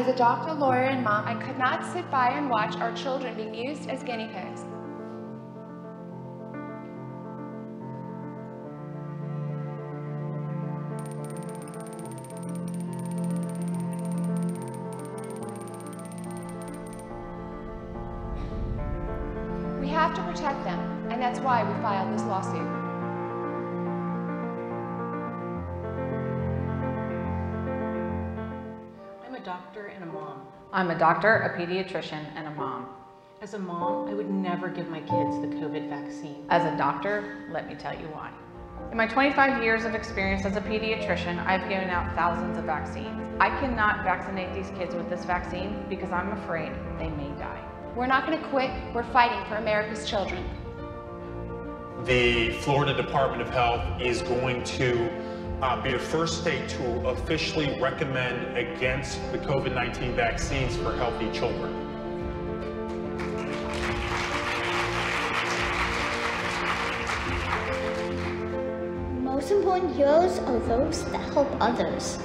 As 0.02 0.08
a 0.08 0.16
doctor, 0.16 0.52
lawyer, 0.52 0.86
and 0.86 1.04
mom, 1.04 1.28
I 1.28 1.36
could 1.36 1.56
not 1.56 1.86
sit 1.92 2.10
by 2.10 2.30
and 2.30 2.50
watch 2.50 2.74
our 2.74 2.92
children 2.92 3.36
being 3.36 3.54
used 3.54 3.88
as 3.88 4.02
guinea 4.02 4.26
pigs. 4.34 4.64
Doctor 29.72 29.86
and 29.86 30.04
a 30.04 30.06
mom. 30.12 30.42
I'm 30.70 30.90
a 30.90 30.98
doctor, 30.98 31.34
a 31.34 31.58
pediatrician, 31.58 32.26
and 32.36 32.46
a 32.46 32.50
mom. 32.50 32.88
As 33.40 33.54
a 33.54 33.58
mom, 33.58 34.06
I 34.06 34.12
would 34.12 34.28
never 34.28 34.68
give 34.68 34.90
my 34.90 35.00
kids 35.00 35.40
the 35.40 35.46
COVID 35.46 35.88
vaccine. 35.88 36.44
As 36.50 36.70
a 36.70 36.76
doctor, 36.76 37.46
let 37.50 37.66
me 37.66 37.74
tell 37.74 37.94
you 37.94 38.04
why. 38.08 38.30
In 38.90 38.98
my 38.98 39.06
25 39.06 39.62
years 39.62 39.86
of 39.86 39.94
experience 39.94 40.44
as 40.44 40.56
a 40.56 40.60
pediatrician, 40.60 41.42
I've 41.46 41.66
given 41.70 41.88
out 41.88 42.14
thousands 42.14 42.58
of 42.58 42.64
vaccines. 42.64 43.18
I 43.40 43.48
cannot 43.60 44.04
vaccinate 44.04 44.52
these 44.52 44.68
kids 44.76 44.94
with 44.94 45.08
this 45.08 45.24
vaccine 45.24 45.86
because 45.88 46.10
I'm 46.10 46.32
afraid 46.32 46.70
they 46.98 47.08
may 47.08 47.30
die. 47.38 47.64
We're 47.96 48.06
not 48.06 48.26
going 48.26 48.38
to 48.38 48.48
quit. 48.48 48.70
We're 48.92 49.10
fighting 49.10 49.42
for 49.48 49.56
America's 49.56 50.06
children. 50.06 50.44
The 52.04 52.50
Florida 52.60 52.92
Department 52.92 53.40
of 53.40 53.48
Health 53.48 54.02
is 54.02 54.20
going 54.20 54.64
to 54.64 55.08
uh, 55.62 55.80
be 55.80 55.92
the 55.92 55.98
first 55.98 56.40
state 56.40 56.68
to 56.68 57.08
officially 57.08 57.80
recommend 57.80 58.56
against 58.56 59.20
the 59.30 59.38
COVID 59.38 59.74
19 59.74 60.14
vaccines 60.16 60.76
for 60.76 60.92
healthy 60.96 61.30
children. 61.30 61.72
Most 69.22 69.52
important 69.52 69.94
heroes 69.94 70.40
are 70.40 70.58
those 70.60 71.04
that 71.12 71.32
help 71.32 71.48
others. 71.60 72.18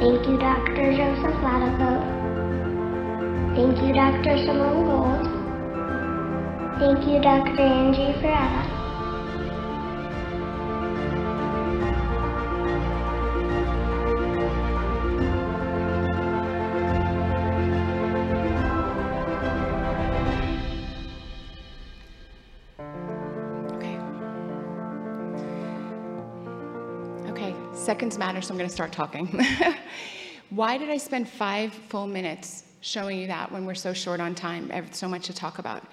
Thank 0.00 0.26
you, 0.26 0.38
Dr. 0.38 0.96
Joseph 0.96 1.40
Ladapo. 1.44 2.20
Thank 3.54 3.78
you, 3.82 3.92
Dr. 3.92 4.38
Simone 4.46 4.84
Gold. 4.86 5.19
Thank 6.80 7.06
you, 7.06 7.20
Dr. 7.20 7.60
Angie. 7.60 8.14
Okay, 23.76 23.98
Okay. 27.28 27.54
seconds 27.74 28.16
matter, 28.16 28.40
so 28.40 28.52
I'm 28.52 28.56
going 28.56 28.66
to 28.66 28.74
start 28.74 28.90
talking. 28.90 29.26
Why 30.50 30.78
did 30.78 30.88
I 30.88 30.96
spend 30.96 31.28
five 31.28 31.74
full 31.74 32.06
minutes 32.06 32.64
showing 32.80 33.18
you 33.18 33.26
that 33.26 33.52
when 33.52 33.66
we're 33.66 33.74
so 33.74 33.92
short 33.92 34.20
on 34.20 34.34
time? 34.34 34.70
I 34.72 34.76
have 34.76 34.94
so 34.94 35.08
much 35.08 35.26
to 35.26 35.34
talk 35.34 35.58
about. 35.58 35.84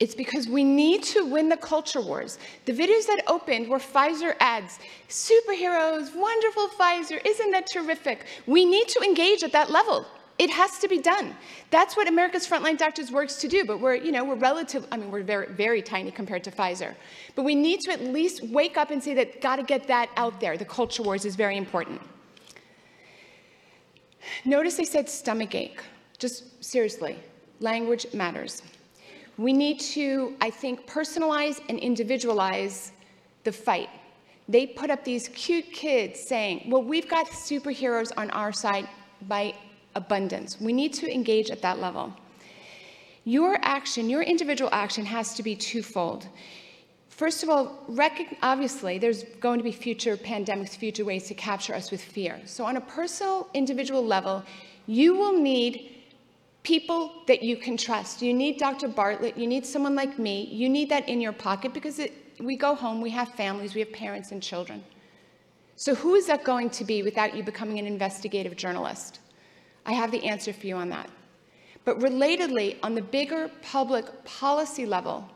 It's 0.00 0.14
because 0.14 0.48
we 0.48 0.64
need 0.64 1.02
to 1.04 1.26
win 1.26 1.50
the 1.50 1.58
culture 1.58 2.00
wars. 2.00 2.38
The 2.64 2.72
videos 2.72 3.06
that 3.06 3.22
opened 3.26 3.68
were 3.68 3.78
Pfizer 3.78 4.34
ads. 4.40 4.78
Superheroes, 5.10 6.14
wonderful 6.16 6.68
Pfizer, 6.68 7.24
isn't 7.24 7.50
that 7.50 7.66
terrific? 7.70 8.24
We 8.46 8.64
need 8.64 8.88
to 8.88 9.00
engage 9.00 9.42
at 9.42 9.52
that 9.52 9.70
level. 9.70 10.06
It 10.38 10.48
has 10.48 10.78
to 10.78 10.88
be 10.88 10.98
done. 10.98 11.36
That's 11.68 11.98
what 11.98 12.08
America's 12.08 12.48
Frontline 12.48 12.78
Doctors 12.78 13.12
works 13.12 13.36
to 13.42 13.48
do, 13.48 13.66
but 13.66 13.78
we're, 13.78 13.96
you 13.96 14.10
know, 14.10 14.24
we're 14.24 14.36
relative, 14.36 14.86
I 14.90 14.96
mean, 14.96 15.10
we're 15.10 15.22
very, 15.22 15.48
very 15.48 15.82
tiny 15.82 16.10
compared 16.10 16.44
to 16.44 16.50
Pfizer. 16.50 16.94
But 17.34 17.42
we 17.42 17.54
need 17.54 17.80
to 17.80 17.92
at 17.92 18.00
least 18.02 18.42
wake 18.44 18.78
up 18.78 18.90
and 18.90 19.04
say 19.04 19.12
that, 19.12 19.42
gotta 19.42 19.62
get 19.62 19.86
that 19.88 20.08
out 20.16 20.40
there. 20.40 20.56
The 20.56 20.64
culture 20.64 21.02
wars 21.02 21.26
is 21.26 21.36
very 21.36 21.58
important. 21.58 22.00
Notice 24.46 24.80
I 24.80 24.84
said 24.84 25.10
stomach 25.10 25.54
ache. 25.54 25.82
Just 26.18 26.64
seriously, 26.64 27.16
language 27.60 28.06
matters. 28.14 28.62
We 29.40 29.54
need 29.54 29.80
to, 29.96 30.34
I 30.42 30.50
think, 30.50 30.86
personalize 30.86 31.62
and 31.70 31.78
individualize 31.78 32.92
the 33.44 33.52
fight. 33.52 33.88
They 34.50 34.66
put 34.66 34.90
up 34.90 35.02
these 35.02 35.28
cute 35.28 35.72
kids 35.72 36.20
saying, 36.20 36.68
well, 36.70 36.82
we've 36.82 37.08
got 37.08 37.26
superheroes 37.26 38.12
on 38.18 38.28
our 38.32 38.52
side 38.52 38.86
by 39.28 39.54
abundance. 39.94 40.60
We 40.60 40.74
need 40.74 40.92
to 40.92 41.10
engage 41.10 41.50
at 41.50 41.62
that 41.62 41.78
level. 41.78 42.12
Your 43.24 43.58
action, 43.62 44.10
your 44.10 44.20
individual 44.20 44.68
action 44.74 45.06
has 45.06 45.32
to 45.36 45.42
be 45.42 45.56
twofold. 45.56 46.28
First 47.08 47.42
of 47.42 47.48
all, 47.48 47.86
obviously, 48.42 48.98
there's 48.98 49.24
going 49.40 49.58
to 49.58 49.64
be 49.64 49.72
future 49.72 50.18
pandemics, 50.18 50.76
future 50.76 51.06
ways 51.06 51.28
to 51.28 51.34
capture 51.34 51.74
us 51.74 51.90
with 51.90 52.02
fear. 52.02 52.42
So, 52.44 52.66
on 52.66 52.76
a 52.76 52.82
personal, 52.82 53.48
individual 53.54 54.04
level, 54.04 54.44
you 54.86 55.14
will 55.14 55.40
need 55.40 55.99
people 56.62 57.12
that 57.26 57.42
you 57.42 57.56
can 57.56 57.76
trust. 57.76 58.22
You 58.22 58.34
need 58.34 58.58
Dr. 58.58 58.88
Bartlett, 58.88 59.36
you 59.36 59.46
need 59.46 59.64
someone 59.64 59.94
like 59.94 60.18
me, 60.18 60.44
you 60.46 60.68
need 60.68 60.88
that 60.90 61.08
in 61.08 61.20
your 61.20 61.32
pocket 61.32 61.72
because 61.72 61.98
it, 61.98 62.12
we 62.38 62.56
go 62.56 62.74
home, 62.74 63.00
we 63.00 63.10
have 63.10 63.28
families, 63.30 63.74
we 63.74 63.80
have 63.80 63.92
parents 63.92 64.32
and 64.32 64.42
children. 64.42 64.84
So, 65.76 65.94
who 65.94 66.14
is 66.14 66.26
that 66.26 66.44
going 66.44 66.70
to 66.70 66.84
be 66.84 67.02
without 67.02 67.34
you 67.34 67.42
becoming 67.42 67.78
an 67.78 67.86
investigative 67.86 68.56
journalist? 68.56 69.20
I 69.86 69.92
have 69.92 70.10
the 70.10 70.24
answer 70.24 70.52
for 70.52 70.66
you 70.66 70.76
on 70.76 70.90
that. 70.90 71.08
But 71.84 71.98
relatedly, 72.00 72.76
on 72.82 72.94
the 72.94 73.02
bigger 73.02 73.50
public 73.62 74.24
policy 74.24 74.84
level, 74.84 75.26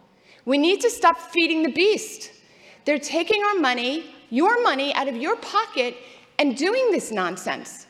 we 0.44 0.58
need 0.58 0.80
to 0.82 0.90
stop 0.90 1.18
feeding 1.18 1.62
the 1.62 1.72
beast. 1.72 2.30
They're 2.84 2.98
taking 2.98 3.42
our 3.42 3.54
money, 3.54 4.14
your 4.28 4.62
money, 4.62 4.94
out 4.94 5.08
of 5.08 5.16
your 5.16 5.36
pocket 5.36 5.96
and 6.38 6.56
doing 6.56 6.90
this 6.90 7.10
nonsense. 7.10 7.83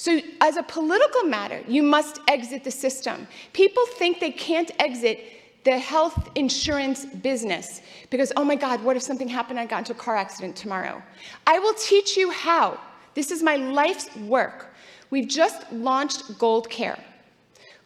So, 0.00 0.18
as 0.40 0.56
a 0.56 0.62
political 0.62 1.24
matter, 1.24 1.62
you 1.68 1.82
must 1.82 2.20
exit 2.26 2.64
the 2.64 2.70
system. 2.70 3.28
People 3.52 3.84
think 3.98 4.18
they 4.18 4.30
can't 4.30 4.70
exit 4.78 5.20
the 5.64 5.78
health 5.78 6.30
insurance 6.36 7.04
business 7.04 7.82
because, 8.08 8.32
oh 8.34 8.42
my 8.42 8.54
God, 8.54 8.82
what 8.82 8.96
if 8.96 9.02
something 9.02 9.28
happened? 9.28 9.60
I 9.60 9.66
got 9.66 9.80
into 9.80 9.92
a 9.92 9.96
car 9.96 10.16
accident 10.16 10.56
tomorrow. 10.56 11.02
I 11.46 11.58
will 11.58 11.74
teach 11.74 12.16
you 12.16 12.30
how. 12.30 12.80
This 13.12 13.30
is 13.30 13.42
my 13.42 13.56
life's 13.56 14.08
work. 14.16 14.74
We've 15.10 15.28
just 15.28 15.70
launched 15.70 16.38
Gold 16.38 16.70
Care, 16.70 16.98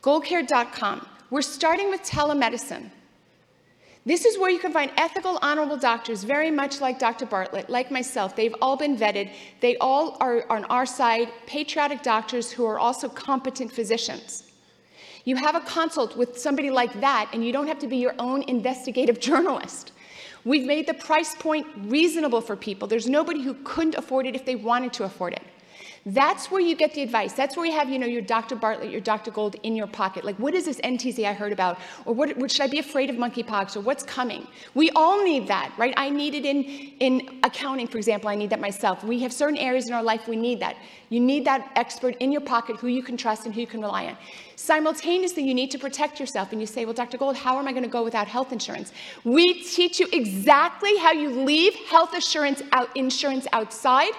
goldcare.com. 0.01 1.09
We're 1.31 1.43
starting 1.43 1.91
with 1.91 2.03
telemedicine. 2.03 2.93
This 4.07 4.27
is 4.27 4.39
where 4.39 4.51
you 4.51 4.59
can 4.59 4.71
find 4.71 4.91
ethical, 4.99 5.39
honorable 5.41 5.79
doctors, 5.79 6.25
very 6.25 6.51
much 6.51 6.83
like 6.83 6.99
Dr. 6.99 7.25
Bartlett, 7.25 7.71
like 7.71 7.91
myself. 7.91 8.37
They've 8.37 8.55
all 8.61 8.77
been 8.77 8.99
vetted. 8.99 9.31
They 9.61 9.79
all 9.79 10.19
are 10.21 10.45
on 10.51 10.67
our 10.67 10.85
side, 10.85 11.29
patriotic 11.47 12.03
doctors 12.03 12.53
who 12.53 12.67
are 12.67 12.79
also 12.79 13.09
competent 13.09 13.73
physicians. 13.73 14.51
You 15.25 15.37
have 15.37 15.55
a 15.55 15.61
consult 15.61 16.19
with 16.19 16.39
somebody 16.39 16.71
like 16.71 17.01
that, 17.01 17.31
and 17.33 17.43
you 17.43 17.51
don't 17.51 17.67
have 17.67 17.79
to 17.79 17.87
be 17.87 17.97
your 17.97 18.15
own 18.19 18.43
investigative 18.43 19.21
journalist. 19.29 19.93
We've 20.45 20.67
made 20.67 20.87
the 20.87 20.95
price 20.95 21.35
point 21.35 21.67
reasonable 21.87 22.43
for 22.43 22.57
people. 22.57 22.87
There's 22.87 23.09
nobody 23.09 23.43
who 23.43 23.55
couldn't 23.65 23.95
afford 23.95 24.27
it 24.27 24.35
if 24.35 24.45
they 24.45 24.57
wanted 24.57 24.93
to 24.95 25.05
afford 25.05 25.33
it. 25.33 25.43
That's 26.07 26.51
where 26.51 26.61
you 26.61 26.77
get 26.77 26.93
the 26.93 27.01
advice. 27.01 27.33
That's 27.33 27.57
where 27.57 27.65
you 27.65 27.73
have, 27.73 27.89
you 27.89 27.99
know, 27.99 28.07
your 28.07 28.21
Dr. 28.21 28.57
Bartlett, 28.57 28.91
your 28.91 29.01
Dr. 29.01 29.31
Gold 29.31 29.57
in 29.63 29.75
your 29.75 29.87
pocket. 29.87 30.23
Like, 30.23 30.37
what 30.37 30.53
is 30.53 30.67
this 30.67 30.79
NTZ 30.81 31.25
I 31.25 31.33
heard 31.33 31.53
about? 31.53 31.79
Or 32.05 32.13
what, 32.15 32.37
what 32.37 32.51
should 32.51 32.61
I 32.61 32.67
be 32.67 32.79
afraid 32.79 33.09
of 33.09 33.17
monkeypox? 33.17 33.75
Or 33.77 33.81
what's 33.81 34.03
coming? 34.03 34.47
We 34.75 34.91
all 34.91 35.25
need 35.25 35.49
that, 35.49 35.73
right? 35.79 35.95
I 35.97 36.11
need 36.11 36.35
it 36.35 36.45
in, 36.45 36.63
in 37.01 37.41
accounting, 37.43 37.87
for 37.87 37.97
example. 37.97 38.29
I 38.29 38.35
need 38.35 38.51
that 38.51 38.61
myself. 38.61 39.03
We 39.03 39.21
have 39.21 39.33
certain 39.33 39.57
areas 39.57 39.89
in 39.89 39.95
our 39.95 40.03
life 40.03 40.29
we 40.29 40.37
need 40.37 40.61
that. 40.61 40.77
You 41.09 41.21
need 41.21 41.47
that 41.47 41.73
expert 41.75 42.17
in 42.21 42.33
your 42.33 42.43
pocket 42.43 42.77
who 42.77 42.89
you 42.89 43.03
can 43.03 43.17
trust 43.17 43.47
and 43.47 43.55
who 43.55 43.63
you 43.63 43.67
can 43.67 43.81
rely 43.81 44.07
on. 44.07 44.19
Simultaneously, 44.57 45.43
you 45.43 45.55
need 45.55 45.71
to 45.71 45.79
protect 45.79 46.21
yourself. 46.21 46.53
And 46.53 46.61
you 46.61 46.67
say, 46.67 46.85
well, 46.85 46.95
Dr. 46.95 47.17
Gold, 47.17 47.37
how 47.37 47.59
am 47.59 47.67
I 47.67 47.73
going 47.73 47.83
to 47.83 47.89
go 47.89 48.05
without 48.05 48.29
health 48.29 48.53
insurance? 48.53 48.93
We 49.25 49.63
teach 49.63 50.01
you 50.01 50.09
exactly 50.13 50.99
how 50.99 51.13
you 51.13 51.31
leave 51.31 51.75
health 51.87 52.15
insurance, 52.15 52.63
out, 52.73 52.95
insurance 52.95 53.47
outside 53.53 54.13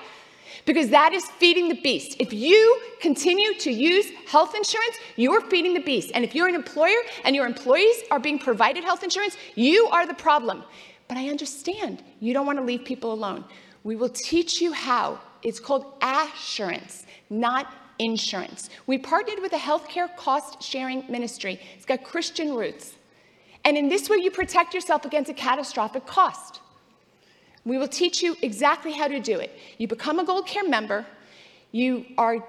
because 0.65 0.89
that 0.89 1.13
is 1.13 1.25
feeding 1.25 1.69
the 1.69 1.79
beast. 1.81 2.15
If 2.19 2.33
you 2.33 2.81
continue 2.99 3.53
to 3.59 3.71
use 3.71 4.07
health 4.27 4.55
insurance, 4.55 4.97
you're 5.15 5.41
feeding 5.41 5.73
the 5.73 5.79
beast. 5.79 6.11
And 6.13 6.23
if 6.23 6.35
you're 6.35 6.47
an 6.47 6.55
employer 6.55 6.97
and 7.23 7.35
your 7.35 7.45
employees 7.45 7.95
are 8.11 8.19
being 8.19 8.39
provided 8.39 8.83
health 8.83 9.03
insurance, 9.03 9.37
you 9.55 9.87
are 9.91 10.05
the 10.07 10.13
problem. 10.13 10.63
But 11.07 11.17
I 11.17 11.29
understand 11.29 12.03
you 12.19 12.33
don't 12.33 12.45
want 12.45 12.57
to 12.57 12.65
leave 12.65 12.83
people 12.83 13.13
alone. 13.13 13.45
We 13.83 13.95
will 13.95 14.09
teach 14.09 14.61
you 14.61 14.73
how. 14.73 15.19
It's 15.43 15.59
called 15.59 15.85
assurance, 16.01 17.05
not 17.29 17.71
insurance. 17.99 18.71
We 18.87 18.97
partnered 18.97 19.39
with 19.41 19.53
a 19.53 19.57
healthcare 19.57 20.15
cost 20.17 20.63
sharing 20.63 21.09
ministry. 21.09 21.59
It's 21.75 21.85
got 21.85 22.03
Christian 22.03 22.55
roots. 22.55 22.95
And 23.63 23.77
in 23.77 23.87
this 23.89 24.09
way, 24.09 24.17
you 24.17 24.31
protect 24.31 24.73
yourself 24.73 25.05
against 25.05 25.29
a 25.29 25.33
catastrophic 25.33 26.07
cost. 26.07 26.61
We 27.65 27.79
will 27.79 27.87
teach 27.87 28.21
you 28.21 28.35
exactly 28.41 28.93
how 28.93 29.07
to 29.07 29.19
do 29.19 29.39
it. 29.39 29.51
You 29.79 29.87
become 29.87 30.19
a 30.19 30.23
Gold 30.23 30.45
Care 30.45 30.67
member. 30.67 31.05
You 31.71 32.05
are, 32.17 32.45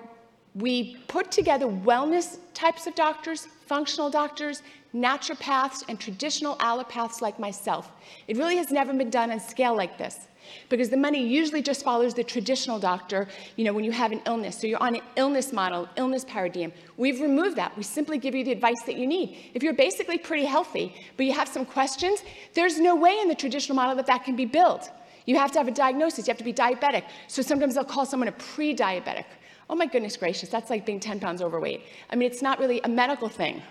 we 0.55 0.99
put 1.09 1.33
together 1.33 1.67
wellness 1.67 2.39
types 2.53 2.87
of 2.87 2.95
doctors, 2.95 3.49
functional 3.67 4.11
doctors, 4.11 4.63
naturopaths, 4.95 5.85
and 5.89 5.99
traditional 5.99 6.57
allopaths 6.57 7.21
like 7.21 7.39
myself. 7.39 7.91
It 8.29 8.37
really 8.37 8.57
has 8.57 8.71
never 8.71 8.93
been 8.93 9.11
done 9.11 9.31
on 9.31 9.41
scale 9.41 9.75
like 9.75 9.99
this 9.99 10.29
because 10.69 10.91
the 10.91 10.97
money 10.97 11.27
usually 11.27 11.63
just 11.63 11.83
follows 11.83 12.15
the 12.15 12.23
traditional 12.23 12.79
doctor, 12.79 13.27
you 13.57 13.65
know, 13.65 13.73
when 13.73 13.85
you 13.85 13.93
have 13.93 14.13
an 14.13 14.21
illness. 14.27 14.59
So 14.61 14.67
you're 14.67 14.83
on 14.83 14.97
an 14.97 15.03
illness 15.17 15.53
model, 15.53 15.89
illness 15.97 16.25
paradigm. 16.25 16.73
We've 16.97 17.21
removed 17.21 17.57
that. 17.57 17.77
We 17.77 17.83
simply 17.83 18.19
give 18.19 18.35
you 18.35 18.45
the 18.45 18.53
advice 18.53 18.83
that 18.87 18.97
you 18.97 19.07
need. 19.07 19.51
If 19.55 19.63
you're 19.63 19.75
basically 19.75 20.19
pretty 20.19 20.45
healthy, 20.45 20.95
but 21.17 21.27
you 21.27 21.33
have 21.33 21.49
some 21.49 21.65
questions, 21.65 22.23
there's 22.55 22.79
no 22.79 22.95
way 22.95 23.19
in 23.21 23.29
the 23.29 23.35
traditional 23.35 23.77
model 23.77 23.97
that 23.97 24.07
that 24.07 24.25
can 24.25 24.37
be 24.37 24.47
billed. 24.47 24.89
You 25.27 25.37
have 25.37 25.53
to 25.53 25.59
have 25.59 25.69
a 25.69 25.73
diagnosis. 25.73 26.27
You 26.27 26.31
have 26.31 26.39
to 26.39 26.45
be 26.45 26.53
diabetic. 26.53 27.05
So 27.29 27.43
sometimes 27.43 27.75
they'll 27.75 27.85
call 27.85 28.07
someone 28.07 28.29
a 28.29 28.33
pre-diabetic. 28.33 29.27
Oh 29.69 29.75
my 29.75 29.87
goodness 29.87 30.17
gracious, 30.17 30.49
that's 30.49 30.71
like 30.71 30.87
being 30.87 31.01
10 31.01 31.19
pounds 31.19 31.43
overweight. 31.43 31.83
I 32.11 32.17
mean, 32.17 32.31
it's 32.31 32.43
not 32.43 32.61
really 32.61 32.81
a 32.85 32.89
medical 32.89 33.29
thing, 33.29 33.63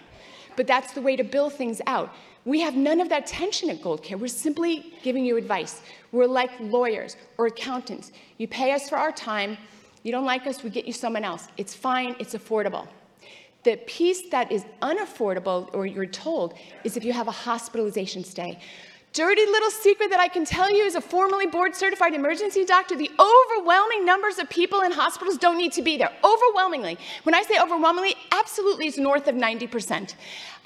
but 0.58 0.68
that's 0.68 0.92
the 0.92 1.02
way 1.02 1.16
to 1.16 1.24
bill 1.24 1.50
things 1.50 1.82
out. 1.88 2.14
We 2.44 2.60
have 2.62 2.76
none 2.76 3.00
of 3.00 3.10
that 3.10 3.26
tension 3.26 3.70
at 3.70 3.82
Gold 3.82 4.04
Care. 4.04 4.18
We're 4.18 4.28
simply 4.28 4.94
giving 5.04 5.26
you 5.26 5.38
advice. 5.38 5.82
We're 6.12 6.28
like 6.28 6.52
lawyers 6.60 7.16
or 7.38 7.48
accountants. 7.48 8.12
You 8.38 8.48
pay 8.48 8.74
us 8.74 8.90
for 8.90 8.98
our 8.98 9.12
time. 9.12 9.58
You 10.04 10.12
don't 10.12 10.26
like 10.26 10.46
us, 10.46 10.64
we 10.64 10.70
get 10.70 10.86
you 10.86 10.94
someone 10.94 11.24
else. 11.24 11.48
It's 11.58 11.74
fine, 11.74 12.16
it's 12.20 12.36
affordable. 12.36 12.88
The 13.64 13.78
piece 13.88 14.30
that 14.30 14.52
is 14.52 14.64
unaffordable, 14.84 15.74
or 15.74 15.88
you're 15.88 16.06
told, 16.06 16.54
is 16.84 16.98
if 16.98 17.04
you 17.04 17.14
have 17.14 17.28
a 17.28 17.32
hospitalization 17.32 18.24
stay. 18.24 18.60
Dirty 19.16 19.46
little 19.46 19.72
secret 19.72 20.10
that 20.10 20.20
I 20.20 20.28
can 20.28 20.44
tell 20.44 20.70
you 20.70 20.86
as 20.86 20.96
a 20.96 21.00
formally 21.00 21.46
board 21.46 21.74
certified 21.74 22.14
emergency 22.14 22.66
doctor, 22.66 22.98
the 22.98 23.10
overwhelming 23.18 24.04
numbers 24.04 24.40
of 24.40 24.50
people 24.50 24.82
in 24.82 24.92
hospitals 24.92 25.38
don't 25.38 25.58
need 25.58 25.72
to 25.72 25.82
be 25.82 25.96
there. 25.96 26.12
Overwhelmingly. 26.22 26.98
When 27.24 27.34
I 27.34 27.42
say 27.44 27.58
overwhelmingly, 27.58 28.16
absolutely 28.34 28.88
it's 28.88 28.98
north 28.98 29.30
of 29.30 29.36
90%. 29.36 30.16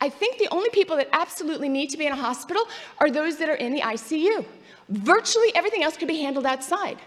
I 0.01 0.09
think 0.09 0.39
the 0.39 0.47
only 0.49 0.71
people 0.71 0.97
that 0.97 1.09
absolutely 1.11 1.69
need 1.69 1.91
to 1.91 1.97
be 1.97 2.07
in 2.07 2.11
a 2.11 2.15
hospital 2.15 2.63
are 2.97 3.11
those 3.11 3.37
that 3.37 3.49
are 3.49 3.55
in 3.55 3.71
the 3.71 3.81
ICU. 3.81 4.43
Virtually 4.89 5.51
everything 5.53 5.83
else 5.83 5.95
could 5.95 6.07
be 6.07 6.19
handled 6.19 6.47
outside. 6.47 6.97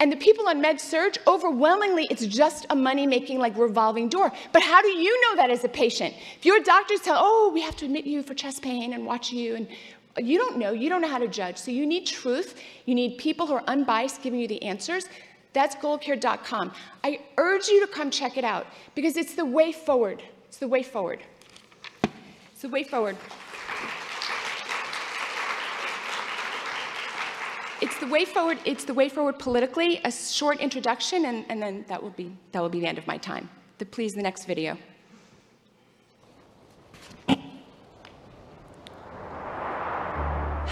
And 0.00 0.10
the 0.10 0.16
people 0.16 0.48
on 0.48 0.60
med 0.60 0.80
surg, 0.80 1.16
overwhelmingly, 1.28 2.08
it's 2.10 2.26
just 2.26 2.66
a 2.70 2.74
money 2.74 3.06
making, 3.06 3.38
like 3.38 3.56
revolving 3.56 4.08
door. 4.08 4.32
But 4.52 4.62
how 4.62 4.82
do 4.82 4.88
you 4.88 5.20
know 5.20 5.36
that 5.36 5.50
as 5.50 5.62
a 5.62 5.68
patient? 5.68 6.14
If 6.38 6.44
your 6.44 6.58
doctors 6.58 7.02
tell, 7.02 7.18
oh, 7.20 7.52
we 7.54 7.60
have 7.60 7.76
to 7.76 7.84
admit 7.84 8.04
you 8.04 8.24
for 8.24 8.34
chest 8.34 8.62
pain 8.62 8.94
and 8.94 9.06
watch 9.06 9.30
you 9.30 9.54
and 9.54 9.68
you 10.18 10.38
don't 10.38 10.58
know, 10.58 10.72
you 10.72 10.88
don't 10.88 11.00
know 11.00 11.08
how 11.08 11.18
to 11.18 11.28
judge. 11.28 11.56
So 11.56 11.70
you 11.70 11.86
need 11.86 12.06
truth. 12.06 12.60
You 12.86 12.94
need 12.94 13.18
people 13.18 13.46
who 13.46 13.54
are 13.54 13.64
unbiased 13.66 14.22
giving 14.22 14.40
you 14.40 14.48
the 14.48 14.62
answers. 14.62 15.06
That's 15.52 15.76
goldcare.com. 15.76 16.72
I 17.04 17.20
urge 17.36 17.68
you 17.68 17.84
to 17.86 17.92
come 17.92 18.10
check 18.10 18.36
it 18.36 18.44
out 18.44 18.66
because 18.94 19.16
it's 19.16 19.34
the 19.34 19.44
way 19.44 19.72
forward. 19.72 20.22
It's 20.48 20.58
the 20.58 20.68
way 20.68 20.82
forward. 20.82 21.20
It's 22.52 22.62
the 22.62 22.68
way 22.68 22.84
forward. 22.84 23.16
It's 27.80 27.98
the 27.98 28.06
way 28.06 28.24
forward. 28.24 28.58
It's 28.64 28.84
the 28.84 28.94
way 28.94 29.08
forward 29.08 29.38
politically. 29.38 30.00
A 30.04 30.12
short 30.12 30.60
introduction, 30.60 31.24
and, 31.24 31.44
and 31.48 31.60
then 31.60 31.84
that 31.88 32.00
will 32.00 32.10
be 32.10 32.32
that 32.52 32.60
will 32.62 32.68
be 32.68 32.78
the 32.78 32.86
end 32.86 32.98
of 32.98 33.06
my 33.08 33.18
time. 33.18 33.50
The, 33.78 33.86
please, 33.86 34.14
the 34.14 34.22
next 34.22 34.44
video. 34.44 34.78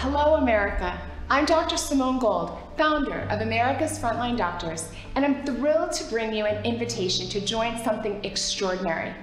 Hello, 0.01 0.33
America. 0.33 0.99
I'm 1.29 1.45
Dr. 1.45 1.77
Simone 1.77 2.17
Gold, 2.17 2.57
founder 2.75 3.19
of 3.29 3.41
America's 3.41 3.99
Frontline 3.99 4.35
Doctors, 4.35 4.89
and 5.13 5.23
I'm 5.23 5.45
thrilled 5.45 5.91
to 5.91 6.03
bring 6.05 6.33
you 6.33 6.47
an 6.47 6.65
invitation 6.65 7.29
to 7.29 7.39
join 7.39 7.77
something 7.83 8.19
extraordinary. 8.25 9.13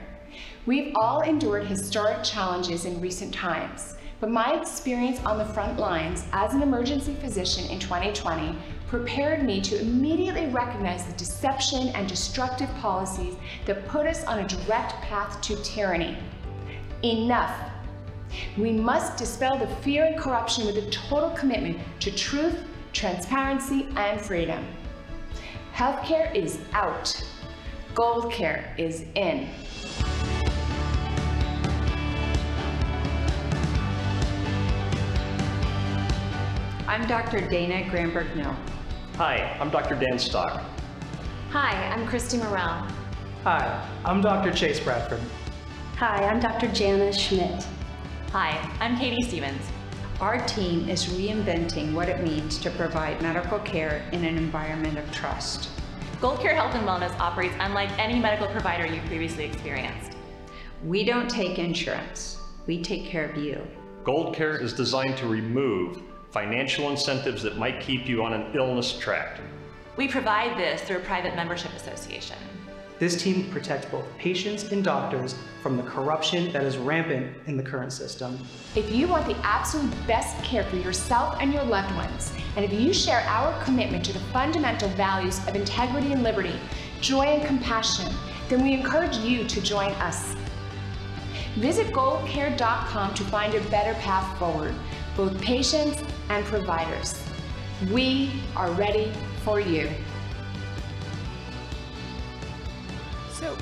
We've 0.66 0.94
all 0.94 1.22
endured 1.22 1.66
historic 1.66 2.22
challenges 2.22 2.84
in 2.84 3.00
recent 3.00 3.34
times, 3.34 3.96
but 4.20 4.30
my 4.30 4.54
experience 4.54 5.18
on 5.24 5.36
the 5.38 5.46
front 5.46 5.80
lines 5.80 6.24
as 6.32 6.54
an 6.54 6.62
emergency 6.62 7.14
physician 7.14 7.68
in 7.72 7.80
2020 7.80 8.56
prepared 8.86 9.42
me 9.42 9.60
to 9.62 9.80
immediately 9.80 10.46
recognize 10.46 11.04
the 11.06 11.12
deception 11.14 11.88
and 11.88 12.08
destructive 12.08 12.72
policies 12.76 13.34
that 13.66 13.88
put 13.88 14.06
us 14.06 14.22
on 14.26 14.38
a 14.38 14.46
direct 14.46 14.92
path 15.02 15.40
to 15.40 15.56
tyranny. 15.64 16.16
Enough 17.02 17.68
we 18.56 18.72
must 18.72 19.16
dispel 19.16 19.58
the 19.58 19.66
fear 19.76 20.04
and 20.04 20.18
corruption 20.18 20.66
with 20.66 20.76
a 20.76 20.90
total 20.90 21.30
commitment 21.30 21.78
to 22.00 22.10
truth, 22.10 22.64
transparency, 22.92 23.88
and 23.96 24.20
freedom. 24.20 24.64
Healthcare 25.74 26.34
is 26.34 26.60
out. 26.72 27.22
Gold 27.94 28.32
care 28.32 28.74
is 28.78 29.04
in. 29.14 29.48
I'm 36.86 37.06
Dr. 37.06 37.46
Dana 37.48 37.88
Granberg 37.90 38.34
Mill. 38.34 38.56
Hi, 39.16 39.56
I'm 39.60 39.70
Dr. 39.70 39.94
Dan 39.94 40.18
Stock. 40.18 40.62
Hi, 41.50 41.72
I'm 41.92 42.06
Christy 42.06 42.38
Morrell. 42.38 42.86
Hi, 43.44 43.88
I'm 44.04 44.20
Dr. 44.20 44.52
Chase 44.52 44.80
Bradford. 44.80 45.20
Hi, 45.96 46.24
I'm 46.24 46.40
Dr. 46.40 46.68
Janice 46.68 47.18
Schmidt. 47.18 47.66
Hi, 48.32 48.70
I'm 48.78 48.98
Katie 48.98 49.22
Stevens. 49.22 49.62
Our 50.20 50.46
team 50.46 50.86
is 50.86 51.06
reinventing 51.06 51.94
what 51.94 52.10
it 52.10 52.22
means 52.22 52.58
to 52.58 52.68
provide 52.68 53.22
medical 53.22 53.58
care 53.60 54.06
in 54.12 54.22
an 54.22 54.36
environment 54.36 54.98
of 54.98 55.10
trust. 55.10 55.70
Gold 56.20 56.38
Care 56.38 56.54
Health 56.54 56.74
and 56.74 56.86
Wellness 56.86 57.18
operates 57.18 57.54
unlike 57.58 57.90
any 57.98 58.20
medical 58.20 58.46
provider 58.48 58.84
you've 58.84 59.06
previously 59.06 59.46
experienced. 59.46 60.12
We 60.84 61.04
don't 61.04 61.30
take 61.30 61.58
insurance. 61.58 62.36
We 62.66 62.82
take 62.82 63.06
care 63.06 63.30
of 63.30 63.38
you. 63.38 63.66
Gold 64.04 64.36
Care 64.36 64.58
is 64.58 64.74
designed 64.74 65.16
to 65.16 65.26
remove 65.26 66.02
financial 66.30 66.90
incentives 66.90 67.42
that 67.44 67.56
might 67.56 67.80
keep 67.80 68.06
you 68.06 68.22
on 68.22 68.34
an 68.34 68.54
illness 68.54 68.92
track. 68.98 69.40
We 69.96 70.06
provide 70.06 70.58
this 70.58 70.82
through 70.82 70.98
a 70.98 71.00
private 71.00 71.34
membership 71.34 71.72
association. 71.72 72.36
This 72.98 73.22
team 73.22 73.48
protects 73.50 73.86
both 73.86 74.04
patients 74.18 74.72
and 74.72 74.82
doctors 74.82 75.36
from 75.62 75.76
the 75.76 75.84
corruption 75.84 76.50
that 76.52 76.64
is 76.64 76.76
rampant 76.76 77.32
in 77.46 77.56
the 77.56 77.62
current 77.62 77.92
system. 77.92 78.36
If 78.74 78.90
you 78.90 79.06
want 79.06 79.26
the 79.26 79.36
absolute 79.44 79.92
best 80.08 80.36
care 80.42 80.64
for 80.64 80.76
yourself 80.76 81.36
and 81.40 81.52
your 81.52 81.62
loved 81.62 81.94
ones, 81.94 82.32
and 82.56 82.64
if 82.64 82.72
you 82.72 82.92
share 82.92 83.20
our 83.20 83.62
commitment 83.62 84.04
to 84.06 84.12
the 84.12 84.18
fundamental 84.32 84.88
values 84.90 85.38
of 85.46 85.54
integrity 85.54 86.12
and 86.12 86.24
liberty, 86.24 86.58
joy 87.00 87.22
and 87.22 87.46
compassion, 87.46 88.12
then 88.48 88.64
we 88.64 88.72
encourage 88.72 89.16
you 89.18 89.44
to 89.44 89.60
join 89.60 89.92
us. 89.92 90.34
Visit 91.54 91.92
goldcare.com 91.92 93.14
to 93.14 93.24
find 93.24 93.54
a 93.54 93.60
better 93.70 93.94
path 94.00 94.38
forward, 94.40 94.74
both 95.16 95.40
patients 95.40 96.02
and 96.30 96.44
providers. 96.46 97.22
We 97.92 98.32
are 98.56 98.72
ready 98.72 99.12
for 99.44 99.60
you. 99.60 99.88
So, 103.38 103.56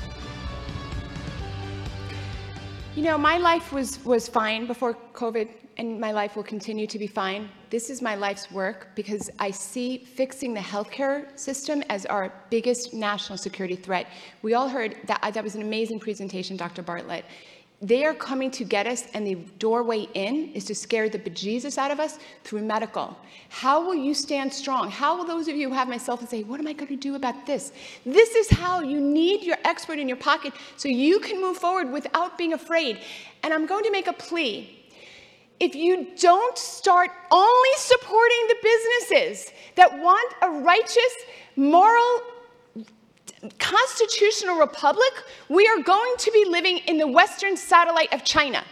you 2.95 3.03
know, 3.03 3.15
my 3.15 3.37
life 3.37 3.71
was, 3.71 4.03
was 4.03 4.27
fine 4.27 4.65
before 4.65 4.97
COVID, 5.13 5.49
and 5.77 5.99
my 5.99 6.11
life 6.11 6.35
will 6.35 6.41
continue 6.41 6.87
to 6.87 6.97
be 6.97 7.05
fine. 7.05 7.47
This 7.69 7.91
is 7.91 8.01
my 8.01 8.15
life's 8.15 8.49
work 8.49 8.87
because 8.95 9.29
I 9.37 9.51
see 9.51 9.99
fixing 9.99 10.55
the 10.55 10.61
healthcare 10.61 11.27
system 11.37 11.83
as 11.89 12.07
our 12.07 12.33
biggest 12.49 12.95
national 12.95 13.37
security 13.37 13.75
threat. 13.75 14.07
We 14.41 14.55
all 14.55 14.67
heard 14.67 14.95
that, 15.05 15.31
that 15.31 15.43
was 15.43 15.53
an 15.53 15.61
amazing 15.61 15.99
presentation, 15.99 16.57
Dr. 16.57 16.81
Bartlett. 16.81 17.25
They 17.79 18.05
are 18.05 18.13
coming 18.15 18.49
to 18.51 18.63
get 18.63 18.87
us, 18.87 19.03
and 19.13 19.25
the 19.25 19.35
doorway 19.59 20.07
in 20.15 20.51
is 20.53 20.65
to 20.65 20.73
scare 20.73 21.09
the 21.09 21.19
bejesus 21.19 21.77
out 21.77 21.91
of 21.91 21.99
us 21.99 22.17
through 22.43 22.63
medical. 22.63 23.15
How 23.49 23.85
will 23.85 23.93
you 23.93 24.15
stand 24.15 24.51
strong? 24.51 24.89
How 24.89 25.15
will 25.15 25.25
those 25.25 25.47
of 25.47 25.55
you 25.55 25.69
who 25.69 25.75
have 25.75 25.87
myself 25.87 26.21
and 26.21 26.27
say, 26.27 26.41
What 26.41 26.59
am 26.59 26.65
I 26.65 26.73
going 26.73 26.87
to 26.87 26.95
do 26.95 27.13
about 27.13 27.45
this? 27.45 27.71
This 28.03 28.33
is 28.33 28.49
how 28.49 28.81
you 28.81 28.99
need 28.99 29.43
your 29.43 29.57
expert 29.63 29.99
in 29.99 30.07
your 30.07 30.17
pocket 30.17 30.53
so 30.75 30.89
you 30.89 31.19
can 31.19 31.39
move 31.39 31.57
forward 31.57 31.91
without 31.91 32.35
being 32.35 32.53
afraid. 32.53 32.99
And 33.43 33.53
I'm 33.53 33.67
going 33.67 33.83
to 33.83 33.91
make 33.91 34.07
a 34.07 34.13
plea. 34.13 34.73
If 35.59 35.75
you 35.75 36.07
don't 36.19 36.57
start 36.57 37.11
only 37.31 37.69
supporting 37.77 38.47
the 38.47 38.55
businesses 38.63 39.51
that 39.75 39.99
want 39.99 40.33
a 40.41 40.49
righteous, 40.49 41.15
moral, 41.55 42.21
constitutional 43.59 44.57
republic, 44.57 45.11
we 45.49 45.67
are 45.67 45.81
going 45.83 46.15
to 46.17 46.31
be 46.31 46.45
living 46.49 46.77
in 46.79 46.97
the 46.97 47.07
Western 47.07 47.55
satellite 47.55 48.13
of 48.13 48.23
China. 48.23 48.63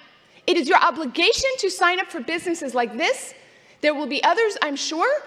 It 0.47 0.57
is 0.57 0.67
your 0.67 0.77
obligation 0.77 1.49
to 1.59 1.69
sign 1.69 1.99
up 1.99 2.07
for 2.07 2.19
businesses 2.19 2.73
like 2.73 2.97
this. 2.97 3.33
There 3.81 3.93
will 3.93 4.07
be 4.07 4.23
others, 4.23 4.57
I'm 4.61 4.75
sure. 4.75 5.21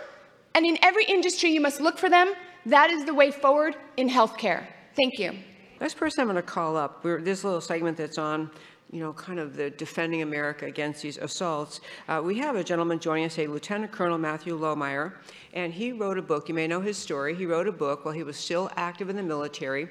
And 0.54 0.64
in 0.66 0.78
every 0.82 1.04
industry, 1.04 1.50
you 1.50 1.60
must 1.60 1.80
look 1.80 1.98
for 1.98 2.08
them. 2.08 2.34
That 2.66 2.90
is 2.90 3.04
the 3.04 3.14
way 3.14 3.30
forward 3.30 3.76
in 3.96 4.08
healthcare. 4.08 4.66
Thank 4.96 5.18
you. 5.18 5.32
Next 5.80 5.94
person 5.94 6.22
I'm 6.22 6.26
going 6.26 6.36
to 6.36 6.42
call 6.42 6.76
up, 6.76 7.02
this 7.02 7.44
little 7.44 7.60
segment 7.60 7.96
that's 7.96 8.18
on 8.18 8.50
you 8.90 9.00
know, 9.00 9.12
kind 9.12 9.38
of 9.38 9.56
the 9.56 9.70
defending 9.70 10.22
America 10.22 10.66
against 10.66 11.02
these 11.02 11.18
assaults. 11.18 11.80
Uh, 12.08 12.22
we 12.24 12.38
have 12.38 12.56
a 12.56 12.64
gentleman 12.64 12.98
joining 12.98 13.26
us, 13.26 13.38
a 13.38 13.46
Lieutenant 13.46 13.92
Colonel 13.92 14.18
Matthew 14.18 14.58
Lohmeier, 14.58 15.14
and 15.52 15.72
he 15.72 15.92
wrote 15.92 16.18
a 16.18 16.22
book. 16.22 16.48
You 16.48 16.54
may 16.54 16.66
know 16.66 16.80
his 16.80 16.96
story. 16.96 17.34
He 17.34 17.46
wrote 17.46 17.68
a 17.68 17.72
book 17.72 18.04
while 18.04 18.14
he 18.14 18.22
was 18.22 18.36
still 18.36 18.70
active 18.76 19.08
in 19.10 19.16
the 19.16 19.22
military 19.22 19.88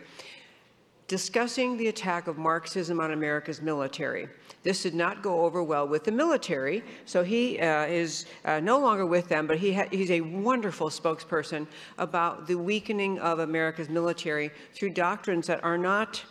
discussing 1.08 1.78
the 1.78 1.88
attack 1.88 2.28
of 2.28 2.38
Marxism 2.38 3.00
on 3.00 3.12
America's 3.12 3.62
military. 3.62 4.28
This 4.64 4.84
did 4.84 4.94
not 4.94 5.24
go 5.24 5.46
over 5.46 5.64
well 5.64 5.88
with 5.88 6.04
the 6.04 6.12
military, 6.12 6.84
so 7.06 7.24
he 7.24 7.60
uh, 7.60 7.86
is 7.86 8.26
uh, 8.44 8.60
no 8.60 8.78
longer 8.78 9.06
with 9.06 9.30
them, 9.30 9.48
but 9.48 9.58
he 9.58 9.74
he's 9.92 10.12
a 10.12 10.22
wonderful 10.22 10.90
spokesperson 10.90 11.66
about 11.98 12.48
the 12.48 12.56
weakening 12.56 13.20
of 13.20 13.40
America's 13.40 13.90
military 13.90 14.52
through 14.74 14.90
doctrines 14.90 15.48
that 15.48 15.64
are 15.64 15.78
not, 15.78 16.24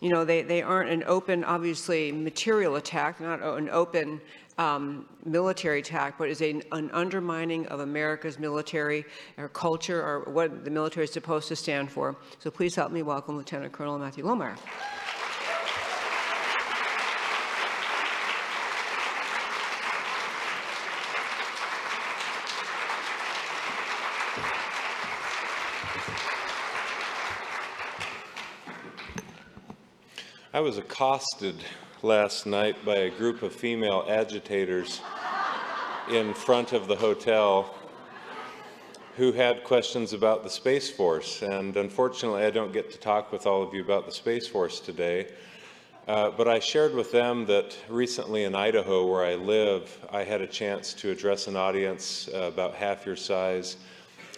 you 0.00 0.08
know, 0.08 0.24
they, 0.24 0.42
they 0.42 0.62
aren't 0.62 0.90
an 0.90 1.04
open, 1.06 1.44
obviously, 1.44 2.10
material 2.10 2.76
attack, 2.76 3.20
not 3.20 3.42
an 3.42 3.68
open 3.70 4.20
um, 4.56 5.06
military 5.24 5.80
attack, 5.80 6.16
but 6.18 6.28
is 6.28 6.42
a, 6.42 6.60
an 6.72 6.90
undermining 6.92 7.66
of 7.68 7.80
America's 7.80 8.38
military 8.38 9.04
or 9.38 9.48
culture 9.48 10.02
or 10.02 10.32
what 10.32 10.64
the 10.64 10.70
military 10.70 11.04
is 11.04 11.12
supposed 11.12 11.48
to 11.48 11.56
stand 11.56 11.90
for. 11.90 12.16
So 12.38 12.50
please 12.50 12.74
help 12.74 12.92
me 12.92 13.02
welcome 13.02 13.36
Lieutenant 13.36 13.72
Colonel 13.72 13.98
Matthew 13.98 14.24
Lohmeier. 14.24 14.56
I 30.52 30.58
was 30.58 30.78
accosted 30.78 31.62
last 32.02 32.44
night 32.44 32.84
by 32.84 32.96
a 32.96 33.10
group 33.10 33.44
of 33.44 33.54
female 33.54 34.04
agitators 34.08 35.00
in 36.10 36.34
front 36.34 36.72
of 36.72 36.88
the 36.88 36.96
hotel 36.96 37.72
who 39.16 39.30
had 39.30 39.62
questions 39.62 40.12
about 40.12 40.42
the 40.42 40.50
Space 40.50 40.90
Force. 40.90 41.42
And 41.42 41.76
unfortunately, 41.76 42.42
I 42.42 42.50
don't 42.50 42.72
get 42.72 42.90
to 42.90 42.98
talk 42.98 43.30
with 43.30 43.46
all 43.46 43.62
of 43.62 43.72
you 43.72 43.80
about 43.80 44.06
the 44.06 44.12
Space 44.12 44.48
Force 44.48 44.80
today. 44.80 45.28
Uh, 46.08 46.30
but 46.30 46.48
I 46.48 46.58
shared 46.58 46.96
with 46.96 47.12
them 47.12 47.46
that 47.46 47.76
recently 47.88 48.42
in 48.42 48.56
Idaho, 48.56 49.06
where 49.06 49.24
I 49.24 49.36
live, 49.36 50.04
I 50.10 50.24
had 50.24 50.40
a 50.40 50.48
chance 50.48 50.94
to 50.94 51.12
address 51.12 51.46
an 51.46 51.54
audience 51.54 52.28
uh, 52.34 52.38
about 52.38 52.74
half 52.74 53.06
your 53.06 53.14
size. 53.14 53.76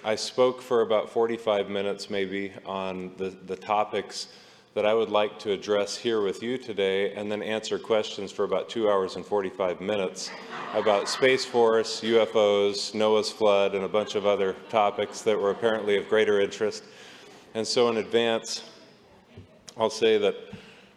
I 0.05 0.17
spoke 0.17 0.61
for 0.61 0.83
about 0.83 1.09
45 1.09 1.71
minutes, 1.71 2.11
maybe, 2.11 2.53
on 2.67 3.13
the, 3.17 3.31
the 3.47 3.57
topics 3.57 4.29
that 4.75 4.87
I 4.87 4.95
would 4.95 5.11
like 5.11 5.39
to 5.41 5.53
address 5.53 5.99
here 5.99 6.23
with 6.23 6.43
you 6.43 6.57
today 6.57 7.12
and 7.12 7.31
then 7.31 7.43
answer 7.43 7.79
questions 7.79 8.33
for 8.33 8.45
about 8.45 8.70
two 8.70 8.91
hours 8.91 9.16
and 9.16 9.27
45 9.27 9.83
minutes 9.83 10.31
about 10.73 11.11
Space 11.11 11.45
Force, 11.45 12.01
UFOs, 12.01 12.95
Noah's 12.95 13.31
Flood, 13.31 13.75
and 13.75 13.85
a 13.85 13.89
bunch 13.89 14.14
of 14.14 14.25
other 14.25 14.57
topics 14.70 15.20
that 15.23 15.39
were 15.39 15.51
apparently 15.51 15.99
of 15.99 16.09
greater 16.09 16.41
interest. 16.41 16.85
And 17.53 17.66
so 17.66 17.91
in 17.91 17.99
advance, 17.99 18.62
I'll 19.77 19.91
say 19.91 20.16
that 20.16 20.37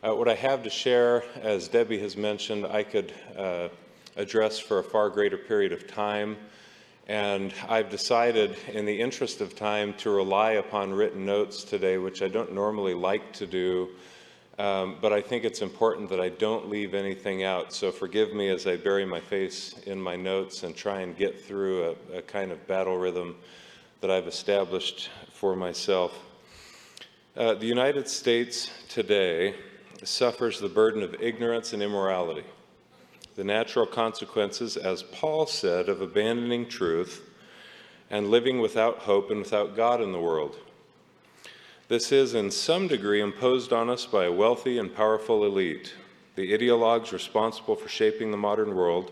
uh, 0.01 0.15
what 0.15 0.30
I 0.30 0.36
have 0.36 0.63
to 0.63 0.69
share, 0.69 1.26
as 1.41 1.67
Debbie 1.67 1.99
has 1.99 2.15
mentioned, 2.15 2.65
I 2.65 2.82
could 2.82 3.11
uh, 3.38 3.67
address 4.15 4.57
for 4.57 4.80
a 4.80 4.84
far 4.84 5.09
greater 5.09 5.38
period 5.38 5.73
of 5.73 5.86
time. 5.86 6.38
And 7.08 7.53
I've 7.70 7.91
decided, 7.91 8.58
in 8.74 8.86
the 8.86 8.99
interest 8.99 9.39
of 9.39 9.56
time, 9.56 9.93
to 9.95 10.10
rely 10.10 10.53
upon 10.53 10.91
written 10.91 11.24
notes 11.24 11.64
today, 11.64 11.99
which 11.99 12.24
I 12.24 12.28
don't 12.28 12.51
normally 12.53 12.95
like 12.95 13.32
to 13.34 13.45
do. 13.45 13.89
Um, 14.58 14.97
but 15.01 15.14
I 15.14 15.22
think 15.22 15.43
it's 15.43 15.62
important 15.62 16.10
that 16.10 16.20
I 16.20 16.30
don't 16.30 16.68
leave 16.68 16.95
anything 16.95 17.43
out. 17.43 17.74
So 17.74 17.91
forgive 17.91 18.34
me 18.34 18.49
as 18.49 18.66
I 18.66 18.78
bury 18.78 19.06
my 19.06 19.20
face 19.20 19.76
in 19.86 20.01
my 20.01 20.16
notes 20.16 20.64
and 20.64 20.76
try 20.76 21.01
and 21.01 21.16
get 21.16 21.45
through 21.45 21.95
a, 22.14 22.18
a 22.18 22.22
kind 22.24 22.51
of 22.51 22.66
battle 22.66 22.97
rhythm 22.97 23.36
that 24.01 24.10
I've 24.10 24.28
established 24.28 25.12
for 25.32 25.56
myself. 25.56 26.18
Uh, 27.38 27.53
the 27.53 27.68
United 27.68 28.08
States 28.08 28.72
today 28.89 29.53
suffers 30.03 30.60
the 30.60 30.70
burden 30.70 31.03
of 31.03 31.22
ignorance 31.22 31.74
and 31.74 31.84
immorality 31.84 32.45
the 33.36 33.43
natural 33.43 33.86
consequences, 33.86 34.77
as 34.77 35.03
Paul 35.03 35.45
said, 35.45 35.89
of 35.89 36.01
abandoning 36.01 36.67
truth 36.67 37.29
and 38.09 38.29
living 38.29 38.59
without 38.59 38.99
hope 38.99 39.29
and 39.29 39.39
without 39.39 39.75
God 39.75 40.01
in 40.01 40.11
the 40.11 40.19
world. 40.19 40.57
This 41.88 42.11
is, 42.11 42.33
in 42.33 42.49
some 42.49 42.88
degree, 42.88 43.21
imposed 43.21 43.73
on 43.73 43.89
us 43.89 44.05
by 44.05 44.25
a 44.25 44.31
wealthy 44.31 44.79
and 44.79 44.95
powerful 44.95 45.45
elite. 45.45 45.93
The 46.36 46.51
ideologues 46.51 47.11
responsible 47.11 47.75
for 47.75 47.89
shaping 47.89 48.31
the 48.31 48.38
modern 48.38 48.73
world 48.73 49.11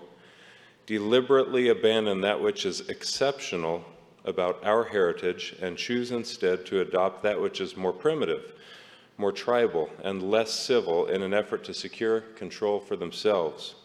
deliberately 0.86 1.70
abandon 1.70 2.22
that 2.22 2.42
which 2.42 2.66
is 2.66 2.90
exceptional 2.90 3.86
about 4.26 4.64
our 4.66 4.84
heritage 4.84 5.56
and 5.62 5.78
choose 5.78 6.12
instead 6.12 6.66
to 6.66 6.82
adopt 6.82 7.24
that 7.24 7.40
which 7.40 7.62
is 7.62 7.78
more 7.78 7.94
primitive, 7.94 8.54
more 9.18 9.32
tribal, 9.32 9.90
and 10.04 10.24
less 10.24 10.52
civil 10.52 11.08
in 11.08 11.22
an 11.22 11.34
effort 11.34 11.64
to 11.64 11.74
secure 11.74 12.22
control 12.22 12.80
for 12.80 12.96
themselves. 12.96 13.76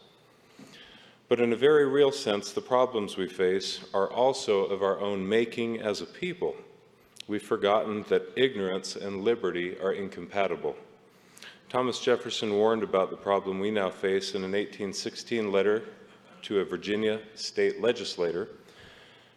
But 1.29 1.41
in 1.41 1.53
a 1.53 1.57
very 1.57 1.87
real 1.87 2.11
sense, 2.11 2.53
the 2.53 2.63
problems 2.63 3.19
we 3.19 3.29
face 3.29 3.81
are 3.93 4.11
also 4.11 4.65
of 4.65 4.83
our 4.83 4.99
own 4.99 5.29
making 5.29 5.79
as 5.79 6.01
a 6.01 6.07
people. 6.07 6.57
We've 7.27 7.43
forgotten 7.43 8.07
that 8.09 8.33
ignorance 8.35 8.97
and 8.97 9.23
liberty 9.23 9.79
are 9.79 9.93
incompatible. 9.93 10.75
Thomas 11.69 12.01
Jefferson 12.01 12.55
warned 12.55 12.83
about 12.83 13.11
the 13.11 13.17
problem 13.17 13.61
we 13.61 13.71
now 13.71 13.91
face 13.91 14.31
in 14.31 14.43
an 14.43 14.53
1816 14.53 15.53
letter 15.53 15.83
to 16.43 16.61
a 16.61 16.65
Virginia 16.65 17.21
state 17.35 17.83
legislator, 17.83 18.49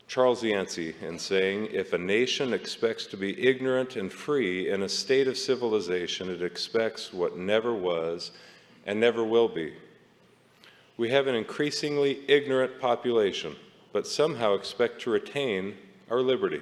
Charles 0.08 0.42
Yancey, 0.42 0.96
in 1.02 1.20
saying, 1.20 1.68
If 1.74 1.92
a 1.92 1.98
nation 1.98 2.54
expects 2.54 3.06
to 3.08 3.18
be 3.18 3.38
ignorant 3.46 3.98
and 3.98 4.12
free 4.12 4.70
in 4.70 4.84
a 4.84 4.90
state 4.90 5.28
of 5.28 5.38
civilization, 5.38 6.30
it 6.30 6.42
expects 6.42 7.12
what 7.12 7.38
never 7.38 7.74
was 7.74 8.32
and 8.86 8.98
never 8.98 9.26
will 9.26 9.50
be 9.50 9.74
we 11.02 11.10
have 11.10 11.26
an 11.26 11.34
increasingly 11.34 12.20
ignorant 12.28 12.80
population, 12.80 13.56
but 13.92 14.06
somehow 14.06 14.54
expect 14.54 15.02
to 15.02 15.10
retain 15.10 15.76
our 16.12 16.22
liberty. 16.22 16.62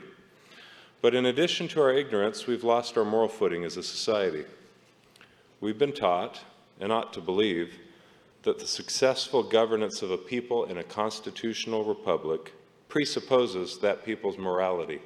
But 1.02 1.14
in 1.14 1.26
addition 1.26 1.68
to 1.68 1.82
our 1.82 1.92
ignorance, 1.92 2.48
we've 2.48 2.64
lost 2.64 2.98
our 2.98 3.04
moral 3.04 3.28
footing 3.28 3.66
as 3.66 3.76
a 3.76 3.84
society. 3.84 4.46
We've 5.60 5.78
been 5.78 5.92
taught, 5.92 6.40
and 6.80 6.90
ought 6.90 7.12
to 7.16 7.20
believe, 7.20 7.80
that 8.44 8.60
the 8.60 8.66
successful 8.66 9.44
governance 9.44 10.02
of 10.02 10.10
a 10.10 10.18
people 10.18 10.64
in 10.64 10.78
a 10.78 10.84
constitutional 10.86 11.84
republic 11.84 12.54
presupposes 12.88 13.80
that 13.80 14.06
people's 14.06 14.38
morality. 14.38 15.02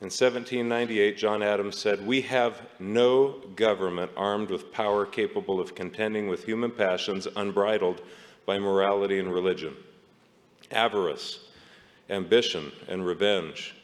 In 0.00 0.04
1798, 0.04 1.16
John 1.16 1.42
Adams 1.42 1.76
said, 1.76 2.06
We 2.06 2.20
have 2.22 2.62
no 2.78 3.40
government 3.56 4.12
armed 4.16 4.48
with 4.48 4.72
power 4.72 5.04
capable 5.04 5.58
of 5.58 5.74
contending 5.74 6.28
with 6.28 6.44
human 6.44 6.70
passions 6.70 7.26
unbridled 7.34 8.00
by 8.46 8.60
morality 8.60 9.18
and 9.18 9.34
religion. 9.34 9.74
Avarice, 10.70 11.40
ambition, 12.08 12.70
and 12.86 13.04
revenge 13.04 13.74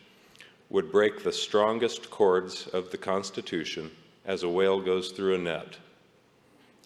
would 0.70 0.92
break 0.92 1.24
the 1.24 1.32
strongest 1.32 2.10
cords 2.10 2.68
of 2.68 2.92
the 2.92 2.96
Constitution 2.96 3.90
as 4.24 4.44
a 4.44 4.48
whale 4.48 4.80
goes 4.80 5.10
through 5.10 5.34
a 5.34 5.38
net. 5.38 5.78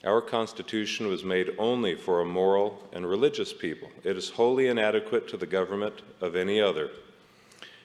Our 0.05 0.23
Constitution 0.23 1.07
was 1.09 1.23
made 1.23 1.51
only 1.59 1.97
for 1.97 2.23
a 2.23 2.25
moral 2.25 2.83
and 2.95 3.07
religious 3.07 3.53
people. 3.53 3.91
It 4.05 4.17
is 4.17 4.31
wholly 4.31 4.69
inadequate 4.69 5.29
to 5.29 5.37
the 5.37 5.47
government 5.47 6.01
of 6.23 6.35
any 6.35 6.63
other. 6.63 6.91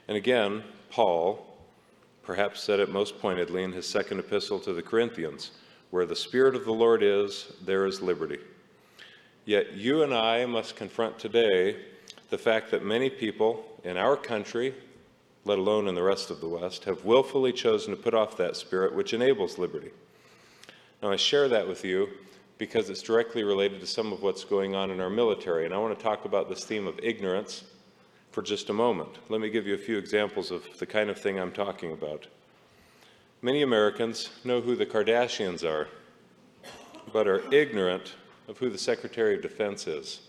And 0.08 0.16
again, 0.16 0.64
Paul 0.94 1.44
perhaps 2.22 2.62
said 2.62 2.80
it 2.80 2.88
most 2.88 3.20
pointedly 3.20 3.64
in 3.64 3.72
his 3.72 3.89
second 3.89 4.20
epistle 4.20 4.60
to 4.60 4.74
the 4.74 4.84
Corinthians 4.84 5.50
where 5.89 6.06
the 6.06 6.16
Spirit 6.16 6.54
of 6.54 6.66
the 6.66 6.72
Lord 6.72 7.02
is, 7.02 7.52
there 7.66 7.88
is 7.88 8.00
liberty. 8.00 8.38
Yet 9.44 9.74
you 9.74 10.04
and 10.04 10.14
I 10.14 10.46
must 10.46 10.76
confront 10.76 11.18
today 11.18 11.78
the 12.30 12.38
fact 12.38 12.70
that 12.70 12.86
many 12.86 13.10
people 13.10 13.66
in 13.84 13.98
our 13.98 14.16
country, 14.16 14.76
let 15.46 15.58
alone 15.58 15.88
in 15.88 15.96
the 15.96 16.04
rest 16.04 16.30
of 16.30 16.41
the 16.41 16.48
West, 16.48 16.86
have 16.86 17.04
willfully 17.04 17.52
chosen 17.52 17.96
to 17.96 18.00
put 18.00 18.14
off 18.14 18.38
that 18.38 18.56
spirit 18.56 18.94
which 18.94 19.16
enables 19.16 19.58
liberty. 19.58 19.89
Now, 21.02 21.10
I 21.12 21.16
share 21.16 21.48
that 21.48 21.68
with 21.68 21.84
you 21.84 22.08
because 22.60 22.91
it's 22.91 23.02
directly 23.02 23.44
related 23.44 23.80
to 23.80 23.88
some 23.88 24.14
of 24.14 24.22
what's 24.22 24.44
going 24.44 24.76
on 24.76 24.91
in 24.91 25.00
our 25.00 25.10
military, 25.10 25.66
and 25.66 25.74
I 25.74 25.80
want 25.80 25.98
to 25.98 26.04
talk 26.04 26.26
about 26.26 26.50
this 26.50 26.66
theme 26.66 26.86
of 26.86 27.00
ignorance 27.02 27.64
for 28.34 28.41
just 28.41 28.71
a 28.71 28.73
moment. 28.73 29.11
Let 29.29 29.41
me 29.41 29.49
give 29.51 29.67
you 29.67 29.75
a 29.75 29.77
few 29.77 29.99
examples 29.99 30.49
of 30.49 30.65
the 30.79 30.88
kind 30.88 31.11
of 31.11 31.19
thing 31.19 31.39
I'm 31.39 31.51
talking 31.51 31.91
about. 31.91 32.25
Many 33.43 33.61
Americans 33.61 34.31
know 34.43 34.59
who 34.59 34.75
the 34.75 34.88
Kardashians 34.88 35.63
are, 35.63 35.88
but 37.13 37.27
are 37.27 37.43
ignorant 37.53 38.15
of 38.47 38.57
who 38.57 38.71
the 38.71 38.77
Secretary 38.77 39.36
of 39.36 39.43
Defense 39.43 39.86
is. 39.86 40.21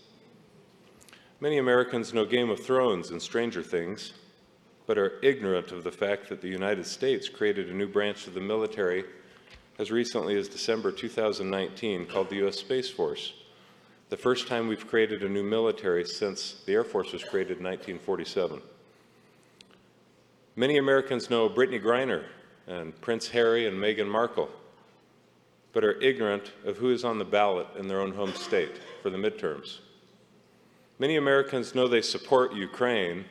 Many 1.39 1.57
Americans 1.57 2.13
know 2.13 2.25
Game 2.25 2.51
of 2.51 2.63
Thrones 2.63 3.09
and 3.09 3.19
Stranger 3.19 3.63
Things, 3.63 4.13
but 4.85 4.99
are 4.99 5.19
ignorant 5.23 5.71
of 5.71 5.83
the 5.83 5.91
fact 5.91 6.29
that 6.29 6.41
the 6.41 6.47
United 6.47 6.85
States 6.85 7.27
created 7.27 7.69
a 7.69 7.73
new 7.73 7.87
branch 7.87 8.27
of 8.27 8.35
the 8.35 8.39
military 8.39 9.03
as 9.79 9.89
recently 9.89 10.37
as 10.37 10.47
December 10.47 10.91
2019 10.91 12.05
called 12.05 12.29
the 12.29 12.35
U.S. 12.37 12.57
Space 12.57 12.89
Force, 12.89 13.33
the 14.09 14.17
first 14.17 14.47
time 14.47 14.67
we've 14.67 14.87
created 14.87 15.23
a 15.23 15.29
new 15.29 15.43
military 15.43 16.05
since 16.05 16.61
the 16.65 16.73
Air 16.73 16.83
Force 16.83 17.11
was 17.11 17.23
created 17.23 17.57
in 17.57 17.63
1947. 17.63 18.61
Many 20.55 20.77
Americans 20.77 21.29
know 21.29 21.49
Brittney 21.49 21.81
Griner 21.81 22.23
and 22.67 22.99
Prince 23.01 23.29
Harry 23.29 23.67
and 23.67 23.77
Meghan 23.77 24.07
Markle, 24.07 24.49
but 25.73 25.83
are 25.83 25.99
ignorant 26.01 26.51
of 26.65 26.77
who 26.77 26.91
is 26.91 27.03
on 27.03 27.17
the 27.17 27.25
ballot 27.25 27.67
in 27.77 27.87
their 27.87 27.99
own 27.99 28.13
home 28.13 28.33
state 28.33 28.79
for 29.01 29.09
the 29.09 29.17
midterms. 29.17 29.79
Many 30.97 31.17
Americans 31.17 31.75
know 31.75 31.87
they 31.87 32.01
support 32.01 32.53
Ukraine 32.53 33.25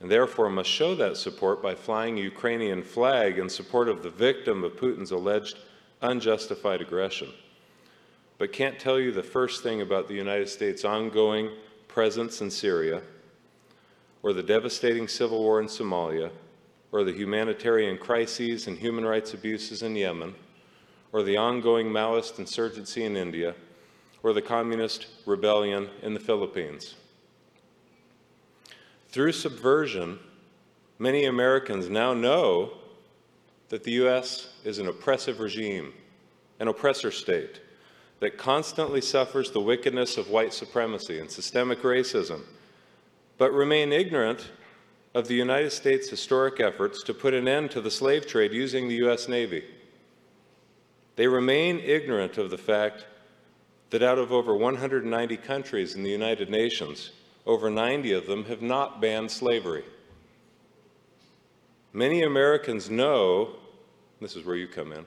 and 0.00 0.10
therefore 0.10 0.50
must 0.50 0.70
show 0.70 0.94
that 0.94 1.16
support 1.16 1.62
by 1.62 1.74
flying 1.74 2.18
a 2.18 2.22
Ukrainian 2.22 2.82
flag 2.82 3.38
in 3.38 3.48
support 3.48 3.88
of 3.88 4.02
the 4.02 4.10
victim 4.10 4.62
of 4.62 4.76
Putin's 4.76 5.10
alleged 5.10 5.58
unjustified 6.00 6.80
aggression, 6.80 7.28
but 8.42 8.50
can't 8.50 8.76
tell 8.76 8.98
you 8.98 9.12
the 9.12 9.22
first 9.22 9.62
thing 9.62 9.82
about 9.82 10.08
the 10.08 10.14
United 10.14 10.48
States' 10.48 10.84
ongoing 10.84 11.48
presence 11.86 12.40
in 12.40 12.50
Syria, 12.50 13.00
or 14.20 14.32
the 14.32 14.42
devastating 14.42 15.06
civil 15.06 15.38
war 15.38 15.60
in 15.60 15.68
Somalia, 15.68 16.28
or 16.90 17.04
the 17.04 17.12
humanitarian 17.12 17.96
crises 17.96 18.66
and 18.66 18.76
human 18.76 19.04
rights 19.04 19.32
abuses 19.32 19.84
in 19.84 19.94
Yemen, 19.94 20.34
or 21.12 21.22
the 21.22 21.36
ongoing 21.36 21.86
Maoist 21.86 22.40
insurgency 22.40 23.04
in 23.04 23.16
India, 23.16 23.54
or 24.24 24.32
the 24.32 24.42
communist 24.42 25.06
rebellion 25.24 25.88
in 26.02 26.12
the 26.12 26.18
Philippines. 26.18 26.96
Through 29.10 29.30
subversion, 29.30 30.18
many 30.98 31.26
Americans 31.26 31.88
now 31.88 32.12
know 32.12 32.72
that 33.68 33.84
the 33.84 33.92
U.S. 33.92 34.48
is 34.64 34.80
an 34.80 34.88
oppressive 34.88 35.38
regime, 35.38 35.92
an 36.58 36.66
oppressor 36.66 37.12
state 37.12 37.60
that 38.22 38.38
constantly 38.38 39.00
suffers 39.00 39.50
the 39.50 39.60
wickedness 39.60 40.16
of 40.16 40.30
white 40.30 40.54
supremacy 40.54 41.18
and 41.18 41.28
systemic 41.28 41.82
racism, 41.82 42.40
but 43.36 43.52
remain 43.52 43.92
ignorant 43.92 44.52
of 45.12 45.26
the 45.26 45.34
United 45.34 45.72
States' 45.72 46.08
historic 46.08 46.60
efforts 46.60 47.02
to 47.02 47.12
put 47.12 47.34
an 47.34 47.48
end 47.48 47.68
to 47.72 47.80
the 47.80 47.90
slave 47.90 48.24
trade 48.24 48.52
using 48.52 48.86
the 48.86 48.94
U.S. 49.06 49.26
Navy. 49.26 49.64
They 51.16 51.26
remain 51.26 51.80
ignorant 51.80 52.38
of 52.38 52.50
the 52.50 52.56
fact 52.56 53.06
that 53.90 54.04
out 54.04 54.18
of 54.18 54.30
over 54.30 54.54
190 54.54 55.36
countries 55.38 55.96
in 55.96 56.04
the 56.04 56.10
United 56.10 56.48
Nations, 56.48 57.10
over 57.44 57.70
90 57.70 58.12
of 58.12 58.28
them 58.28 58.44
have 58.44 58.62
not 58.62 59.00
banned 59.00 59.32
slavery. 59.32 59.82
Many 61.92 62.22
Americans 62.22 62.88
know, 62.88 63.56
this 64.20 64.36
is 64.36 64.44
where 64.44 64.54
you 64.54 64.68
come 64.68 64.92
in, 64.92 65.06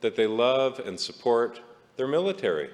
that 0.00 0.16
they 0.16 0.26
love 0.26 0.78
and 0.78 0.98
support 0.98 1.60
their 1.96 2.08
military, 2.08 2.70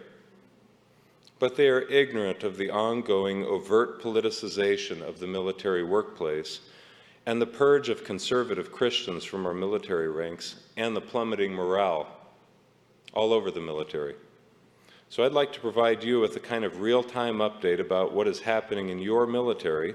but 1.38 1.56
they 1.56 1.68
are 1.68 1.82
ignorant 1.82 2.42
of 2.42 2.56
the 2.56 2.70
ongoing 2.70 3.44
overt 3.44 4.02
politicization 4.02 5.02
of 5.02 5.20
the 5.20 5.26
military 5.26 5.82
workplace 5.82 6.60
and 7.26 7.40
the 7.40 7.46
purge 7.46 7.88
of 7.88 8.04
conservative 8.04 8.72
Christians 8.72 9.24
from 9.24 9.46
our 9.46 9.54
military 9.54 10.08
ranks 10.08 10.56
and 10.76 10.96
the 10.96 11.00
plummeting 11.00 11.52
morale 11.52 12.06
all 13.12 13.32
over 13.32 13.50
the 13.50 13.60
military. 13.60 14.14
So 15.08 15.24
I'd 15.24 15.32
like 15.32 15.52
to 15.54 15.60
provide 15.60 16.04
you 16.04 16.20
with 16.20 16.36
a 16.36 16.40
kind 16.40 16.64
of 16.64 16.80
real-time 16.80 17.38
update 17.38 17.80
about 17.80 18.12
what 18.12 18.28
is 18.28 18.40
happening 18.40 18.90
in 18.90 19.00
your 19.00 19.26
military. 19.26 19.94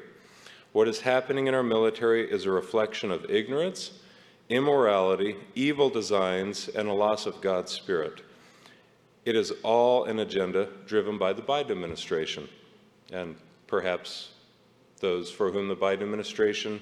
What 0.73 0.87
is 0.87 0.99
happening 0.99 1.47
in 1.47 1.53
our 1.53 1.63
military 1.63 2.29
is 2.29 2.45
a 2.45 2.51
reflection 2.51 3.11
of 3.11 3.29
ignorance, 3.29 3.91
immorality, 4.49 5.37
evil 5.55 5.89
designs, 5.89 6.67
and 6.67 6.89
a 6.89 6.93
loss 6.93 7.25
of 7.25 7.39
God's 7.39 7.71
Spirit. 7.71 8.21
It 9.25 9.35
is 9.35 9.51
all 9.63 10.05
an 10.05 10.19
agenda 10.19 10.69
driven 10.85 11.17
by 11.17 11.33
the 11.33 11.41
Biden 11.41 11.71
administration, 11.71 12.47
and 13.11 13.35
perhaps 13.65 14.29
those 14.99 15.31
for 15.31 15.51
whom 15.51 15.67
the 15.67 15.75
Biden 15.75 16.03
administration 16.03 16.79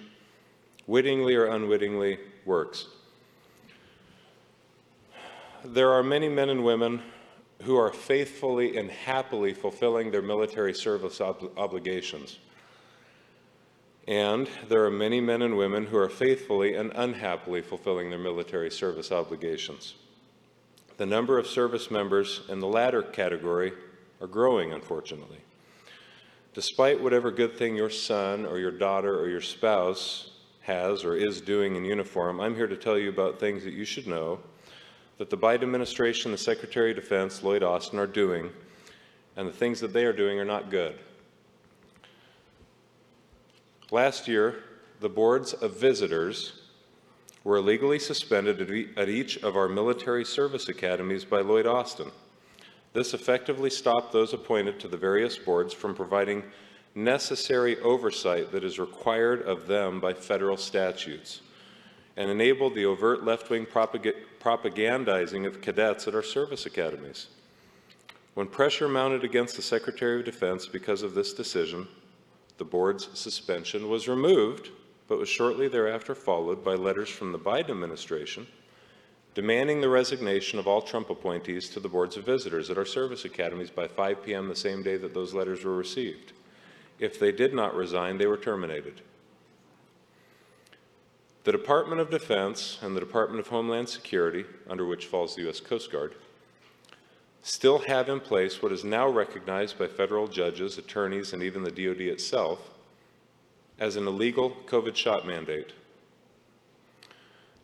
wittingly 0.85 1.35
or 1.35 1.45
unwittingly 1.45 2.19
works. 2.45 2.87
There 5.63 5.91
are 5.93 6.03
many 6.03 6.27
men 6.27 6.49
and 6.49 6.65
women 6.65 7.01
who 7.61 7.77
are 7.77 7.93
faithfully 7.93 8.75
and 8.75 8.91
happily 8.91 9.53
fulfilling 9.53 10.11
their 10.11 10.21
military 10.21 10.73
service 10.73 11.21
ob 11.21 11.49
obligations. 11.55 12.39
And 14.05 14.49
there 14.67 14.83
are 14.83 14.91
many 14.91 15.21
men 15.21 15.41
and 15.41 15.55
women 15.55 15.85
who 15.85 15.97
are 15.97 16.09
faithfully 16.09 16.75
and 16.75 16.91
unhappily 16.93 17.61
fulfilling 17.61 18.09
their 18.09 18.19
military 18.19 18.69
service 18.69 19.13
obligations. 19.13 19.95
The 20.97 21.05
number 21.05 21.39
of 21.39 21.47
service 21.47 21.89
members 21.89 22.41
in 22.49 22.59
the 22.59 22.67
latter 22.67 23.01
category 23.01 23.73
are 24.21 24.27
growing, 24.27 24.73
unfortunately. 24.73 25.39
Despite 26.53 27.01
whatever 27.01 27.31
good 27.31 27.57
thing 27.57 27.75
your 27.75 27.89
son 27.89 28.45
or 28.45 28.59
your 28.59 28.71
daughter 28.71 29.19
or 29.19 29.27
your 29.27 29.41
spouse 29.41 30.29
has 30.61 31.03
or 31.03 31.15
is 31.15 31.41
doing 31.41 31.75
in 31.75 31.83
uniform, 31.83 32.39
I'm 32.39 32.55
here 32.55 32.67
to 32.67 32.77
tell 32.77 32.97
you 32.97 33.09
about 33.09 33.39
things 33.39 33.63
that 33.63 33.73
you 33.73 33.85
should 33.85 34.07
know 34.07 34.39
that 35.17 35.29
the 35.29 35.37
Biden 35.37 35.63
administration, 35.63 36.31
the 36.31 36.37
Secretary 36.37 36.91
of 36.91 36.95
Defense, 36.95 37.43
Lloyd 37.43 37.63
Austin, 37.63 37.97
are 37.97 38.07
doing, 38.07 38.51
and 39.35 39.47
the 39.47 39.53
things 39.53 39.79
that 39.79 39.93
they 39.93 40.05
are 40.05 40.13
doing 40.13 40.39
are 40.39 40.45
not 40.45 40.69
good. 40.69 40.97
Last 43.91 44.27
year, 44.27 44.63
the 44.99 45.09
boards 45.09 45.53
of 45.53 45.75
visitors 45.77 46.62
were 47.43 47.57
illegally 47.57 47.99
suspended 47.99 48.61
at 48.97 49.09
each 49.09 49.37
of 49.43 49.55
our 49.55 49.67
military 49.67 50.23
service 50.23 50.69
academies 50.69 51.25
by 51.25 51.41
Lloyd 51.41 51.67
Austin. 51.67 52.11
This 52.93 53.13
effectively 53.13 53.69
stopped 53.69 54.13
those 54.13 54.33
appointed 54.33 54.79
to 54.79 54.87
the 54.87 54.97
various 54.97 55.37
boards 55.37 55.73
from 55.73 55.95
providing 55.95 56.43
necessary 56.95 57.79
oversight 57.79 58.51
that 58.51 58.63
is 58.63 58.79
required 58.79 59.41
of 59.41 59.67
them 59.67 59.99
by 59.99 60.13
federal 60.13 60.57
statutes 60.57 61.41
and 62.15 62.29
enabled 62.29 62.75
the 62.75 62.85
overt 62.85 63.23
left-wing 63.23 63.65
propag 63.65 64.13
propagandizing 64.39 65.47
of 65.47 65.61
cadets 65.61 66.07
at 66.07 66.13
our 66.13 66.21
service 66.21 66.65
academies. 66.65 67.27
When 68.33 68.47
pressure 68.47 68.89
mounted 68.89 69.23
against 69.23 69.55
the 69.55 69.61
Secretary 69.61 70.19
of 70.19 70.25
Defense 70.25 70.67
because 70.67 71.01
of 71.01 71.13
this 71.13 71.33
decision, 71.33 71.87
the 72.57 72.65
board's 72.65 73.07
suspension 73.17 73.89
was 73.89 74.09
removed, 74.09 74.69
but 75.07 75.19
was 75.19 75.29
shortly 75.29 75.67
thereafter 75.67 76.15
followed 76.15 76.63
by 76.63 76.75
letters 76.75 77.09
from 77.09 77.31
the 77.31 77.39
Biden 77.39 77.69
administration 77.69 78.47
demanding 79.33 79.81
the 79.81 79.89
resignation 79.89 80.59
of 80.59 80.67
all 80.67 80.81
Trump 80.81 81.09
appointees 81.09 81.69
to 81.69 81.79
the 81.79 81.89
boards 81.89 82.17
of 82.17 82.25
visitors 82.25 82.69
at 82.69 82.77
our 82.77 82.85
service 82.85 83.25
academies 83.25 83.69
by 83.69 83.87
5 83.87 84.23
p.m. 84.23 84.47
the 84.47 84.55
same 84.55 84.83
day 84.83 84.97
that 84.97 85.13
those 85.13 85.33
letters 85.33 85.63
were 85.63 85.75
received. 85.75 86.33
If 86.99 87.19
they 87.19 87.31
did 87.31 87.53
not 87.53 87.75
resign, 87.75 88.17
they 88.17 88.27
were 88.27 88.37
terminated. 88.37 89.01
The 91.45 91.51
Department 91.51 91.99
of 91.99 92.09
Defense 92.09 92.77
and 92.81 92.95
the 92.95 93.01
Department 93.01 93.39
of 93.39 93.47
Homeland 93.47 93.89
Security, 93.89 94.45
under 94.69 94.85
which 94.85 95.07
falls 95.07 95.35
the 95.35 95.41
U.S. 95.43 95.59
Coast 95.59 95.91
Guard, 95.91 96.13
still 97.41 97.79
have 97.79 98.07
in 98.07 98.19
place 98.19 98.61
what 98.61 98.71
is 98.71 98.83
now 98.83 99.09
recognized 99.09 99.77
by 99.77 99.87
federal 99.87 100.27
judges, 100.27 100.77
attorneys, 100.77 101.33
and 101.33 101.43
even 101.43 101.63
the 101.63 101.71
DoD 101.71 102.01
itself 102.01 102.69
as 103.83 103.97
an 103.97 104.07
illegal 104.07 104.55
COVID 104.65 104.95
shot 104.95 105.27
mandate. 105.27 105.73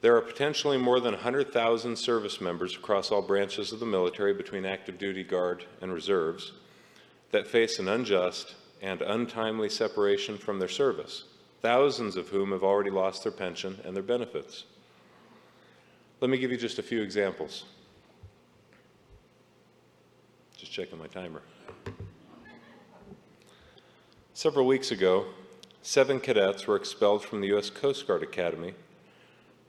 There 0.01 0.17
are 0.17 0.21
potentially 0.21 0.77
more 0.77 0.99
than 0.99 1.13
100,000 1.13 1.95
service 1.95 2.41
members 2.41 2.75
across 2.75 3.09
all 3.09 3.21
branches 3.21 3.71
of 3.71 3.79
the 3.79 3.85
military 3.85 4.33
between 4.33 4.65
active 4.65 4.97
duty 4.97 5.23
guard 5.23 5.63
and 5.79 5.93
reserves 5.93 6.51
that 7.31 7.47
face 7.47 7.79
an 7.79 7.87
unjust 7.87 8.55
and 8.81 9.01
untimely 9.01 9.69
separation 9.69 10.37
from 10.37 10.59
their 10.59 10.67
service 10.67 11.23
thousands 11.61 12.17
of 12.17 12.27
whom 12.27 12.51
have 12.51 12.63
already 12.63 12.89
lost 12.89 13.23
their 13.23 13.31
pension 13.31 13.79
and 13.85 13.95
their 13.95 14.03
benefits. 14.03 14.65
Let 16.19 16.29
me 16.29 16.37
give 16.37 16.51
you 16.51 16.57
just 16.57 16.79
a 16.79 16.83
few 16.83 17.01
examples. 17.01 17.63
Just 20.57 20.73
checking 20.73 20.99
my 20.99 21.07
timer. 21.07 21.41
Several 24.33 24.65
weeks 24.65 24.91
ago, 24.91 25.25
seven 25.89 26.19
cadets 26.19 26.67
were 26.67 26.75
expelled 26.75 27.25
from 27.25 27.41
the 27.41 27.47
U.S. 27.47 27.71
Coast 27.71 28.05
Guard 28.05 28.21
Academy 28.21 28.75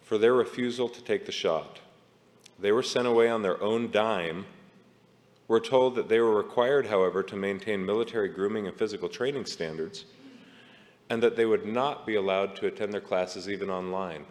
for 0.03 0.19
their 0.19 0.35
refusal 0.35 0.87
to 0.87 1.03
take 1.03 1.25
the 1.25 1.33
shot. 1.33 1.79
They 2.59 2.73
were 2.73 2.83
sent 2.83 3.07
away 3.07 3.31
on 3.31 3.41
their 3.41 3.59
own 3.63 3.91
dime. 3.91 4.45
We're 5.49 5.61
told 5.61 5.95
that 5.95 6.11
they 6.11 6.21
were 6.21 6.37
required, 6.37 6.89
however, 6.89 7.23
to 7.23 7.37
maintain 7.37 7.87
military 7.87 8.29
grooming 8.29 8.67
and 8.67 8.77
physical 8.77 9.09
training 9.09 9.47
standards 9.47 10.05
and 11.09 11.23
that 11.23 11.37
they 11.37 11.47
would 11.47 11.65
not 11.65 12.05
be 12.07 12.17
allowed 12.17 12.55
to 12.57 12.67
attend 12.67 12.93
their 12.93 13.01
classes 13.01 13.49
even 13.49 13.71
online. 13.71 14.27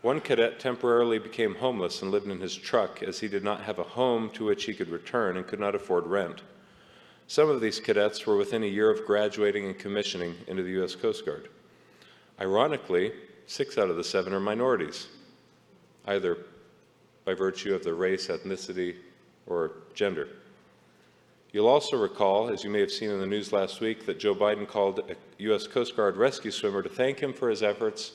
One 0.00 0.22
cadet 0.22 0.58
temporarily 0.58 1.18
became 1.18 1.56
homeless 1.56 2.00
and 2.00 2.10
lived 2.10 2.28
in 2.28 2.40
his 2.40 2.56
truck 2.56 3.02
as 3.02 3.20
he 3.20 3.28
did 3.28 3.44
not 3.44 3.60
have 3.64 3.78
a 3.78 3.82
home 3.82 4.30
to 4.30 4.46
which 4.46 4.64
he 4.64 4.72
could 4.72 4.88
return 4.88 5.36
and 5.36 5.46
could 5.46 5.60
not 5.60 5.74
afford 5.74 6.06
rent. 6.06 6.40
Some 7.30 7.48
of 7.48 7.60
these 7.60 7.78
cadets 7.78 8.26
were 8.26 8.36
within 8.36 8.64
a 8.64 8.66
year 8.66 8.90
of 8.90 9.06
graduating 9.06 9.64
and 9.64 9.78
commissioning 9.78 10.34
into 10.48 10.64
the 10.64 10.70
U.S. 10.70 10.96
Coast 10.96 11.24
Guard. 11.24 11.48
Ironically, 12.40 13.12
six 13.46 13.78
out 13.78 13.88
of 13.88 13.94
the 13.94 14.02
seven 14.02 14.32
are 14.32 14.40
minorities, 14.40 15.06
either 16.08 16.38
by 17.24 17.34
virtue 17.34 17.72
of 17.72 17.84
their 17.84 17.94
race, 17.94 18.26
ethnicity, 18.26 18.96
or 19.46 19.70
gender. 19.94 20.26
You'll 21.52 21.68
also 21.68 21.96
recall, 21.96 22.50
as 22.50 22.64
you 22.64 22.70
may 22.70 22.80
have 22.80 22.90
seen 22.90 23.10
in 23.10 23.20
the 23.20 23.28
news 23.28 23.52
last 23.52 23.80
week, 23.80 24.06
that 24.06 24.18
Joe 24.18 24.34
Biden 24.34 24.66
called 24.66 24.98
a 25.08 25.14
U.S. 25.38 25.68
Coast 25.68 25.94
Guard 25.94 26.16
rescue 26.16 26.50
swimmer 26.50 26.82
to 26.82 26.88
thank 26.88 27.20
him 27.20 27.32
for 27.32 27.48
his 27.48 27.62
efforts 27.62 28.10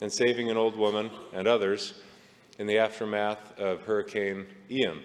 in 0.00 0.08
saving 0.08 0.50
an 0.52 0.56
old 0.56 0.76
woman 0.76 1.10
and 1.32 1.48
others 1.48 1.94
in 2.60 2.68
the 2.68 2.78
aftermath 2.78 3.58
of 3.58 3.82
Hurricane 3.82 4.46
Ian, 4.70 5.02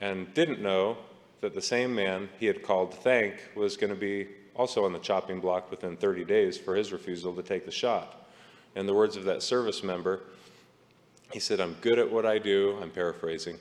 and 0.00 0.32
didn't 0.34 0.60
know 0.60 0.98
that 1.40 1.54
the 1.54 1.62
same 1.62 1.94
man 1.94 2.28
he 2.38 2.46
had 2.46 2.62
called 2.62 2.92
to 2.92 2.96
thank 2.98 3.34
was 3.54 3.76
going 3.76 3.90
to 3.90 3.98
be 3.98 4.28
also 4.54 4.84
on 4.84 4.92
the 4.92 4.98
chopping 4.98 5.40
block 5.40 5.70
within 5.70 5.96
30 5.96 6.24
days 6.24 6.58
for 6.58 6.74
his 6.74 6.92
refusal 6.92 7.34
to 7.34 7.42
take 7.42 7.64
the 7.64 7.72
shot. 7.72 8.28
In 8.76 8.86
the 8.86 8.94
words 8.94 9.16
of 9.16 9.24
that 9.24 9.42
service 9.42 9.82
member, 9.82 10.20
he 11.32 11.40
said, 11.40 11.60
I'm 11.60 11.74
good 11.80 11.98
at 11.98 12.10
what 12.10 12.26
I 12.26 12.38
do, 12.38 12.78
I'm 12.82 12.90
paraphrasing, 12.90 13.58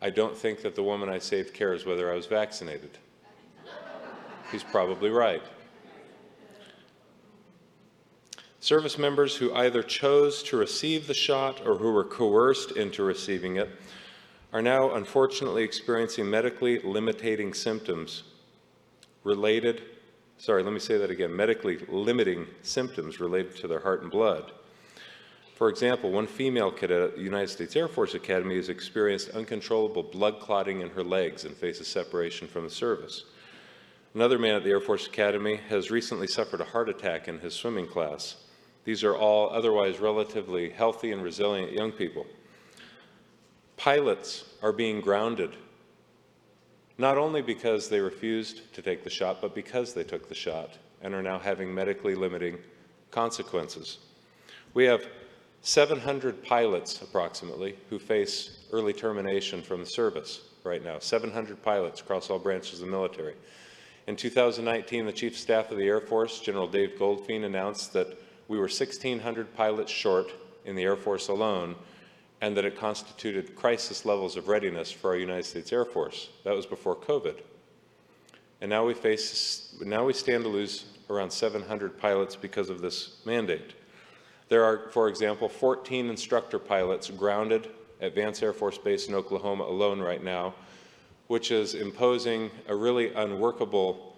I 0.00 0.10
don't 0.10 0.36
think 0.36 0.62
that 0.62 0.74
the 0.74 0.82
woman 0.82 1.08
I 1.08 1.18
saved 1.18 1.54
cares 1.54 1.84
whether 1.86 2.12
I 2.12 2.14
was 2.14 2.26
vaccinated. 2.26 2.98
He's 4.52 4.62
probably 4.62 5.10
right. 5.10 5.42
Service 8.60 8.98
members 8.98 9.36
who 9.36 9.54
either 9.54 9.82
chose 9.82 10.42
to 10.44 10.56
receive 10.56 11.06
the 11.06 11.14
shot 11.14 11.66
or 11.66 11.76
who 11.76 11.92
were 11.92 12.04
coerced 12.04 12.72
into 12.72 13.02
receiving 13.02 13.56
it 13.56 13.70
are 14.56 14.62
now 14.62 14.94
unfortunately 14.94 15.62
experiencing 15.62 16.30
medically 16.30 16.78
limiting 16.78 17.52
symptoms 17.52 18.22
related, 19.22 19.82
sorry, 20.38 20.62
let 20.62 20.72
me 20.72 20.78
say 20.78 20.96
that 20.96 21.10
again, 21.10 21.36
medically 21.36 21.76
limiting 21.88 22.46
symptoms 22.62 23.20
related 23.20 23.54
to 23.54 23.68
their 23.68 23.80
heart 23.80 24.00
and 24.00 24.10
blood. 24.10 24.52
For 25.56 25.68
example, 25.68 26.10
one 26.10 26.26
female 26.26 26.70
cadet 26.70 27.02
at 27.02 27.16
the 27.16 27.22
United 27.22 27.48
States 27.48 27.76
Air 27.76 27.86
Force 27.86 28.14
Academy 28.14 28.56
has 28.56 28.70
experienced 28.70 29.28
uncontrollable 29.28 30.04
blood 30.04 30.40
clotting 30.40 30.80
in 30.80 30.88
her 30.88 31.04
legs 31.04 31.44
and 31.44 31.54
faces 31.54 31.86
separation 31.86 32.48
from 32.48 32.64
the 32.64 32.70
service. 32.70 33.24
Another 34.14 34.38
man 34.38 34.54
at 34.54 34.64
the 34.64 34.70
Air 34.70 34.80
Force 34.80 35.06
Academy 35.06 35.56
has 35.68 35.90
recently 35.90 36.26
suffered 36.26 36.62
a 36.62 36.64
heart 36.64 36.88
attack 36.88 37.28
in 37.28 37.40
his 37.40 37.52
swimming 37.52 37.86
class. 37.86 38.36
These 38.86 39.04
are 39.04 39.14
all 39.14 39.50
otherwise 39.50 40.00
relatively 40.00 40.70
healthy 40.70 41.12
and 41.12 41.22
resilient 41.22 41.72
young 41.72 41.92
people. 41.92 42.24
Pilots 43.76 44.44
are 44.62 44.72
being 44.72 45.00
grounded, 45.00 45.56
not 46.98 47.18
only 47.18 47.42
because 47.42 47.88
they 47.88 48.00
refused 48.00 48.72
to 48.74 48.82
take 48.82 49.04
the 49.04 49.10
shot, 49.10 49.40
but 49.40 49.54
because 49.54 49.92
they 49.92 50.04
took 50.04 50.28
the 50.28 50.34
shot 50.34 50.78
and 51.02 51.14
are 51.14 51.22
now 51.22 51.38
having 51.38 51.74
medically 51.74 52.14
limiting 52.14 52.58
consequences. 53.10 53.98
We 54.74 54.84
have 54.84 55.06
700 55.62 56.44
pilots, 56.44 57.02
approximately, 57.02 57.76
who 57.90 57.98
face 57.98 58.64
early 58.72 58.92
termination 58.92 59.62
from 59.62 59.80
the 59.80 59.86
service 59.86 60.42
right 60.64 60.82
now. 60.82 60.98
700 60.98 61.62
pilots 61.62 62.00
across 62.00 62.30
all 62.30 62.38
branches 62.38 62.80
of 62.80 62.86
the 62.86 62.92
military. 62.92 63.34
In 64.06 64.16
2019, 64.16 65.06
the 65.06 65.12
Chief 65.12 65.32
of 65.32 65.38
Staff 65.38 65.70
of 65.70 65.78
the 65.78 65.86
Air 65.86 66.00
Force, 66.00 66.40
General 66.40 66.68
Dave 66.68 66.92
Goldfein, 66.98 67.44
announced 67.44 67.92
that 67.92 68.18
we 68.48 68.58
were 68.58 68.64
1,600 68.64 69.54
pilots 69.54 69.90
short 69.90 70.32
in 70.64 70.76
the 70.76 70.84
Air 70.84 70.96
Force 70.96 71.28
alone, 71.28 71.74
and 72.40 72.56
that 72.56 72.64
it 72.64 72.78
constituted 72.78 73.54
crisis 73.56 74.04
levels 74.04 74.36
of 74.36 74.48
readiness 74.48 74.90
for 74.92 75.10
our 75.10 75.16
United 75.16 75.44
States 75.44 75.72
Air 75.72 75.84
Force. 75.84 76.30
That 76.44 76.54
was 76.54 76.66
before 76.66 76.96
COVID. 76.96 77.40
And 78.60 78.70
now 78.70 78.84
we 78.84 78.94
face, 78.94 79.74
now 79.80 80.04
we 80.04 80.12
stand 80.12 80.44
to 80.44 80.50
lose 80.50 80.84
around 81.08 81.30
700 81.30 81.98
pilots 81.98 82.36
because 82.36 82.68
of 82.68 82.80
this 82.80 83.16
mandate. 83.24 83.74
There 84.48 84.64
are, 84.64 84.88
for 84.90 85.08
example, 85.08 85.48
14 85.48 86.08
instructor 86.08 86.58
pilots 86.58 87.10
grounded 87.10 87.68
at 88.00 88.14
Vance 88.14 88.42
Air 88.42 88.52
Force 88.52 88.78
Base 88.78 89.08
in 89.08 89.14
Oklahoma 89.14 89.64
alone 89.64 90.00
right 90.00 90.22
now, 90.22 90.54
which 91.26 91.50
is 91.50 91.74
imposing 91.74 92.50
a 92.68 92.74
really 92.74 93.12
unworkable 93.14 94.16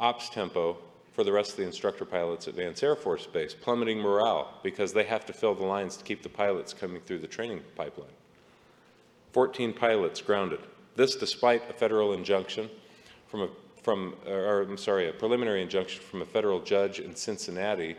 ops 0.00 0.30
tempo 0.30 0.78
for 1.18 1.24
the 1.24 1.32
rest 1.32 1.50
of 1.50 1.56
the 1.56 1.64
instructor 1.64 2.04
pilots 2.04 2.46
at 2.46 2.54
Vance 2.54 2.80
Air 2.80 2.94
Force 2.94 3.26
Base, 3.26 3.52
plummeting 3.52 3.98
morale 3.98 4.54
because 4.62 4.92
they 4.92 5.02
have 5.02 5.26
to 5.26 5.32
fill 5.32 5.52
the 5.52 5.64
lines 5.64 5.96
to 5.96 6.04
keep 6.04 6.22
the 6.22 6.28
pilots 6.28 6.72
coming 6.72 7.00
through 7.00 7.18
the 7.18 7.26
training 7.26 7.60
pipeline. 7.74 8.06
14 9.32 9.72
pilots 9.72 10.20
grounded. 10.20 10.60
This 10.94 11.16
despite 11.16 11.68
a 11.68 11.72
federal 11.72 12.12
injunction 12.12 12.70
from 13.26 13.40
a, 13.40 13.48
from, 13.82 14.14
or 14.28 14.62
I'm 14.62 14.76
sorry, 14.76 15.08
a 15.08 15.12
preliminary 15.12 15.60
injunction 15.60 16.04
from 16.04 16.22
a 16.22 16.24
federal 16.24 16.60
judge 16.60 17.00
in 17.00 17.16
Cincinnati 17.16 17.96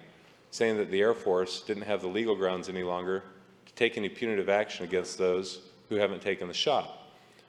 saying 0.51 0.77
that 0.77 0.89
the 0.89 1.01
Air 1.01 1.13
Force 1.13 1.59
didn't 1.59 1.83
have 1.83 2.01
the 2.01 2.07
legal 2.07 2.37
grounds 2.37 2.69
any 2.69 2.83
longer 2.83 3.25
to 3.65 3.73
take 3.73 3.97
any 3.97 4.07
punitive 4.07 4.47
action 4.47 4.85
against 4.85 5.17
those 5.17 5.59
who 5.89 5.95
haven't 5.95 6.21
taken 6.21 6.47
the 6.47 6.53
shot. 6.53 6.99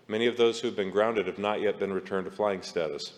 Many 0.09 0.27
of 0.27 0.37
those 0.37 0.59
who 0.59 0.67
have 0.67 0.77
been 0.77 0.91
grounded 0.91 1.29
have 1.29 1.39
not 1.39 1.61
yet 1.61 1.79
been 1.79 1.93
returned 1.93 2.25
to 2.25 2.33
flying 2.33 2.61
status. 2.61 3.13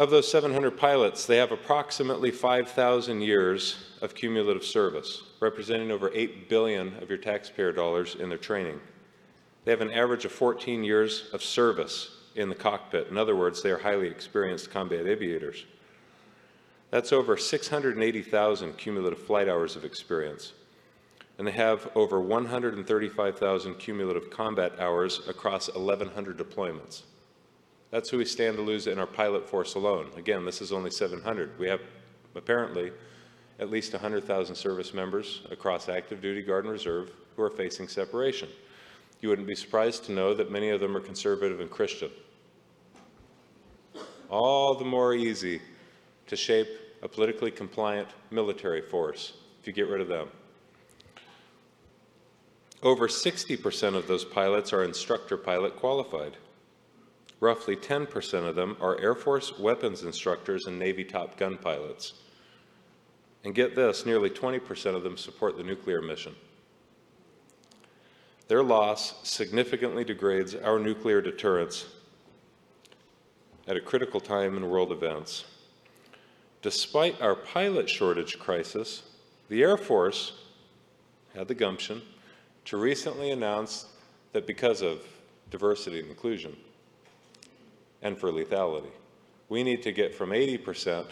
Of 0.00 0.08
those 0.08 0.30
700 0.30 0.78
pilots, 0.78 1.26
they 1.26 1.36
have 1.36 1.52
approximately 1.52 2.30
5,000 2.30 3.20
years 3.20 3.76
of 4.00 4.14
cumulative 4.14 4.64
service, 4.64 5.24
representing 5.40 5.90
over 5.90 6.10
8 6.14 6.48
billion 6.48 6.96
of 7.02 7.10
your 7.10 7.18
taxpayer 7.18 7.70
dollars 7.70 8.14
in 8.14 8.30
their 8.30 8.38
training. 8.38 8.80
They 9.66 9.72
have 9.72 9.82
an 9.82 9.90
average 9.90 10.24
of 10.24 10.32
14 10.32 10.84
years 10.84 11.28
of 11.34 11.42
service 11.42 12.16
in 12.34 12.48
the 12.48 12.54
cockpit. 12.54 13.08
In 13.08 13.18
other 13.18 13.36
words, 13.36 13.62
they 13.62 13.70
are 13.72 13.76
highly 13.76 14.08
experienced 14.08 14.70
combat 14.70 15.06
aviators. 15.06 15.66
That's 16.90 17.12
over 17.12 17.36
680,000 17.36 18.78
cumulative 18.78 19.18
flight 19.18 19.50
hours 19.50 19.76
of 19.76 19.84
experience. 19.84 20.54
And 21.36 21.46
they 21.46 21.52
have 21.52 21.90
over 21.94 22.22
135,000 22.22 23.74
cumulative 23.74 24.30
combat 24.30 24.72
hours 24.80 25.20
across 25.28 25.68
1,100 25.74 26.38
deployments. 26.38 27.02
That's 27.90 28.08
who 28.08 28.18
we 28.18 28.24
stand 28.24 28.56
to 28.56 28.62
lose 28.62 28.86
in 28.86 28.98
our 28.98 29.06
pilot 29.06 29.48
force 29.48 29.74
alone. 29.74 30.10
Again, 30.16 30.44
this 30.44 30.62
is 30.62 30.72
only 30.72 30.90
700. 30.90 31.58
We 31.58 31.68
have 31.68 31.80
apparently 32.36 32.92
at 33.58 33.70
least 33.70 33.92
100,000 33.92 34.54
service 34.54 34.94
members 34.94 35.42
across 35.50 35.88
active 35.88 36.20
duty, 36.22 36.42
guard, 36.42 36.64
and 36.64 36.72
reserve 36.72 37.10
who 37.36 37.42
are 37.42 37.50
facing 37.50 37.88
separation. 37.88 38.48
You 39.20 39.28
wouldn't 39.28 39.48
be 39.48 39.54
surprised 39.54 40.04
to 40.04 40.12
know 40.12 40.34
that 40.34 40.50
many 40.50 40.70
of 40.70 40.80
them 40.80 40.96
are 40.96 41.00
conservative 41.00 41.60
and 41.60 41.70
Christian. 41.70 42.10
All 44.30 44.74
the 44.76 44.84
more 44.84 45.12
easy 45.12 45.60
to 46.28 46.36
shape 46.36 46.68
a 47.02 47.08
politically 47.08 47.50
compliant 47.50 48.08
military 48.30 48.80
force 48.80 49.34
if 49.60 49.66
you 49.66 49.72
get 49.72 49.88
rid 49.88 50.00
of 50.00 50.08
them. 50.08 50.28
Over 52.82 53.08
60% 53.08 53.94
of 53.94 54.06
those 54.06 54.24
pilots 54.24 54.72
are 54.72 54.84
instructor 54.84 55.36
pilot 55.36 55.76
qualified. 55.76 56.36
Roughly 57.40 57.74
10% 57.74 58.46
of 58.46 58.54
them 58.54 58.76
are 58.80 59.00
Air 59.00 59.14
Force 59.14 59.58
weapons 59.58 60.02
instructors 60.02 60.66
and 60.66 60.78
Navy 60.78 61.04
Top 61.04 61.38
Gun 61.38 61.56
pilots. 61.56 62.12
And 63.44 63.54
get 63.54 63.74
this, 63.74 64.04
nearly 64.04 64.28
20% 64.28 64.94
of 64.94 65.02
them 65.02 65.16
support 65.16 65.56
the 65.56 65.62
nuclear 65.62 66.02
mission. 66.02 66.34
Their 68.48 68.62
loss 68.62 69.26
significantly 69.26 70.04
degrades 70.04 70.54
our 70.54 70.78
nuclear 70.78 71.22
deterrence 71.22 71.86
at 73.66 73.76
a 73.76 73.80
critical 73.80 74.20
time 74.20 74.58
in 74.58 74.68
world 74.68 74.92
events. 74.92 75.44
Despite 76.60 77.22
our 77.22 77.34
pilot 77.34 77.88
shortage 77.88 78.38
crisis, 78.38 79.04
the 79.48 79.62
Air 79.62 79.78
Force 79.78 80.32
had 81.34 81.48
the 81.48 81.54
gumption 81.54 82.02
to 82.66 82.76
recently 82.76 83.30
announce 83.30 83.86
that 84.32 84.46
because 84.46 84.82
of 84.82 85.00
diversity 85.50 86.00
and 86.00 86.10
inclusion 86.10 86.54
and 88.02 88.18
for 88.18 88.30
lethality, 88.30 88.90
we 89.48 89.62
need 89.62 89.82
to 89.82 89.92
get 89.92 90.14
from 90.14 90.30
80% 90.30 91.06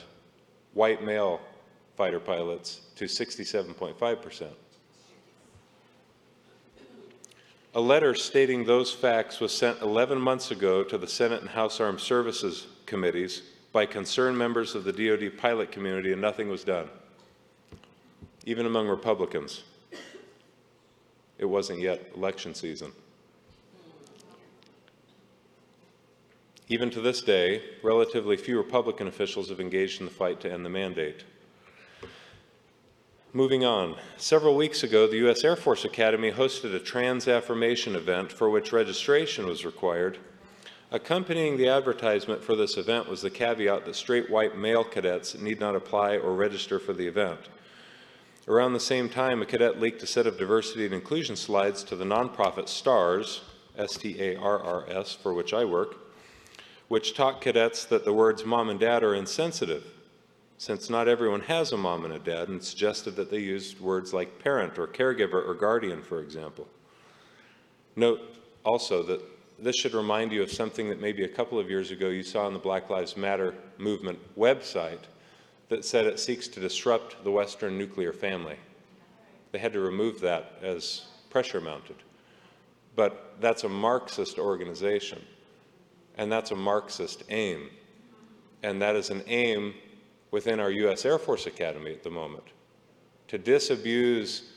white 0.74 1.04
male 1.04 1.40
fighter 1.96 2.20
pilots 2.20 2.82
to 2.96 3.04
67.5%. 3.04 4.48
A 7.74 7.80
letter 7.80 8.14
stating 8.14 8.64
those 8.64 8.92
facts 8.92 9.40
was 9.40 9.52
sent 9.52 9.82
11 9.82 10.20
months 10.20 10.50
ago 10.50 10.82
to 10.82 10.96
the 10.96 11.06
Senate 11.06 11.40
and 11.40 11.50
House 11.50 11.80
Armed 11.80 12.00
Services 12.00 12.66
committees 12.86 13.42
by 13.72 13.84
concerned 13.84 14.38
members 14.38 14.74
of 14.74 14.84
the 14.84 14.92
DoD 14.92 15.36
pilot 15.36 15.70
community, 15.70 16.12
and 16.12 16.20
nothing 16.20 16.48
was 16.48 16.64
done, 16.64 16.88
even 18.46 18.64
among 18.66 18.88
Republicans. 18.88 19.64
It 21.38 21.44
wasn't 21.44 21.80
yet 21.80 22.10
election 22.16 22.54
season. 22.54 22.92
Even 26.68 26.90
to 26.90 27.00
this 27.00 27.22
day, 27.22 27.62
relatively 27.82 28.36
few 28.36 28.58
Republican 28.58 29.06
officials 29.06 29.48
have 29.48 29.60
engaged 29.60 30.00
in 30.00 30.06
the 30.06 30.12
fight 30.12 30.40
to 30.40 30.52
end 30.52 30.64
the 30.64 30.70
mandate. 30.70 31.24
Moving 33.32 33.64
on, 33.64 33.96
several 34.16 34.56
weeks 34.56 34.82
ago, 34.82 35.06
the 35.06 35.18
U.S. 35.18 35.44
Air 35.44 35.56
Force 35.56 35.84
Academy 35.84 36.30
hosted 36.30 36.74
a 36.74 36.78
trans 36.78 37.28
affirmation 37.28 37.94
event 37.94 38.32
for 38.32 38.50
which 38.50 38.72
registration 38.72 39.46
was 39.46 39.64
required 39.64 40.18
Accompanying 40.90 41.58
the 41.58 41.68
advertisement 41.68 42.42
for 42.42 42.56
this 42.56 42.78
event 42.78 43.10
was 43.10 43.20
the 43.20 43.28
caveat 43.28 43.84
that 43.84 43.94
straight 43.94 44.30
white 44.30 44.56
male 44.56 44.84
cadets 44.84 45.36
need 45.36 45.60
not 45.60 45.76
apply 45.76 46.16
or 46.16 46.32
register 46.32 46.78
for 46.78 46.94
the 46.94 47.06
event. 47.06 47.40
Around 48.46 48.72
the 48.72 48.80
same 48.80 49.10
time, 49.10 49.42
a 49.42 49.44
cadet 49.44 49.78
leaked 49.78 50.02
a 50.02 50.06
set 50.06 50.26
of 50.26 50.38
diversity 50.38 50.86
and 50.86 50.94
inclusion 50.94 51.36
slides 51.36 51.84
to 51.84 51.96
the 51.96 52.06
nonprofit 52.06 52.70
STARRS, 52.70 53.42
S-T-A-R-R-S, 53.76 55.12
for 55.12 55.34
which 55.34 55.52
I 55.52 55.66
work, 55.66 56.07
which 56.88 57.14
taught 57.14 57.40
cadets 57.40 57.84
that 57.84 58.04
the 58.04 58.12
words 58.12 58.44
mom 58.44 58.68
and 58.68 58.80
dad 58.80 59.04
are 59.04 59.14
insensitive, 59.14 59.84
since 60.56 60.90
not 60.90 61.06
everyone 61.06 61.42
has 61.42 61.72
a 61.72 61.76
mom 61.76 62.04
and 62.04 62.14
a 62.14 62.18
dad, 62.18 62.48
and 62.48 62.62
suggested 62.62 63.14
that 63.16 63.30
they 63.30 63.38
used 63.38 63.78
words 63.80 64.12
like 64.12 64.42
parent 64.42 64.78
or 64.78 64.86
caregiver 64.86 65.46
or 65.46 65.54
guardian, 65.54 66.02
for 66.02 66.20
example. 66.20 66.66
Note 67.94 68.20
also 68.64 69.02
that 69.02 69.20
this 69.58 69.76
should 69.76 69.94
remind 69.94 70.32
you 70.32 70.42
of 70.42 70.50
something 70.50 70.88
that 70.88 71.00
maybe 71.00 71.24
a 71.24 71.28
couple 71.28 71.58
of 71.58 71.68
years 71.68 71.90
ago 71.90 72.08
you 72.08 72.22
saw 72.22 72.46
on 72.46 72.52
the 72.52 72.58
Black 72.58 72.90
Lives 72.90 73.16
Matter 73.16 73.54
movement 73.76 74.18
website 74.36 75.00
that 75.68 75.84
said 75.84 76.06
it 76.06 76.18
seeks 76.18 76.48
to 76.48 76.60
disrupt 76.60 77.22
the 77.24 77.30
Western 77.30 77.76
nuclear 77.76 78.12
family. 78.12 78.56
They 79.52 79.58
had 79.58 79.72
to 79.72 79.80
remove 79.80 80.20
that 80.20 80.58
as 80.62 81.06
pressure 81.30 81.60
mounted. 81.60 81.96
But 82.94 83.36
that's 83.40 83.64
a 83.64 83.68
Marxist 83.68 84.38
organization, 84.38 85.22
and 86.18 86.30
that's 86.30 86.50
a 86.50 86.56
Marxist 86.56 87.22
aim. 87.30 87.70
And 88.62 88.82
that 88.82 88.96
is 88.96 89.10
an 89.10 89.22
aim 89.28 89.74
within 90.32 90.60
our 90.60 90.70
U.S. 90.70 91.06
Air 91.06 91.18
Force 91.18 91.46
Academy 91.46 91.92
at 91.92 92.02
the 92.02 92.10
moment 92.10 92.44
to 93.28 93.38
disabuse 93.38 94.50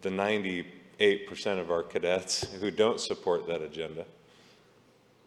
the 0.00 0.08
98% 0.08 0.66
of 1.60 1.70
our 1.70 1.82
cadets 1.82 2.46
who 2.60 2.70
don't 2.70 2.98
support 2.98 3.46
that 3.46 3.60
agenda 3.60 4.06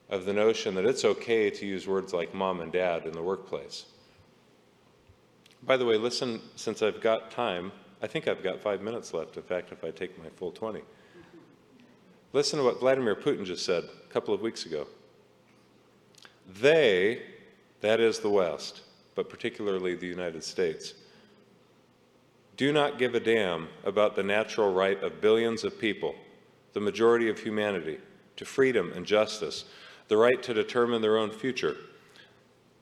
of 0.09 0.25
the 0.25 0.33
notion 0.33 0.75
that 0.75 0.85
it's 0.85 1.05
okay 1.05 1.49
to 1.49 1.65
use 1.65 1.87
words 1.87 2.13
like 2.13 2.33
mom 2.33 2.59
and 2.61 2.71
dad 2.71 3.05
in 3.05 3.13
the 3.13 3.21
workplace. 3.21 3.85
By 5.63 5.77
the 5.77 5.85
way, 5.85 5.97
listen, 5.97 6.41
since 6.55 6.81
I've 6.81 7.01
got 7.01 7.31
time, 7.31 7.71
I 8.01 8.07
think 8.07 8.27
I've 8.27 8.43
got 8.43 8.59
five 8.59 8.81
minutes 8.81 9.13
left, 9.13 9.37
in 9.37 9.43
fact, 9.43 9.71
if 9.71 9.83
I 9.83 9.91
take 9.91 10.17
my 10.21 10.29
full 10.35 10.51
20. 10.51 10.81
Listen 12.33 12.59
to 12.59 12.65
what 12.65 12.79
Vladimir 12.79 13.15
Putin 13.15 13.45
just 13.45 13.65
said 13.65 13.83
a 13.83 14.11
couple 14.11 14.33
of 14.33 14.41
weeks 14.41 14.65
ago. 14.65 14.87
They, 16.47 17.21
that 17.81 17.99
is 17.99 18.19
the 18.19 18.29
West, 18.29 18.81
but 19.15 19.29
particularly 19.29 19.95
the 19.95 20.07
United 20.07 20.43
States, 20.43 20.93
do 22.55 22.71
not 22.71 22.99
give 22.99 23.15
a 23.15 23.19
damn 23.19 23.67
about 23.83 24.15
the 24.15 24.23
natural 24.23 24.73
right 24.73 25.01
of 25.01 25.21
billions 25.21 25.63
of 25.63 25.79
people, 25.79 26.15
the 26.73 26.79
majority 26.79 27.29
of 27.29 27.39
humanity, 27.39 27.97
to 28.35 28.45
freedom 28.45 28.91
and 28.95 29.05
justice, 29.05 29.65
the 30.07 30.17
right 30.17 30.41
to 30.43 30.53
determine 30.53 31.01
their 31.01 31.17
own 31.17 31.31
future, 31.31 31.77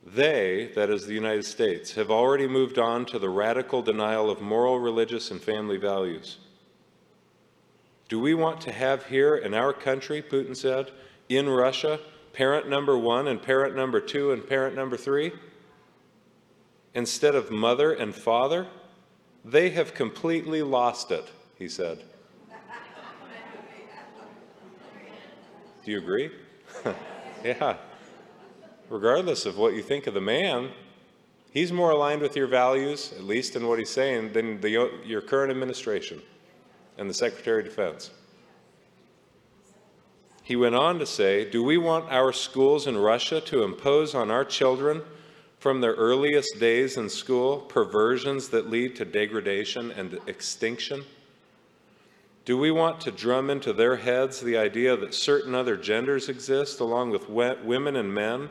they, 0.06 0.72
that 0.76 0.90
is 0.90 1.06
the 1.06 1.14
United 1.14 1.46
States, 1.46 1.94
have 1.94 2.10
already 2.10 2.48
moved 2.48 2.80
on 2.80 3.06
to 3.06 3.20
the 3.20 3.30
radical 3.30 3.82
denial 3.82 4.30
of 4.30 4.42
moral, 4.42 4.80
religious, 4.80 5.30
and 5.30 5.40
family 5.40 5.78
values. 5.78 6.38
Do 8.10 8.20
we 8.20 8.34
want 8.34 8.60
to 8.62 8.72
have 8.72 9.06
here 9.06 9.36
in 9.36 9.54
our 9.54 9.74
country, 9.74 10.22
Putin 10.22 10.56
said, 10.56 10.92
in 11.30 11.48
Russia, 11.48 12.00
parent 12.34 12.70
number 12.70 12.98
one 12.98 13.28
and 13.28 13.41
parent 13.41 13.76
number 13.76 13.99
two 13.99 14.32
and 14.32 14.48
parent 14.48 14.76
number 14.76 14.98
three? 14.98 15.32
Instead 16.94 17.36
of 17.36 17.52
mother 17.52 17.94
and 17.94 18.14
father? 18.14 18.68
They 19.44 19.72
have 19.72 19.94
completely 19.94 20.62
lost 20.62 21.12
it, 21.12 21.30
he 21.56 21.68
said. 21.68 22.03
Do 25.84 25.91
you 25.91 25.98
agree? 25.98 26.30
yeah 27.44 27.78
regardless 28.91 29.45
of 29.45 29.58
what 29.58 29.74
you 29.74 29.82
think 29.82 30.06
of 30.06 30.14
the 30.14 30.22
man, 30.22 30.70
he's 31.52 31.72
more 31.72 31.91
aligned 31.91 32.22
with 32.22 32.36
your 32.36 32.45
values, 32.45 33.14
at 33.18 33.24
least 33.24 33.56
in 33.56 33.66
what 33.66 33.80
he's 33.80 33.90
saying, 33.90 34.34
than 34.34 34.60
the, 34.60 34.91
your 35.06 35.22
current 35.22 35.49
administration 35.49 36.22
and 36.98 37.10
the 37.10 37.14
Secretary 37.14 37.60
of 37.60 37.66
Defense. 37.66 38.12
He 40.43 40.55
went 40.55 40.76
on 40.76 40.99
to 40.99 41.05
say, 41.05 41.49
Do 41.49 41.63
we 41.63 41.77
want 41.77 42.11
our 42.11 42.34
schools 42.34 42.88
in 42.88 42.97
Russia 42.97 43.41
to 43.41 43.63
impose 43.63 44.15
on 44.15 44.31
our 44.31 44.45
children 44.45 45.01
from 45.59 45.81
their 45.81 45.93
earliest 45.93 46.59
days 46.59 46.97
in 46.97 47.09
school 47.09 47.57
perversions 47.57 48.49
that 48.49 48.69
lead 48.69 48.95
to 48.95 49.05
degradation 49.05 49.91
and 49.91 50.19
extinction? 50.26 51.03
Do 52.43 52.57
we 52.57 52.72
want 52.72 52.99
to 53.01 53.11
drum 53.11 53.51
into 53.51 53.72
their 53.72 53.97
heads 53.97 54.41
the 54.41 54.57
idea 54.57 54.97
that 54.97 55.13
certain 55.13 55.53
other 55.53 55.77
genders 55.77 56.27
exist 56.27 56.80
along 56.80 57.11
with 57.11 57.30
women 57.30 57.95
and 57.95 58.11
men 58.11 58.49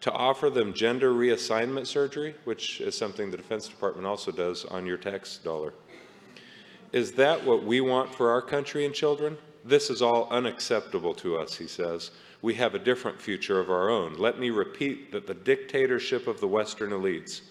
to 0.00 0.12
offer 0.12 0.50
them 0.50 0.74
gender 0.74 1.12
reassignment 1.12 1.86
surgery, 1.86 2.34
which 2.44 2.80
is 2.80 2.96
something 2.96 3.30
the 3.30 3.36
Defense 3.36 3.68
Department 3.68 4.06
also 4.06 4.32
does 4.32 4.64
on 4.64 4.86
your 4.86 4.96
tax 4.96 5.38
dollar. 5.38 5.72
Is 6.92 7.12
that 7.12 7.44
what 7.44 7.62
we 7.62 7.80
want 7.80 8.12
for 8.12 8.30
our 8.30 8.42
country 8.42 8.84
and 8.84 8.94
children? 8.94 9.38
This 9.68 9.90
is 9.90 10.00
all 10.00 10.28
unacceptable 10.30 11.12
to 11.16 11.36
us, 11.36 11.54
he 11.54 11.66
says. 11.66 12.10
We 12.40 12.54
have 12.54 12.74
a 12.74 12.78
different 12.78 13.20
future 13.20 13.60
of 13.60 13.70
our 13.70 13.90
own. 13.90 14.14
Let 14.14 14.38
me 14.38 14.48
repeat 14.48 15.12
that 15.12 15.26
the 15.26 15.34
dictatorship 15.34 16.26
of 16.26 16.40
the 16.40 16.48
Western 16.48 16.90
elites 16.90 17.42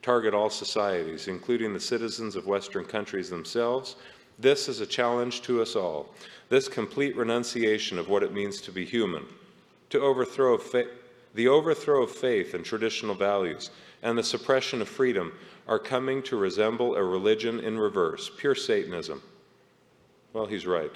target 0.00 0.32
all 0.32 0.48
societies, 0.48 1.28
including 1.28 1.74
the 1.74 1.80
citizens 1.80 2.36
of 2.36 2.46
Western 2.46 2.86
countries 2.86 3.28
themselves. 3.28 3.96
This 4.38 4.66
is 4.66 4.80
a 4.80 4.86
challenge 4.86 5.42
to 5.42 5.60
us 5.60 5.76
all. 5.76 6.14
This 6.48 6.68
complete 6.68 7.14
renunciation 7.14 7.98
of 7.98 8.08
what 8.08 8.22
it 8.22 8.32
means 8.32 8.62
to 8.62 8.72
be 8.72 8.86
human, 8.86 9.26
to 9.90 10.00
overthrow 10.00 10.58
the 11.34 11.48
overthrow 11.48 12.02
of 12.04 12.10
faith 12.10 12.54
and 12.54 12.64
traditional 12.64 13.14
values 13.14 13.70
and 14.02 14.16
the 14.16 14.22
suppression 14.22 14.80
of 14.80 14.88
freedom 14.88 15.34
are 15.66 15.78
coming 15.78 16.22
to 16.22 16.36
resemble 16.38 16.96
a 16.96 17.04
religion 17.04 17.60
in 17.60 17.78
reverse, 17.78 18.30
pure 18.38 18.54
Satanism. 18.54 19.20
Well, 20.32 20.46
he's 20.46 20.66
right. 20.66 20.92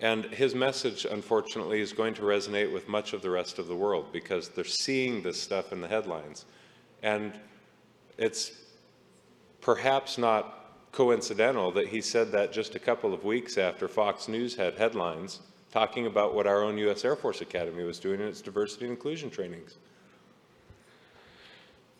And 0.00 0.26
his 0.26 0.54
message, 0.54 1.04
unfortunately, 1.04 1.80
is 1.80 1.92
going 1.92 2.14
to 2.14 2.22
resonate 2.22 2.72
with 2.72 2.88
much 2.88 3.12
of 3.12 3.22
the 3.22 3.30
rest 3.30 3.58
of 3.58 3.66
the 3.66 3.74
world 3.74 4.12
because 4.12 4.48
they're 4.48 4.64
seeing 4.64 5.22
this 5.22 5.40
stuff 5.40 5.72
in 5.72 5.80
the 5.80 5.88
headlines. 5.88 6.44
And 7.02 7.38
it's 8.16 8.52
perhaps 9.60 10.18
not 10.18 10.54
coincidental 10.92 11.72
that 11.72 11.88
he 11.88 12.00
said 12.00 12.30
that 12.32 12.52
just 12.52 12.74
a 12.74 12.78
couple 12.78 13.12
of 13.12 13.24
weeks 13.24 13.58
after 13.58 13.88
Fox 13.88 14.28
News 14.28 14.54
had 14.54 14.78
headlines 14.78 15.40
talking 15.70 16.06
about 16.06 16.34
what 16.34 16.46
our 16.46 16.62
own 16.62 16.78
U.S. 16.78 17.04
Air 17.04 17.16
Force 17.16 17.40
Academy 17.40 17.84
was 17.84 17.98
doing 17.98 18.20
in 18.20 18.26
its 18.26 18.40
diversity 18.40 18.86
and 18.86 18.94
inclusion 18.94 19.30
trainings. 19.30 19.76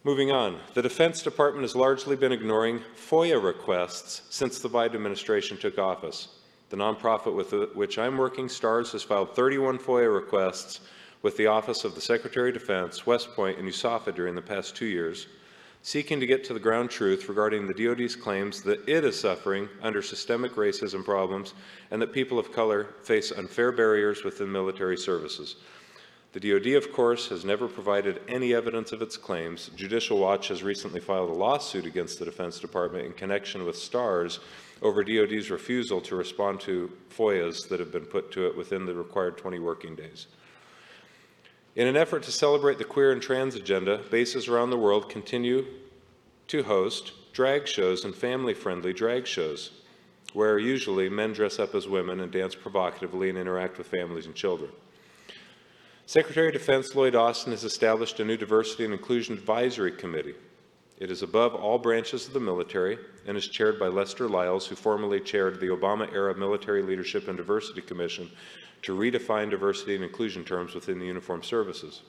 Moving 0.04 0.30
on, 0.30 0.58
the 0.74 0.82
Defense 0.82 1.22
Department 1.22 1.64
has 1.64 1.74
largely 1.74 2.16
been 2.16 2.32
ignoring 2.32 2.80
FOIA 2.96 3.42
requests 3.42 4.22
since 4.30 4.60
the 4.60 4.70
Biden 4.70 4.94
administration 4.94 5.58
took 5.58 5.78
office. 5.78 6.28
The 6.70 6.76
nonprofit 6.76 7.34
with 7.34 7.74
which 7.74 7.98
I'm 7.98 8.18
working, 8.18 8.46
STARRS, 8.48 8.92
has 8.92 9.02
filed 9.02 9.34
31 9.34 9.78
FOIA 9.78 10.14
requests 10.14 10.80
with 11.22 11.36
the 11.36 11.46
Office 11.46 11.84
of 11.84 11.94
the 11.94 12.00
Secretary 12.00 12.50
of 12.50 12.54
Defense, 12.54 13.06
West 13.06 13.34
Point, 13.34 13.58
and 13.58 13.66
USAFA 13.66 14.14
during 14.14 14.34
the 14.34 14.42
past 14.42 14.76
two 14.76 14.86
years, 14.86 15.28
seeking 15.82 16.20
to 16.20 16.26
get 16.26 16.44
to 16.44 16.52
the 16.52 16.60
ground 16.60 16.90
truth 16.90 17.28
regarding 17.28 17.66
the 17.66 17.72
DoD's 17.72 18.14
claims 18.14 18.62
that 18.62 18.86
it 18.86 19.04
is 19.04 19.18
suffering 19.18 19.68
under 19.80 20.02
systemic 20.02 20.56
racism 20.56 21.02
problems 21.02 21.54
and 21.90 22.02
that 22.02 22.12
people 22.12 22.38
of 22.38 22.52
color 22.52 22.94
face 23.02 23.32
unfair 23.32 23.72
barriers 23.72 24.22
within 24.22 24.52
military 24.52 24.96
services. 24.96 25.56
The 26.32 26.40
DoD, 26.40 26.74
of 26.74 26.92
course, 26.92 27.28
has 27.28 27.46
never 27.46 27.66
provided 27.66 28.20
any 28.28 28.54
evidence 28.54 28.92
of 28.92 29.00
its 29.00 29.16
claims. 29.16 29.70
Judicial 29.74 30.18
Watch 30.18 30.48
has 30.48 30.62
recently 30.62 31.00
filed 31.00 31.30
a 31.30 31.32
lawsuit 31.32 31.86
against 31.86 32.18
the 32.18 32.26
Defense 32.26 32.60
Department 32.60 33.06
in 33.06 33.12
connection 33.14 33.64
with 33.64 33.76
STARRS 33.76 34.40
over 34.82 35.02
DoD's 35.02 35.50
refusal 35.50 36.00
to 36.02 36.16
respond 36.16 36.60
to 36.60 36.92
FOIAs 37.10 37.68
that 37.68 37.80
have 37.80 37.92
been 37.92 38.04
put 38.04 38.30
to 38.32 38.46
it 38.46 38.56
within 38.56 38.86
the 38.86 38.94
required 38.94 39.36
20 39.36 39.58
working 39.58 39.94
days. 39.94 40.26
In 41.74 41.86
an 41.86 41.96
effort 41.96 42.22
to 42.24 42.32
celebrate 42.32 42.78
the 42.78 42.84
queer 42.84 43.12
and 43.12 43.22
trans 43.22 43.54
agenda, 43.54 43.98
bases 44.10 44.48
around 44.48 44.70
the 44.70 44.78
world 44.78 45.08
continue 45.08 45.64
to 46.48 46.62
host 46.62 47.12
drag 47.32 47.68
shows 47.68 48.04
and 48.04 48.14
family-friendly 48.14 48.92
drag 48.92 49.26
shows, 49.26 49.70
where 50.32 50.58
usually 50.58 51.08
men 51.08 51.32
dress 51.32 51.58
up 51.58 51.74
as 51.74 51.86
women 51.86 52.20
and 52.20 52.32
dance 52.32 52.54
provocatively 52.54 53.28
and 53.28 53.38
interact 53.38 53.78
with 53.78 53.86
families 53.86 54.26
and 54.26 54.34
children. 54.34 54.70
Secretary 56.06 56.48
of 56.48 56.54
Defense 56.54 56.94
Lloyd 56.94 57.14
Austin 57.14 57.52
has 57.52 57.64
established 57.64 58.18
a 58.18 58.24
new 58.24 58.36
Diversity 58.36 58.84
and 58.84 58.94
Inclusion 58.94 59.34
Advisory 59.34 59.92
Committee. 59.92 60.34
It 61.00 61.12
is 61.12 61.22
above 61.22 61.54
all 61.54 61.78
branches 61.78 62.26
of 62.26 62.32
the 62.32 62.40
military 62.40 62.98
and 63.26 63.36
is 63.36 63.46
chaired 63.46 63.78
by 63.78 63.86
Lester 63.86 64.28
Lyles, 64.28 64.66
who 64.66 64.74
formerly 64.74 65.20
chaired 65.20 65.60
the 65.60 65.68
Obama-era 65.68 66.34
Military 66.36 66.82
Leadership 66.82 67.28
and 67.28 67.36
Diversity 67.36 67.80
Commission 67.80 68.30
to 68.82 68.96
redefine 68.96 69.48
diversity 69.48 69.94
and 69.94 70.02
inclusion 70.02 70.44
terms 70.44 70.74
within 70.74 70.98
the 70.98 71.06
uniformed 71.06 71.44
services. 71.44 72.02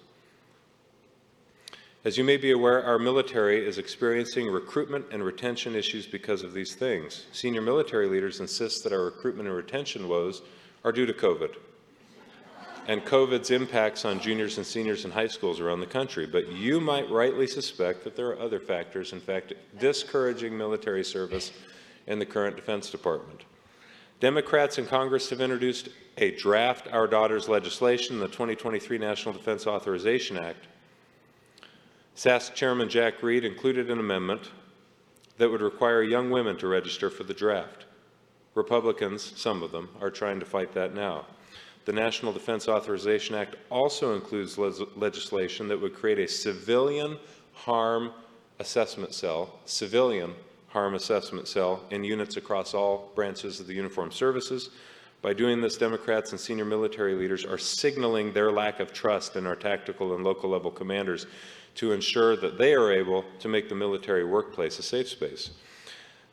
As 2.05 2.17
you 2.17 2.23
may 2.23 2.37
be 2.37 2.51
aware, 2.51 2.83
our 2.83 2.97
military 2.97 3.67
is 3.67 3.77
experiencing 3.77 4.47
recruitment 4.47 5.05
and 5.11 5.23
retention 5.23 5.75
issues 5.75 6.07
because 6.07 6.43
of 6.43 6.53
these 6.53 6.73
things. 6.73 7.25
Senior 7.31 7.61
military 7.61 8.07
leaders 8.07 8.39
insist 8.39 8.83
that 8.83 8.93
our 8.93 9.03
recruitment 9.03 9.49
and 9.49 9.57
retention 9.57 10.07
woes 10.07 10.41
are 10.83 10.93
due 10.93 11.05
to 11.05 11.13
COVID. 11.13 11.55
And 12.87 13.05
COVID's 13.05 13.51
impacts 13.51 14.05
on 14.05 14.19
juniors 14.19 14.57
and 14.57 14.65
seniors 14.65 15.05
in 15.05 15.11
high 15.11 15.27
schools 15.27 15.59
around 15.59 15.79
the 15.79 15.85
country. 15.85 16.25
But 16.25 16.51
you 16.51 16.79
might 16.79 17.09
rightly 17.09 17.47
suspect 17.47 18.03
that 18.03 18.15
there 18.15 18.27
are 18.27 18.39
other 18.39 18.59
factors, 18.59 19.13
in 19.13 19.19
fact, 19.19 19.53
discouraging 19.79 20.57
military 20.57 21.03
service 21.03 21.51
in 22.07 22.19
the 22.19 22.25
current 22.25 22.55
Defense 22.55 22.89
Department. 22.89 23.43
Democrats 24.19 24.77
in 24.77 24.85
Congress 24.85 25.29
have 25.29 25.39
introduced 25.39 25.89
a 26.17 26.31
draft 26.31 26.87
Our 26.91 27.07
Daughters 27.07 27.47
legislation, 27.47 28.19
the 28.19 28.27
2023 28.27 28.97
National 28.97 29.33
Defense 29.33 29.65
Authorization 29.65 30.37
Act. 30.37 30.67
SAS 32.15 32.49
Chairman 32.49 32.89
Jack 32.89 33.23
Reed 33.23 33.45
included 33.45 33.89
an 33.89 33.99
amendment 33.99 34.49
that 35.37 35.49
would 35.49 35.61
require 35.61 36.03
young 36.03 36.29
women 36.29 36.57
to 36.57 36.67
register 36.67 37.09
for 37.09 37.23
the 37.23 37.33
draft. 37.33 37.85
Republicans, 38.55 39.31
some 39.37 39.63
of 39.63 39.71
them, 39.71 39.87
are 40.01 40.09
trying 40.09 40.39
to 40.39 40.45
fight 40.45 40.73
that 40.73 40.93
now. 40.93 41.25
The 41.89 41.95
National 41.95 42.31
Defense 42.31 42.67
Authorization 42.67 43.33
Act 43.33 43.55
also 43.71 44.13
includes 44.13 44.59
le 44.59 44.71
legislation 44.95 45.67
that 45.69 45.81
would 45.81 45.95
create 45.95 46.19
a 46.19 46.27
civilian 46.27 47.17
harm 47.51 48.11
assessment 48.59 49.11
cell, 49.15 49.57
civilian 49.65 50.35
harm 50.67 50.93
assessment 50.93 51.47
cell 51.47 51.83
in 51.89 52.03
units 52.03 52.37
across 52.37 52.75
all 52.75 53.11
branches 53.15 53.59
of 53.59 53.65
the 53.65 53.73
uniformed 53.73 54.13
services. 54.13 54.69
By 55.23 55.33
doing 55.33 55.61
this, 55.61 55.77
Democrats 55.77 56.29
and 56.29 56.39
senior 56.39 56.63
military 56.63 57.15
leaders 57.15 57.43
are 57.43 57.57
signaling 57.57 58.33
their 58.33 58.51
lack 58.51 58.79
of 58.79 58.93
trust 58.93 59.35
in 59.35 59.47
our 59.47 59.55
tactical 59.55 60.13
and 60.13 60.23
local 60.23 60.51
level 60.51 60.69
commanders 60.69 61.25
to 61.73 61.91
ensure 61.91 62.37
that 62.37 62.59
they 62.59 62.75
are 62.75 62.93
able 62.93 63.25
to 63.39 63.47
make 63.47 63.67
the 63.67 63.73
military 63.73 64.25
workplace 64.25 64.77
a 64.77 64.83
safe 64.83 65.09
space. 65.09 65.49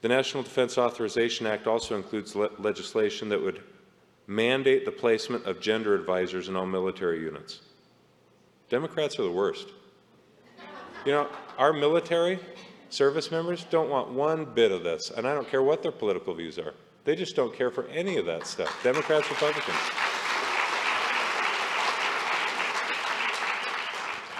The 0.02 0.08
National 0.08 0.42
Defense 0.42 0.76
Authorization 0.76 1.46
Act 1.46 1.66
also 1.66 1.96
includes 1.96 2.36
le 2.36 2.50
legislation 2.58 3.30
that 3.30 3.42
would 3.42 3.62
mandate 4.26 4.84
the 4.84 4.92
placement 4.92 5.44
of 5.46 5.60
gender 5.60 5.94
advisors 5.94 6.48
in 6.48 6.56
all 6.56 6.66
military 6.66 7.20
units. 7.20 7.60
Democrats 8.68 9.18
are 9.18 9.22
the 9.22 9.30
worst. 9.30 9.68
You 11.04 11.12
know, 11.12 11.28
our 11.58 11.72
military 11.72 12.40
service 12.90 13.30
members 13.30 13.64
don't 13.70 13.88
want 13.88 14.10
one 14.10 14.44
bit 14.44 14.72
of 14.72 14.82
this, 14.82 15.10
and 15.10 15.26
I 15.26 15.34
don't 15.34 15.48
care 15.48 15.62
what 15.62 15.82
their 15.82 15.92
political 15.92 16.34
views 16.34 16.58
are. 16.58 16.74
They 17.04 17.14
just 17.14 17.36
don't 17.36 17.54
care 17.54 17.70
for 17.70 17.86
any 17.86 18.16
of 18.16 18.26
that 18.26 18.46
stuff. 18.46 18.82
Democrats, 18.82 19.30
Republicans. 19.30 19.76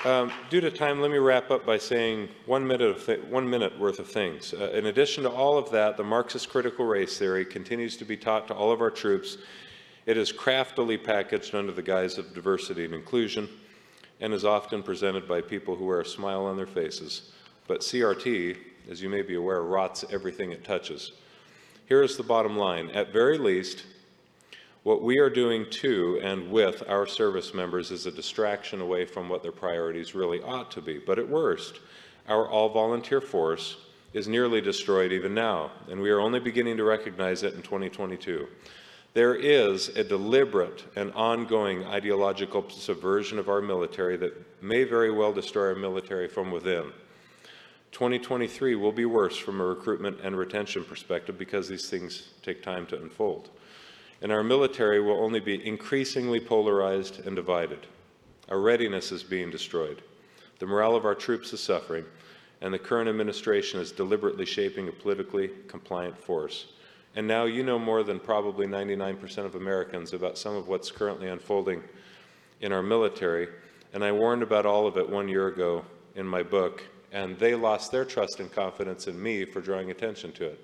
Um, 0.05 0.31
due 0.51 0.61
to 0.61 0.71
time, 0.71 1.01
let 1.01 1.11
me 1.11 1.19
wrap 1.19 1.51
up 1.51 1.67
by 1.67 1.79
saying 1.79 2.29
one 2.47 2.65
minute, 2.65 3.29
one 3.29 3.49
minute 3.49 3.77
worth 3.79 3.99
of 3.99 4.09
things. 4.09 4.55
Uh, 4.55 4.71
in 4.71 4.87
addition 4.87 5.25
to 5.25 5.31
all 5.31 5.59
of 5.59 5.71
that, 5.71 5.97
the 5.97 6.05
Marxist 6.05 6.49
critical 6.49 6.85
race 6.85 7.19
theory 7.19 7.45
continues 7.45 7.97
to 7.97 8.05
be 8.05 8.17
taught 8.17 8.47
to 8.49 8.55
all 8.55 8.71
of 8.71 8.81
our 8.81 8.91
troops. 8.91 9.39
It 10.07 10.17
is 10.17 10.31
craftily 10.31 10.97
packaged 10.97 11.53
under 11.53 11.73
the 11.73 11.83
guise 11.83 12.17
of 12.17 12.33
diversity 12.33 12.85
and 12.85 12.95
inclusion 12.95 13.49
and 14.21 14.33
is 14.33 14.45
often 14.45 14.83
presented 14.83 15.27
by 15.27 15.41
people 15.41 15.75
who 15.75 15.85
wear 15.85 16.01
a 16.01 16.07
smile 16.07 16.45
on 16.45 16.57
their 16.57 16.67
faces. 16.67 17.33
But 17.67 17.81
CRT, 17.81 18.57
as 18.89 19.03
you 19.03 19.09
may 19.09 19.23
be 19.23 19.35
aware, 19.35 19.63
rots 19.63 20.05
everything 20.13 20.53
it 20.53 20.65
touches. 20.65 21.13
Here 21.89 22.03
is 22.03 22.17
the 22.17 22.23
bottom 22.23 22.57
line. 22.57 22.89
At 22.91 23.13
very 23.13 23.37
least, 23.37 23.85
what 24.85 25.03
we 25.03 25.19
are 25.19 25.29
doing 25.29 25.67
to 25.71 26.21
and 26.23 26.53
with 26.53 26.89
our 26.89 27.09
service 27.09 27.53
members 27.53 27.91
is 27.91 28.07
a 28.07 28.13
distraction 28.13 28.81
away 28.81 29.05
from 29.07 29.29
what 29.29 29.43
their 29.43 29.51
priorities 29.51 30.15
really 30.15 30.41
ought 30.41 30.71
to 30.71 30.81
be. 30.81 30.99
But 30.99 31.19
at 31.19 31.29
worst, 31.29 31.81
our 32.29 32.49
all-volunteer 32.49 33.21
force 33.21 33.77
is 34.13 34.29
nearly 34.29 34.61
destroyed 34.61 35.11
even 35.11 35.35
now, 35.35 35.73
and 35.91 36.01
we 36.01 36.11
are 36.11 36.21
only 36.21 36.39
beginning 36.39 36.77
to 36.77 36.85
recognize 36.85 37.43
it 37.43 37.55
in 37.55 37.63
2022. 37.63 38.47
There 39.17 39.35
is 39.35 39.89
a 39.97 40.05
deliberate 40.05 40.85
and 40.95 41.11
ongoing 41.15 41.87
ideological 41.87 42.69
subversion 42.69 43.39
of 43.39 43.49
our 43.49 43.63
military 43.63 44.19
that 44.19 44.63
may 44.63 44.85
very 44.85 45.11
well 45.11 45.33
destroy 45.33 45.69
our 45.69 45.75
military 45.75 46.29
from 46.29 46.51
within. 46.51 46.93
2023 47.93 48.75
will 48.75 48.93
be 48.93 49.07
worse 49.07 49.39
from 49.39 49.59
a 49.59 49.65
recruitment 49.65 50.21
and 50.23 50.37
retention 50.37 50.85
perspective 50.85 51.39
because 51.39 51.67
these 51.67 51.89
things 51.89 52.29
take 52.43 52.63
time 52.63 52.85
to 52.89 53.01
unfold. 53.01 53.49
And 54.21 54.31
our 54.31 54.45
military 54.45 55.01
will 55.01 55.25
only 55.25 55.41
be 55.41 55.67
increasingly 55.67 56.39
polarized 56.39 57.27
and 57.27 57.35
divided. 57.35 57.87
Our 58.51 58.61
readiness 58.61 59.13
is 59.13 59.23
being 59.23 59.51
destroyed. 59.51 60.03
The 60.59 60.67
morale 60.67 60.95
of 60.95 61.07
our 61.07 61.15
troops 61.15 61.55
is 61.55 61.61
suffering, 61.61 62.05
and 62.61 62.75
the 62.75 62.79
current 62.79 63.09
administration 63.09 63.81
is 63.81 63.93
deliberately 63.93 64.45
shaping 64.45 64.89
a 64.89 64.93
politically 64.93 65.53
compliant 65.69 66.19
force. 66.19 66.67
And 67.17 67.27
now 67.27 67.45
you 67.45 67.63
know 67.63 67.79
more 67.79 68.03
than 68.03 68.21
probably 68.21 68.67
99% 68.67 69.39
of 69.39 69.55
Americans 69.55 70.13
about 70.13 70.37
some 70.37 70.55
of 70.55 70.69
what's 70.69 70.91
currently 70.91 71.29
unfolding 71.29 71.83
in 72.61 72.73
our 72.73 72.83
military. 72.83 73.49
And 73.95 74.05
I 74.05 74.13
warned 74.13 74.43
about 74.43 74.67
all 74.67 74.87
of 74.87 74.99
it 74.99 75.09
one 75.09 75.27
year 75.27 75.49
ago 75.49 75.83
in 76.15 76.27
my 76.27 76.43
book, 76.43 76.85
and 77.13 77.39
they 77.39 77.55
lost 77.55 77.91
their 77.91 78.05
trust 78.05 78.39
and 78.41 78.53
confidence 78.53 79.07
in 79.07 79.21
me 79.21 79.47
for 79.47 79.63
drawing 79.63 79.91
attention 79.91 80.31
to 80.33 80.45
it. 80.45 80.61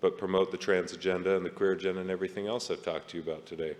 But 0.00 0.16
promote 0.16 0.50
the 0.50 0.56
trans 0.56 0.94
agenda 0.94 1.36
and 1.36 1.44
the 1.44 1.50
queer 1.50 1.72
agenda 1.72 2.00
and 2.00 2.10
everything 2.10 2.46
else 2.46 2.70
I've 2.70 2.82
talked 2.82 3.10
to 3.10 3.18
you 3.18 3.22
about 3.22 3.44
today. 3.44 3.76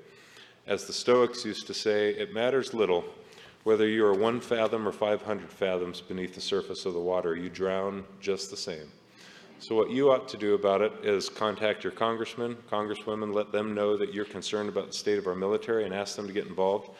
As 0.66 0.84
the 0.84 0.92
Stoics 0.92 1.46
used 1.46 1.66
to 1.66 1.74
say, 1.74 2.10
it 2.10 2.34
matters 2.34 2.74
little 2.74 3.04
whether 3.64 3.88
you 3.88 4.04
are 4.04 4.14
one 4.14 4.40
fathom 4.40 4.86
or 4.86 4.92
500 4.92 5.48
fathoms 5.48 6.00
beneath 6.00 6.34
the 6.34 6.40
surface 6.40 6.84
of 6.84 6.94
the 6.94 7.00
water, 7.00 7.36
you 7.36 7.48
drown 7.48 8.04
just 8.20 8.50
the 8.50 8.56
same. 8.56 8.90
So 9.62 9.76
what 9.76 9.90
you 9.90 10.10
ought 10.10 10.26
to 10.30 10.36
do 10.36 10.54
about 10.54 10.82
it 10.82 10.92
is 11.04 11.28
contact 11.28 11.84
your 11.84 11.92
congressman, 11.92 12.56
congresswomen, 12.68 13.32
let 13.32 13.52
them 13.52 13.76
know 13.76 13.96
that 13.96 14.12
you're 14.12 14.24
concerned 14.24 14.68
about 14.68 14.88
the 14.88 14.92
state 14.92 15.18
of 15.18 15.28
our 15.28 15.36
military 15.36 15.84
and 15.84 15.94
ask 15.94 16.16
them 16.16 16.26
to 16.26 16.32
get 16.32 16.48
involved. 16.48 16.90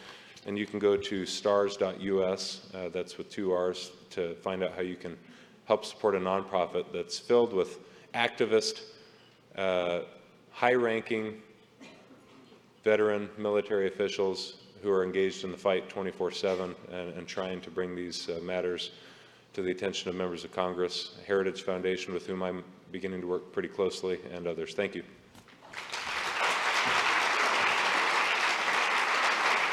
And 0.46 0.56
you 0.56 0.64
can 0.64 0.78
go 0.78 0.96
to 0.96 1.26
starrs.us, 1.26 2.70
uh, 2.72 2.88
that's 2.90 3.18
with 3.18 3.28
two 3.30 3.52
R's, 3.52 3.90
to 4.10 4.36
find 4.36 4.62
out 4.62 4.76
how 4.76 4.82
you 4.82 4.94
can 4.94 5.18
help 5.64 5.84
support 5.84 6.14
a 6.14 6.20
nonprofit 6.20 6.84
that's 6.92 7.18
filled 7.18 7.52
with 7.52 7.80
activist, 8.14 8.82
uh, 9.56 10.02
high-ranking 10.52 11.42
veteran 12.84 13.28
military 13.38 13.88
officials 13.88 14.58
who 14.84 14.92
are 14.92 15.02
engaged 15.02 15.42
in 15.42 15.50
the 15.50 15.58
fight 15.58 15.88
24-7 15.88 16.76
and, 16.92 17.12
and, 17.14 17.26
trying 17.26 17.60
to 17.60 17.72
bring 17.72 17.96
these 17.96 18.28
uh, 18.28 18.38
matters 18.40 18.92
to 19.52 19.62
the 19.62 19.70
attention 19.70 20.08
of 20.08 20.14
members 20.14 20.44
of 20.44 20.52
Congress, 20.52 21.16
Heritage 21.26 21.62
Foundation, 21.62 22.14
with 22.14 22.26
whom 22.26 22.42
I'm 22.42 22.64
beginning 22.90 23.20
to 23.20 23.26
work 23.26 23.52
pretty 23.52 23.68
closely, 23.68 24.18
and 24.32 24.46
others. 24.46 24.74
Thank 24.74 24.94
you. 24.94 25.02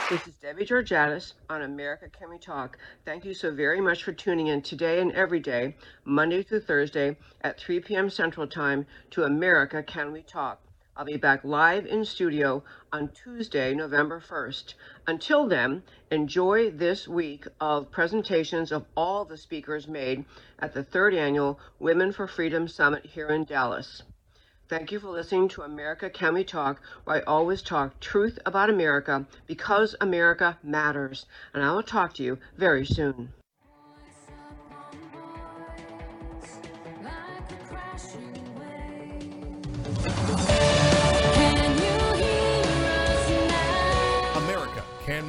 This 0.09 0.25
is 0.25 0.33
Debbie 0.37 0.65
Georgatos 0.65 1.33
on 1.51 1.61
America 1.61 2.09
Can 2.09 2.31
We 2.31 2.39
Talk. 2.39 2.79
Thank 3.05 3.25
you 3.25 3.35
so 3.35 3.53
very 3.53 3.79
much 3.79 4.03
for 4.03 4.11
tuning 4.11 4.47
in 4.47 4.63
today 4.63 5.01
and 5.01 5.11
every 5.11 5.39
day, 5.39 5.75
Monday 6.03 6.41
through 6.41 6.61
Thursday 6.61 7.15
at 7.41 7.59
3 7.59 7.79
p.m. 7.81 8.09
Central 8.09 8.47
Time 8.47 8.87
to 9.11 9.25
America 9.25 9.83
Can 9.83 10.11
We 10.11 10.23
Talk. 10.23 10.61
I'll 10.99 11.05
be 11.05 11.15
back 11.15 11.45
live 11.45 11.85
in 11.85 12.03
studio 12.03 12.61
on 12.91 13.07
Tuesday, 13.07 13.73
November 13.73 14.19
1st. 14.19 14.73
Until 15.07 15.47
then, 15.47 15.83
enjoy 16.11 16.71
this 16.71 17.07
week 17.07 17.47
of 17.61 17.89
presentations 17.89 18.69
of 18.73 18.83
all 18.97 19.23
the 19.23 19.37
speakers 19.37 19.87
made 19.87 20.25
at 20.59 20.73
the 20.73 20.83
third 20.83 21.15
annual 21.15 21.57
Women 21.79 22.11
for 22.11 22.27
Freedom 22.27 22.67
Summit 22.67 23.05
here 23.05 23.29
in 23.29 23.45
Dallas. 23.45 24.03
Thank 24.67 24.91
you 24.91 24.99
for 24.99 25.07
listening 25.07 25.47
to 25.47 25.61
America 25.61 26.09
Can 26.09 26.33
We 26.33 26.43
Talk, 26.43 26.81
where 27.05 27.15
I 27.15 27.21
always 27.21 27.61
talk 27.61 28.01
truth 28.01 28.37
about 28.45 28.69
America 28.69 29.25
because 29.47 29.95
America 30.01 30.57
matters. 30.61 31.27
And 31.53 31.63
I 31.63 31.71
will 31.71 31.81
talk 31.81 32.13
to 32.15 32.23
you 32.23 32.39
very 32.57 32.85
soon. 32.85 33.31